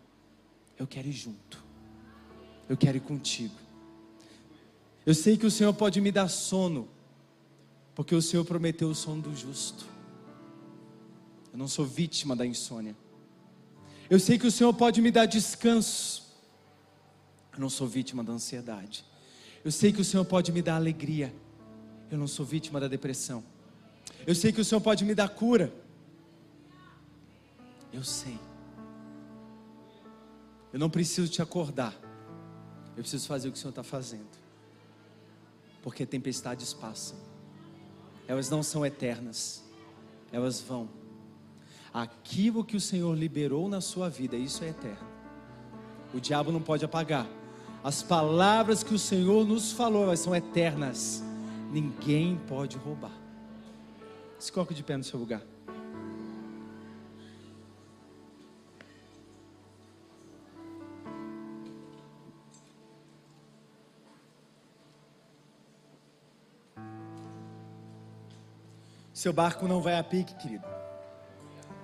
Eu 0.78 0.86
quero 0.86 1.08
ir 1.08 1.12
junto. 1.12 1.62
Eu 2.68 2.76
quero 2.76 2.96
ir 2.96 3.00
contigo. 3.00 3.54
Eu 5.04 5.14
sei 5.14 5.36
que 5.36 5.46
o 5.46 5.50
Senhor 5.50 5.72
pode 5.74 6.00
me 6.00 6.12
dar 6.12 6.28
sono, 6.28 6.88
porque 8.00 8.14
o 8.14 8.22
Senhor 8.22 8.46
prometeu 8.46 8.88
o 8.88 8.94
sono 8.94 9.20
do 9.20 9.36
justo. 9.36 9.84
Eu 11.52 11.58
não 11.58 11.68
sou 11.68 11.84
vítima 11.84 12.34
da 12.34 12.46
insônia. 12.46 12.96
Eu 14.08 14.18
sei 14.18 14.38
que 14.38 14.46
o 14.46 14.50
Senhor 14.50 14.72
pode 14.72 15.02
me 15.02 15.10
dar 15.10 15.26
descanso. 15.26 16.34
Eu 17.52 17.60
não 17.60 17.68
sou 17.68 17.86
vítima 17.86 18.24
da 18.24 18.32
ansiedade. 18.32 19.04
Eu 19.62 19.70
sei 19.70 19.92
que 19.92 20.00
o 20.00 20.04
Senhor 20.04 20.24
pode 20.24 20.50
me 20.50 20.62
dar 20.62 20.76
alegria. 20.76 21.30
Eu 22.10 22.16
não 22.16 22.26
sou 22.26 22.46
vítima 22.46 22.80
da 22.80 22.88
depressão. 22.88 23.44
Eu 24.26 24.34
sei 24.34 24.50
que 24.50 24.62
o 24.62 24.64
Senhor 24.64 24.80
pode 24.80 25.04
me 25.04 25.14
dar 25.14 25.28
cura. 25.28 25.70
Eu 27.92 28.02
sei. 28.02 28.38
Eu 30.72 30.78
não 30.78 30.88
preciso 30.88 31.30
te 31.30 31.42
acordar. 31.42 31.94
Eu 32.96 33.02
preciso 33.02 33.26
fazer 33.26 33.48
o 33.48 33.52
que 33.52 33.58
o 33.58 33.60
Senhor 33.60 33.72
está 33.72 33.82
fazendo. 33.82 34.38
Porque 35.82 36.06
tempestades 36.06 36.72
passam. 36.72 37.29
Elas 38.30 38.48
não 38.48 38.62
são 38.62 38.86
eternas. 38.86 39.60
Elas 40.30 40.60
vão. 40.60 40.88
Aquilo 41.92 42.62
que 42.62 42.76
o 42.76 42.80
Senhor 42.80 43.12
liberou 43.18 43.68
na 43.68 43.80
sua 43.80 44.08
vida, 44.08 44.36
isso 44.36 44.62
é 44.62 44.68
eterno. 44.68 45.08
O 46.14 46.20
diabo 46.20 46.52
não 46.52 46.62
pode 46.62 46.84
apagar. 46.84 47.26
As 47.82 48.04
palavras 48.04 48.84
que 48.84 48.94
o 48.94 48.98
Senhor 49.00 49.44
nos 49.44 49.72
falou, 49.72 50.04
elas 50.04 50.20
são 50.20 50.32
eternas. 50.32 51.24
Ninguém 51.72 52.40
pode 52.46 52.76
roubar. 52.76 53.10
Se 54.38 54.52
coloque 54.52 54.74
de 54.74 54.84
pé 54.84 54.96
no 54.96 55.02
seu 55.02 55.18
lugar. 55.18 55.42
Seu 69.20 69.34
barco 69.34 69.68
não 69.68 69.82
vai 69.82 69.98
a 69.98 70.02
pique, 70.02 70.34
querido. 70.36 70.64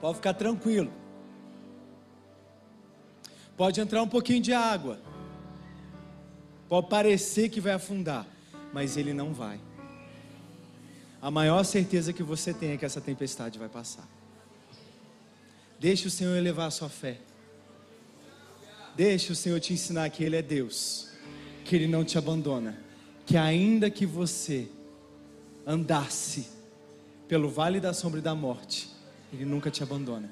Pode 0.01 0.15
ficar 0.15 0.33
tranquilo. 0.33 0.91
Pode 3.59 3.79
entrar 3.79 4.03
um 4.03 4.09
pouquinho 4.09 4.41
de 4.41 4.55
água. 4.55 4.99
Pode 6.67 6.89
parecer 6.89 7.51
que 7.51 7.61
vai 7.61 7.75
afundar, 7.75 8.27
mas 8.73 8.97
ele 8.97 9.13
não 9.13 9.35
vai. 9.35 9.61
A 11.21 11.31
maior 11.31 11.63
certeza 11.63 12.11
que 12.11 12.23
você 12.23 12.55
tem 12.55 12.71
é 12.71 12.79
que 12.79 12.87
essa 12.87 13.03
tempestade 13.03 13.59
vai 13.59 13.69
passar. 13.69 14.09
Deixe 15.79 16.09
o 16.09 16.11
Senhor 16.11 16.39
elevar 16.39 16.69
a 16.69 16.71
sua 16.71 16.89
fé. 16.89 17.19
Deixe 18.95 19.31
o 19.31 19.37
Senhor 19.37 19.61
te 19.61 19.75
ensinar 19.75 20.09
que 20.09 20.25
Ele 20.25 20.37
é 20.37 20.43
Deus, 20.43 21.11
que 21.67 21.77
Ele 21.77 21.87
não 21.87 22.03
te 22.03 22.17
abandona, 22.17 22.79
que 23.27 23.37
ainda 23.37 23.91
que 23.91 24.07
você 24.07 24.71
andasse 25.67 26.56
pelo 27.29 27.49
vale 27.49 27.81
da 27.81 27.93
sombra 27.93 28.21
e 28.21 28.23
da 28.23 28.35
morte, 28.35 28.91
Ele 29.33 29.45
nunca 29.45 29.71
te 29.71 29.83
abandona. 29.83 30.31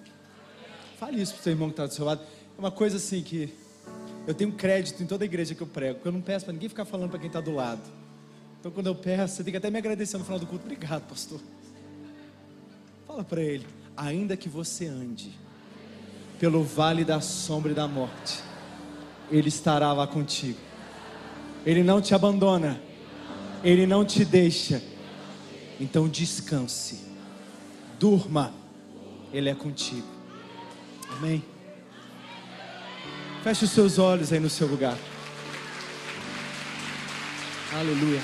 Fale 0.98 1.20
isso 1.20 1.34
para 1.34 1.40
o 1.40 1.42
seu 1.44 1.52
irmão 1.52 1.68
que 1.68 1.72
está 1.72 1.86
do 1.86 1.92
seu 1.92 2.04
lado. 2.04 2.22
É 2.56 2.60
uma 2.60 2.70
coisa 2.70 2.96
assim 2.96 3.22
que 3.22 3.52
eu 4.26 4.34
tenho 4.34 4.52
crédito 4.52 5.02
em 5.02 5.06
toda 5.06 5.24
a 5.24 5.26
igreja 5.26 5.54
que 5.54 5.60
eu 5.60 5.66
prego, 5.66 5.94
porque 5.96 6.08
eu 6.08 6.12
não 6.12 6.20
peço 6.20 6.44
para 6.44 6.52
ninguém 6.52 6.68
ficar 6.68 6.84
falando 6.84 7.10
para 7.10 7.18
quem 7.18 7.26
está 7.26 7.40
do 7.40 7.52
lado. 7.52 7.82
Então 8.60 8.70
quando 8.70 8.86
eu 8.86 8.94
peço, 8.94 9.36
você 9.36 9.44
tem 9.44 9.50
que 9.50 9.58
até 9.58 9.70
me 9.70 9.78
agradecer 9.78 10.16
no 10.16 10.24
final 10.24 10.38
do 10.38 10.46
culto. 10.46 10.64
Obrigado, 10.64 11.06
pastor. 11.08 11.40
Fala 13.06 13.22
para 13.22 13.42
ele, 13.42 13.66
ainda 13.96 14.36
que 14.36 14.48
você 14.48 14.86
ande 14.86 15.32
pelo 16.38 16.62
vale 16.62 17.04
da 17.04 17.20
sombra 17.20 17.72
e 17.72 17.74
da 17.74 17.86
morte, 17.86 18.40
Ele 19.30 19.48
estará 19.48 19.92
lá 19.92 20.06
contigo. 20.06 20.58
Ele 21.64 21.82
não 21.82 22.00
te 22.00 22.14
abandona. 22.14 22.80
Ele 23.62 23.86
não 23.86 24.04
te 24.04 24.24
deixa 24.24 24.82
então 25.84 26.08
descanse, 26.08 27.04
durma, 28.00 28.54
Ele 29.32 29.50
é 29.50 29.54
contigo. 29.54 30.06
Amém. 31.10 31.44
Feche 33.42 33.66
os 33.66 33.70
seus 33.70 33.98
olhos 33.98 34.32
aí 34.32 34.40
no 34.40 34.48
seu 34.48 34.66
lugar. 34.66 34.96
Aleluia. 37.70 38.22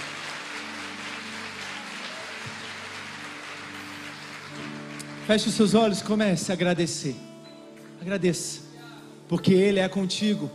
Feche 5.26 5.48
os 5.50 5.54
seus 5.54 5.74
olhos, 5.74 6.00
comece 6.00 6.50
a 6.50 6.54
agradecer. 6.54 7.14
Agradeça, 8.00 8.62
porque 9.28 9.52
Ele 9.52 9.80
é 9.80 9.88
contigo. 9.88 10.50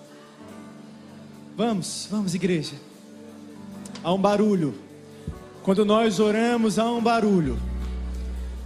Vamos, 1.56 2.08
vamos, 2.10 2.34
igreja. 2.34 2.74
Há 4.04 4.12
um 4.12 4.20
barulho. 4.20 4.85
Quando 5.66 5.84
nós 5.84 6.20
oramos, 6.20 6.78
há 6.78 6.86
um 6.92 7.02
barulho. 7.02 7.58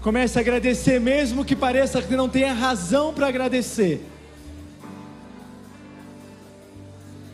Comece 0.02 0.38
a 0.38 0.42
agradecer, 0.42 1.00
mesmo 1.00 1.46
que 1.46 1.56
pareça 1.56 2.02
que 2.02 2.14
não 2.14 2.28
tenha 2.28 2.52
razão 2.52 3.14
para 3.14 3.30
agradecer. 3.30 4.06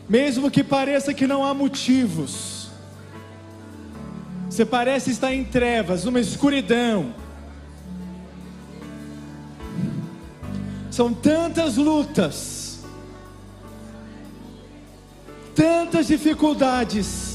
Mesmo 0.08 0.52
que 0.52 0.62
pareça 0.62 1.12
que 1.12 1.26
não 1.26 1.44
há 1.44 1.52
motivos. 1.52 2.68
Você 4.48 4.64
parece 4.64 5.10
estar 5.10 5.34
em 5.34 5.42
trevas, 5.42 6.04
numa 6.04 6.20
escuridão. 6.20 7.12
São 10.92 11.12
tantas 11.12 11.76
lutas, 11.76 12.84
tantas 15.56 16.06
dificuldades 16.06 17.25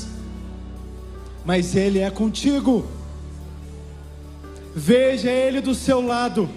mas 1.46 1.76
Ele 1.76 2.00
é 2.00 2.10
contigo. 2.10 2.86
Veja 4.76 5.30
Ele 5.30 5.62
do 5.62 5.76
seu 5.76 6.02
lado. 6.02 6.50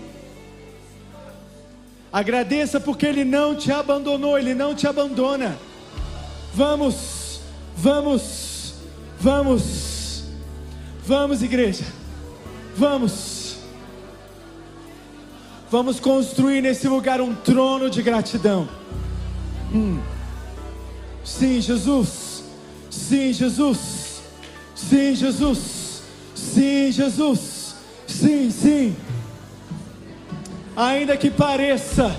Agradeça 2.12 2.78
porque 2.78 3.06
Ele 3.06 3.24
não 3.24 3.56
te 3.56 3.72
abandonou, 3.72 4.38
Ele 4.38 4.54
não 4.54 4.74
te 4.74 4.86
abandona. 4.86 5.58
Vamos, 6.54 7.40
vamos, 7.76 8.74
vamos, 9.18 10.24
vamos, 11.04 11.42
igreja, 11.42 11.84
vamos, 12.76 13.56
vamos 15.68 15.98
construir 15.98 16.60
nesse 16.60 16.86
lugar 16.86 17.20
um 17.20 17.34
trono 17.34 17.90
de 17.90 18.00
gratidão. 18.00 18.68
Hum. 19.74 20.00
Sim, 21.24 21.60
Jesus, 21.60 22.44
sim, 22.88 23.32
Jesus. 23.32 23.93
Sim, 24.88 25.14
Jesus. 25.14 26.02
Sim, 26.34 26.92
Jesus. 26.92 27.74
Sim, 28.06 28.50
sim. 28.50 28.96
Ainda 30.76 31.16
que 31.16 31.30
pareça 31.30 32.14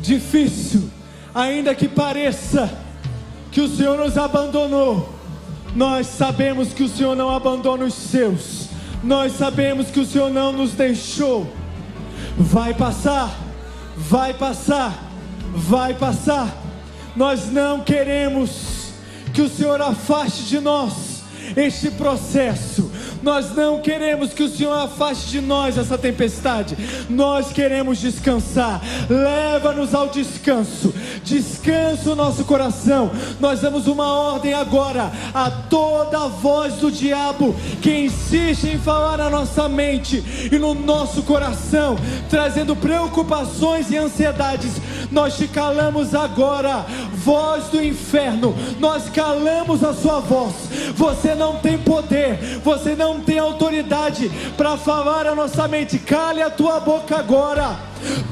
difícil, 0.00 0.90
ainda 1.34 1.74
que 1.74 1.88
pareça 1.88 2.70
que 3.50 3.60
o 3.60 3.68
Senhor 3.68 3.96
nos 3.96 4.18
abandonou, 4.18 5.08
nós 5.74 6.06
sabemos 6.06 6.72
que 6.72 6.82
o 6.82 6.88
Senhor 6.88 7.16
não 7.16 7.30
abandona 7.30 7.84
os 7.84 7.94
seus. 7.94 8.68
Nós 9.02 9.32
sabemos 9.32 9.90
que 9.90 10.00
o 10.00 10.06
Senhor 10.06 10.30
não 10.30 10.52
nos 10.52 10.72
deixou. 10.72 11.50
Vai 12.36 12.74
passar, 12.74 13.34
vai 13.96 14.34
passar, 14.34 15.10
vai 15.54 15.94
passar. 15.94 16.56
Nós 17.16 17.50
não 17.50 17.80
queremos 17.80 18.92
que 19.32 19.42
o 19.42 19.48
Senhor 19.48 19.80
afaste 19.80 20.44
de 20.44 20.60
nós 20.60 21.11
este 21.56 21.90
processo. 21.90 22.90
Nós 23.22 23.54
não 23.54 23.80
queremos 23.80 24.32
que 24.32 24.42
o 24.42 24.48
Senhor 24.48 24.72
afaste 24.72 25.30
de 25.30 25.40
nós 25.40 25.78
essa 25.78 25.96
tempestade. 25.96 26.76
Nós 27.08 27.52
queremos 27.52 27.98
descansar. 27.98 28.82
Leva-nos 29.08 29.94
ao 29.94 30.08
descanso. 30.08 30.92
Descansa 31.24 32.10
o 32.10 32.16
nosso 32.16 32.44
coração. 32.44 33.10
Nós 33.38 33.60
damos 33.60 33.86
uma 33.86 34.12
ordem 34.12 34.52
agora 34.52 35.12
a 35.32 35.50
toda 35.50 36.24
a 36.24 36.28
voz 36.28 36.74
do 36.74 36.90
diabo 36.90 37.54
que 37.80 37.90
insiste 37.90 38.64
em 38.64 38.78
falar 38.78 39.18
na 39.18 39.30
nossa 39.30 39.68
mente 39.68 40.22
e 40.50 40.58
no 40.58 40.74
nosso 40.74 41.22
coração, 41.22 41.96
trazendo 42.28 42.74
preocupações 42.74 43.90
e 43.90 43.96
ansiedades. 43.96 44.80
Nós 45.10 45.36
te 45.36 45.46
calamos 45.46 46.14
agora, 46.14 46.84
voz 47.14 47.64
do 47.66 47.82
inferno. 47.82 48.54
Nós 48.78 49.08
calamos 49.10 49.84
a 49.84 49.92
sua 49.94 50.20
voz. 50.20 50.54
Você 50.94 51.34
não 51.34 51.56
tem 51.56 51.78
poder. 51.78 52.60
Você 52.64 52.94
não 52.96 53.11
não 53.12 53.20
tem 53.20 53.38
autoridade 53.38 54.30
para 54.56 54.76
falar 54.78 55.26
a 55.26 55.34
nossa 55.34 55.68
mente. 55.68 55.98
Cale 55.98 56.40
a 56.40 56.48
tua 56.48 56.80
boca 56.80 57.16
agora. 57.16 57.76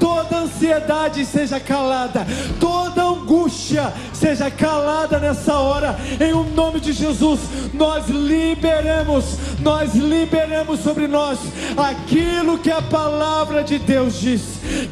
Toda 0.00 0.38
ansiedade 0.38 1.24
seja 1.24 1.60
calada, 1.60 2.26
toda 2.58 3.09
angústia 3.30 3.92
seja 4.12 4.50
calada 4.50 5.20
nessa 5.20 5.54
hora, 5.54 5.96
em 6.20 6.32
o 6.32 6.40
um 6.40 6.50
nome 6.50 6.80
de 6.80 6.92
Jesus. 6.92 7.40
Nós 7.72 8.08
liberamos, 8.08 9.38
nós 9.60 9.94
liberamos 9.94 10.80
sobre 10.80 11.06
nós 11.06 11.38
aquilo 11.76 12.58
que 12.58 12.70
a 12.70 12.82
palavra 12.82 13.62
de 13.62 13.78
Deus 13.78 14.20
diz: 14.20 14.42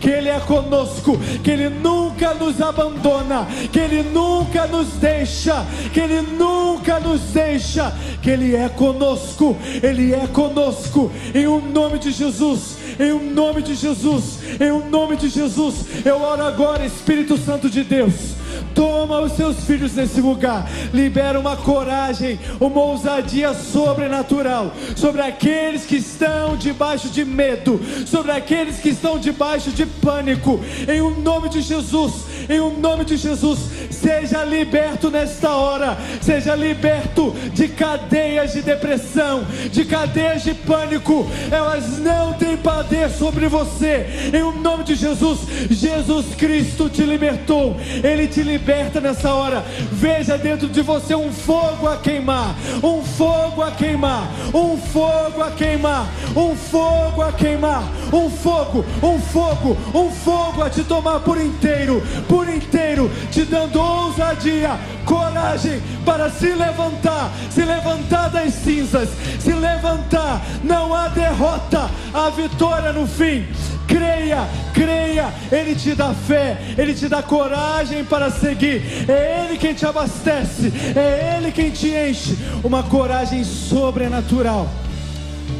que 0.00 0.08
Ele 0.08 0.28
é 0.28 0.38
conosco, 0.40 1.18
que 1.42 1.50
Ele 1.50 1.68
nunca 1.68 2.32
nos 2.34 2.60
abandona, 2.60 3.46
que 3.72 3.80
Ele 3.80 4.02
nunca 4.04 4.66
nos 4.66 4.88
deixa, 4.94 5.66
que 5.92 5.98
Ele 5.98 6.22
nunca 6.22 7.00
nos 7.00 7.20
deixa, 7.32 7.92
que 8.22 8.30
Ele 8.30 8.54
é 8.54 8.68
conosco, 8.68 9.56
Ele 9.82 10.14
é 10.14 10.26
conosco, 10.28 11.10
em 11.34 11.46
o 11.46 11.56
um 11.56 11.72
nome 11.72 11.98
de 11.98 12.12
Jesus, 12.12 12.77
em 12.98 13.12
o 13.12 13.20
nome 13.20 13.62
de 13.62 13.74
Jesus, 13.74 14.38
em 14.60 14.70
o 14.70 14.84
nome 14.88 15.16
de 15.16 15.28
Jesus. 15.28 16.04
Eu 16.04 16.20
oro 16.20 16.42
agora, 16.42 16.84
Espírito 16.84 17.36
Santo 17.36 17.68
de 17.68 17.84
Deus 17.84 18.37
Toma 18.74 19.20
os 19.20 19.32
seus 19.32 19.64
filhos 19.64 19.94
nesse 19.94 20.20
lugar. 20.20 20.68
Libera 20.92 21.38
uma 21.38 21.56
coragem, 21.56 22.38
uma 22.60 22.80
ousadia 22.80 23.54
sobrenatural 23.54 24.72
sobre 24.96 25.22
aqueles 25.22 25.84
que 25.84 25.96
estão 25.96 26.56
debaixo 26.56 27.08
de 27.08 27.24
medo, 27.24 27.80
sobre 28.06 28.32
aqueles 28.32 28.78
que 28.78 28.90
estão 28.90 29.18
debaixo 29.18 29.70
de 29.70 29.86
pânico. 29.86 30.60
Em 30.88 31.00
o 31.00 31.10
nome 31.10 31.48
de 31.48 31.60
Jesus, 31.60 32.12
em 32.48 32.60
o 32.60 32.70
nome 32.70 33.04
de 33.04 33.16
Jesus. 33.16 33.58
Seja 33.90 34.44
liberto 34.44 35.10
nesta 35.10 35.50
hora, 35.50 35.98
seja 36.20 36.54
liberto 36.54 37.34
de 37.52 37.68
cadeias 37.68 38.52
de 38.52 38.62
depressão, 38.62 39.44
de 39.70 39.84
cadeias 39.84 40.42
de 40.42 40.54
pânico. 40.54 41.26
Elas 41.50 41.98
não 41.98 42.32
têm 42.34 42.56
poder 42.56 43.10
sobre 43.10 43.48
você, 43.48 44.30
em 44.32 44.42
o 44.42 44.52
nome 44.52 44.84
de 44.84 44.94
Jesus. 44.94 45.40
Jesus 45.70 46.26
Cristo 46.36 46.88
te 46.88 47.02
libertou, 47.02 47.76
Ele 48.02 48.26
te 48.26 48.42
liberta 48.48 49.00
nessa 49.00 49.32
hora. 49.32 49.62
Veja 49.92 50.38
dentro 50.38 50.68
de 50.68 50.80
você 50.80 51.14
um 51.14 51.30
fogo 51.30 51.86
a 51.86 51.98
queimar, 51.98 52.54
um 52.82 53.02
fogo 53.02 53.62
a 53.62 53.70
queimar, 53.70 54.28
um 54.54 54.76
fogo 54.76 55.42
a 55.42 55.50
queimar, 55.50 56.08
um 56.34 56.56
fogo 56.56 57.22
a 57.22 57.32
queimar, 57.32 57.82
um 58.12 58.30
fogo, 58.30 58.84
um 59.02 59.20
fogo, 59.20 59.76
um 59.94 60.10
fogo 60.10 60.62
a 60.62 60.70
te 60.70 60.82
tomar 60.82 61.20
por 61.20 61.40
inteiro, 61.40 62.02
por 62.26 62.48
inteiro, 62.48 63.10
te 63.30 63.44
dando 63.44 63.78
ousadia, 63.80 64.78
coragem 65.04 65.80
para 66.04 66.30
se 66.30 66.48
levantar, 66.48 67.30
se 67.50 67.62
levantar 67.62 68.30
das 68.30 68.54
cinzas, 68.54 69.10
se 69.38 69.52
levantar. 69.52 70.42
Não 70.64 70.94
há 70.94 71.08
derrota, 71.08 71.90
há 72.14 72.30
vitória 72.30 72.92
no 72.92 73.06
fim. 73.06 73.46
Creia, 73.88 74.46
creia, 74.74 75.32
Ele 75.50 75.74
te 75.74 75.94
dá 75.94 76.12
fé, 76.12 76.58
Ele 76.76 76.94
te 76.94 77.08
dá 77.08 77.22
coragem 77.22 78.04
para 78.04 78.30
seguir. 78.30 78.82
É 79.10 79.46
Ele 79.46 79.58
quem 79.58 79.74
te 79.74 79.86
abastece, 79.86 80.70
é 80.94 81.38
Ele 81.38 81.50
quem 81.50 81.70
te 81.70 81.88
enche. 81.88 82.36
Uma 82.62 82.82
coragem 82.82 83.42
sobrenatural. 83.42 84.68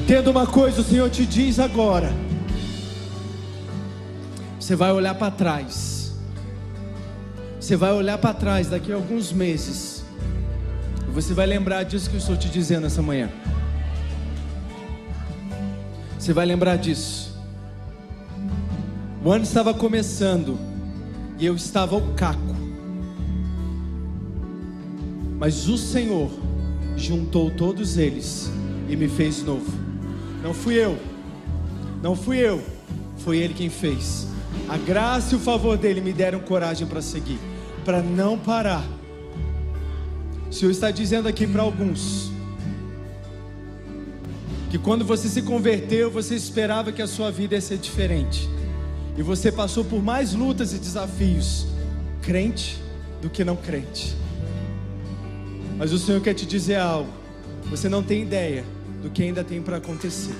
Tendo 0.06 0.30
uma 0.30 0.46
coisa, 0.46 0.82
o 0.82 0.84
Senhor 0.84 1.08
te 1.10 1.24
diz 1.24 1.58
agora. 1.58 2.12
Você 4.60 4.76
vai 4.76 4.92
olhar 4.92 5.14
para 5.14 5.30
trás. 5.30 6.12
Você 7.58 7.74
vai 7.74 7.92
olhar 7.92 8.18
para 8.18 8.34
trás 8.34 8.68
daqui 8.68 8.92
a 8.92 8.94
alguns 8.94 9.32
meses. 9.32 10.04
Você 11.12 11.34
vai 11.34 11.46
lembrar 11.46 11.84
disso 11.84 12.08
que 12.08 12.16
eu 12.16 12.20
estou 12.20 12.36
te 12.36 12.48
dizendo 12.48 12.86
essa 12.86 13.00
manhã. 13.00 13.30
Você 16.18 16.32
vai 16.32 16.44
lembrar 16.44 16.76
disso. 16.76 17.27
O 19.24 19.32
ano 19.32 19.42
estava 19.42 19.74
começando 19.74 20.56
e 21.38 21.44
eu 21.44 21.56
estava 21.56 21.96
ao 21.96 22.02
caco. 22.14 22.56
Mas 25.38 25.68
o 25.68 25.76
Senhor 25.76 26.30
juntou 26.96 27.50
todos 27.50 27.98
eles 27.98 28.50
e 28.88 28.96
me 28.96 29.08
fez 29.08 29.42
novo. 29.42 29.72
Não 30.42 30.54
fui 30.54 30.74
eu, 30.74 30.96
não 32.02 32.14
fui 32.14 32.38
eu, 32.38 32.62
foi 33.18 33.38
Ele 33.38 33.54
quem 33.54 33.68
fez. 33.68 34.28
A 34.68 34.76
graça 34.76 35.34
e 35.34 35.36
o 35.36 35.40
favor 35.40 35.76
dele 35.76 36.00
me 36.00 36.12
deram 36.12 36.38
coragem 36.40 36.86
para 36.86 37.02
seguir, 37.02 37.38
para 37.84 38.00
não 38.00 38.38
parar. 38.38 38.84
O 40.48 40.52
Senhor 40.52 40.70
está 40.70 40.90
dizendo 40.90 41.28
aqui 41.28 41.46
para 41.46 41.62
alguns 41.62 42.30
que 44.70 44.78
quando 44.78 45.04
você 45.04 45.28
se 45.28 45.42
converteu, 45.42 46.10
você 46.10 46.34
esperava 46.34 46.92
que 46.92 47.00
a 47.00 47.06
sua 47.06 47.30
vida 47.30 47.54
ia 47.54 47.60
ser 47.60 47.78
diferente. 47.78 48.48
E 49.18 49.22
você 49.22 49.50
passou 49.50 49.84
por 49.84 50.00
mais 50.00 50.32
lutas 50.32 50.72
e 50.72 50.78
desafios, 50.78 51.66
crente 52.22 52.80
do 53.20 53.28
que 53.28 53.42
não 53.42 53.56
crente. 53.56 54.16
Mas 55.76 55.92
o 55.92 55.98
Senhor 55.98 56.20
quer 56.20 56.34
te 56.34 56.46
dizer 56.46 56.76
algo. 56.76 57.10
Você 57.64 57.88
não 57.88 58.00
tem 58.00 58.22
ideia 58.22 58.64
do 59.02 59.10
que 59.10 59.24
ainda 59.24 59.42
tem 59.42 59.60
para 59.60 59.78
acontecer. 59.78 60.34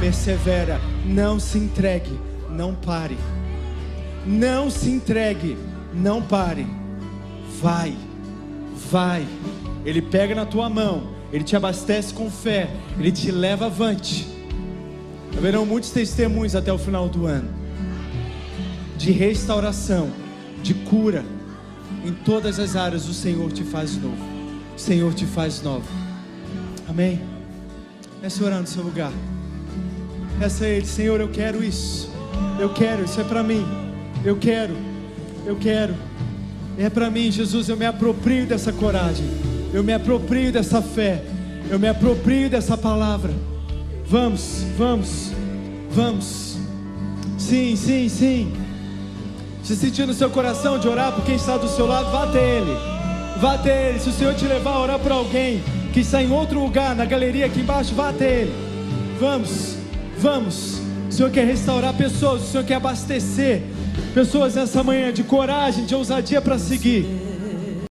Persevera, 0.00 0.80
não 1.06 1.38
se 1.38 1.58
entregue, 1.58 2.18
não 2.50 2.74
pare. 2.74 3.16
Não 4.26 4.68
se 4.68 4.90
entregue, 4.90 5.56
não 5.94 6.20
pare. 6.20 6.66
Vai, 7.62 7.96
vai. 8.90 9.24
Ele 9.84 10.02
pega 10.02 10.34
na 10.34 10.44
tua 10.44 10.68
mão, 10.68 11.14
ele 11.32 11.44
te 11.44 11.54
abastece 11.54 12.12
com 12.12 12.28
fé, 12.28 12.68
ele 12.98 13.12
te 13.12 13.30
leva 13.30 13.66
avante. 13.66 14.26
Haverão 15.36 15.64
muitos 15.64 15.90
testemunhos 15.90 16.56
até 16.56 16.72
o 16.72 16.78
final 16.78 17.08
do 17.08 17.24
ano 17.24 17.57
de 18.98 19.12
restauração, 19.12 20.10
de 20.62 20.74
cura. 20.74 21.24
Em 22.04 22.12
todas 22.12 22.58
as 22.58 22.76
áreas 22.76 23.08
o 23.08 23.14
Senhor 23.14 23.50
te 23.52 23.62
faz 23.62 23.96
novo. 23.96 24.16
O 24.76 24.78
Senhor 24.78 25.14
te 25.14 25.24
faz 25.24 25.62
novo. 25.62 25.86
Amém. 26.88 27.20
Peça 28.20 28.44
orar 28.44 28.60
no 28.60 28.66
seu 28.66 28.82
lugar. 28.82 29.12
Peça 30.38 30.64
a 30.64 30.68
Ele, 30.68 30.86
Senhor, 30.86 31.20
eu 31.20 31.28
quero 31.28 31.64
isso. 31.64 32.10
Eu 32.58 32.72
quero, 32.72 33.04
isso 33.04 33.20
é 33.20 33.24
para 33.24 33.42
mim. 33.42 33.64
Eu 34.24 34.36
quero, 34.36 34.76
eu 35.46 35.56
quero. 35.56 35.94
É 36.76 36.90
para 36.90 37.10
mim, 37.10 37.30
Jesus. 37.30 37.68
Eu 37.68 37.76
me 37.76 37.86
aproprio 37.86 38.46
dessa 38.46 38.72
coragem. 38.72 39.26
Eu 39.72 39.84
me 39.84 39.92
aproprio 39.92 40.52
dessa 40.52 40.82
fé. 40.82 41.22
Eu 41.70 41.78
me 41.78 41.88
aproprio 41.88 42.50
dessa 42.50 42.76
palavra. 42.76 43.32
Vamos, 44.06 44.64
vamos, 44.76 45.32
vamos. 45.90 46.56
Sim, 47.36 47.76
sim, 47.76 48.08
sim. 48.08 48.67
Se 49.68 49.76
sentir 49.76 50.06
no 50.06 50.14
seu 50.14 50.30
coração 50.30 50.78
de 50.78 50.88
orar 50.88 51.12
por 51.12 51.22
quem 51.26 51.34
está 51.34 51.58
do 51.58 51.68
seu 51.68 51.86
lado, 51.86 52.10
vá 52.10 52.24
até 52.24 52.56
Ele. 52.56 52.74
Vá 53.38 53.52
até 53.52 53.90
Ele. 53.90 54.00
Se 54.00 54.08
o 54.08 54.12
Senhor 54.12 54.34
te 54.34 54.46
levar 54.46 54.70
a 54.70 54.80
orar 54.80 54.98
por 54.98 55.12
alguém 55.12 55.62
que 55.92 56.00
está 56.00 56.22
em 56.22 56.32
outro 56.32 56.58
lugar, 56.58 56.96
na 56.96 57.04
galeria 57.04 57.44
aqui 57.44 57.60
embaixo, 57.60 57.94
vá 57.94 58.08
até 58.08 58.40
Ele. 58.40 58.52
Vamos, 59.20 59.76
vamos. 60.16 60.80
O 61.10 61.12
Senhor 61.12 61.30
quer 61.30 61.44
restaurar 61.44 61.92
pessoas, 61.92 62.44
o 62.44 62.46
Senhor 62.46 62.64
quer 62.64 62.76
abastecer 62.76 63.62
pessoas 64.14 64.54
nessa 64.54 64.82
manhã 64.82 65.12
de 65.12 65.22
coragem, 65.22 65.84
de 65.84 65.94
ousadia 65.94 66.40
para 66.40 66.58
seguir. 66.58 67.27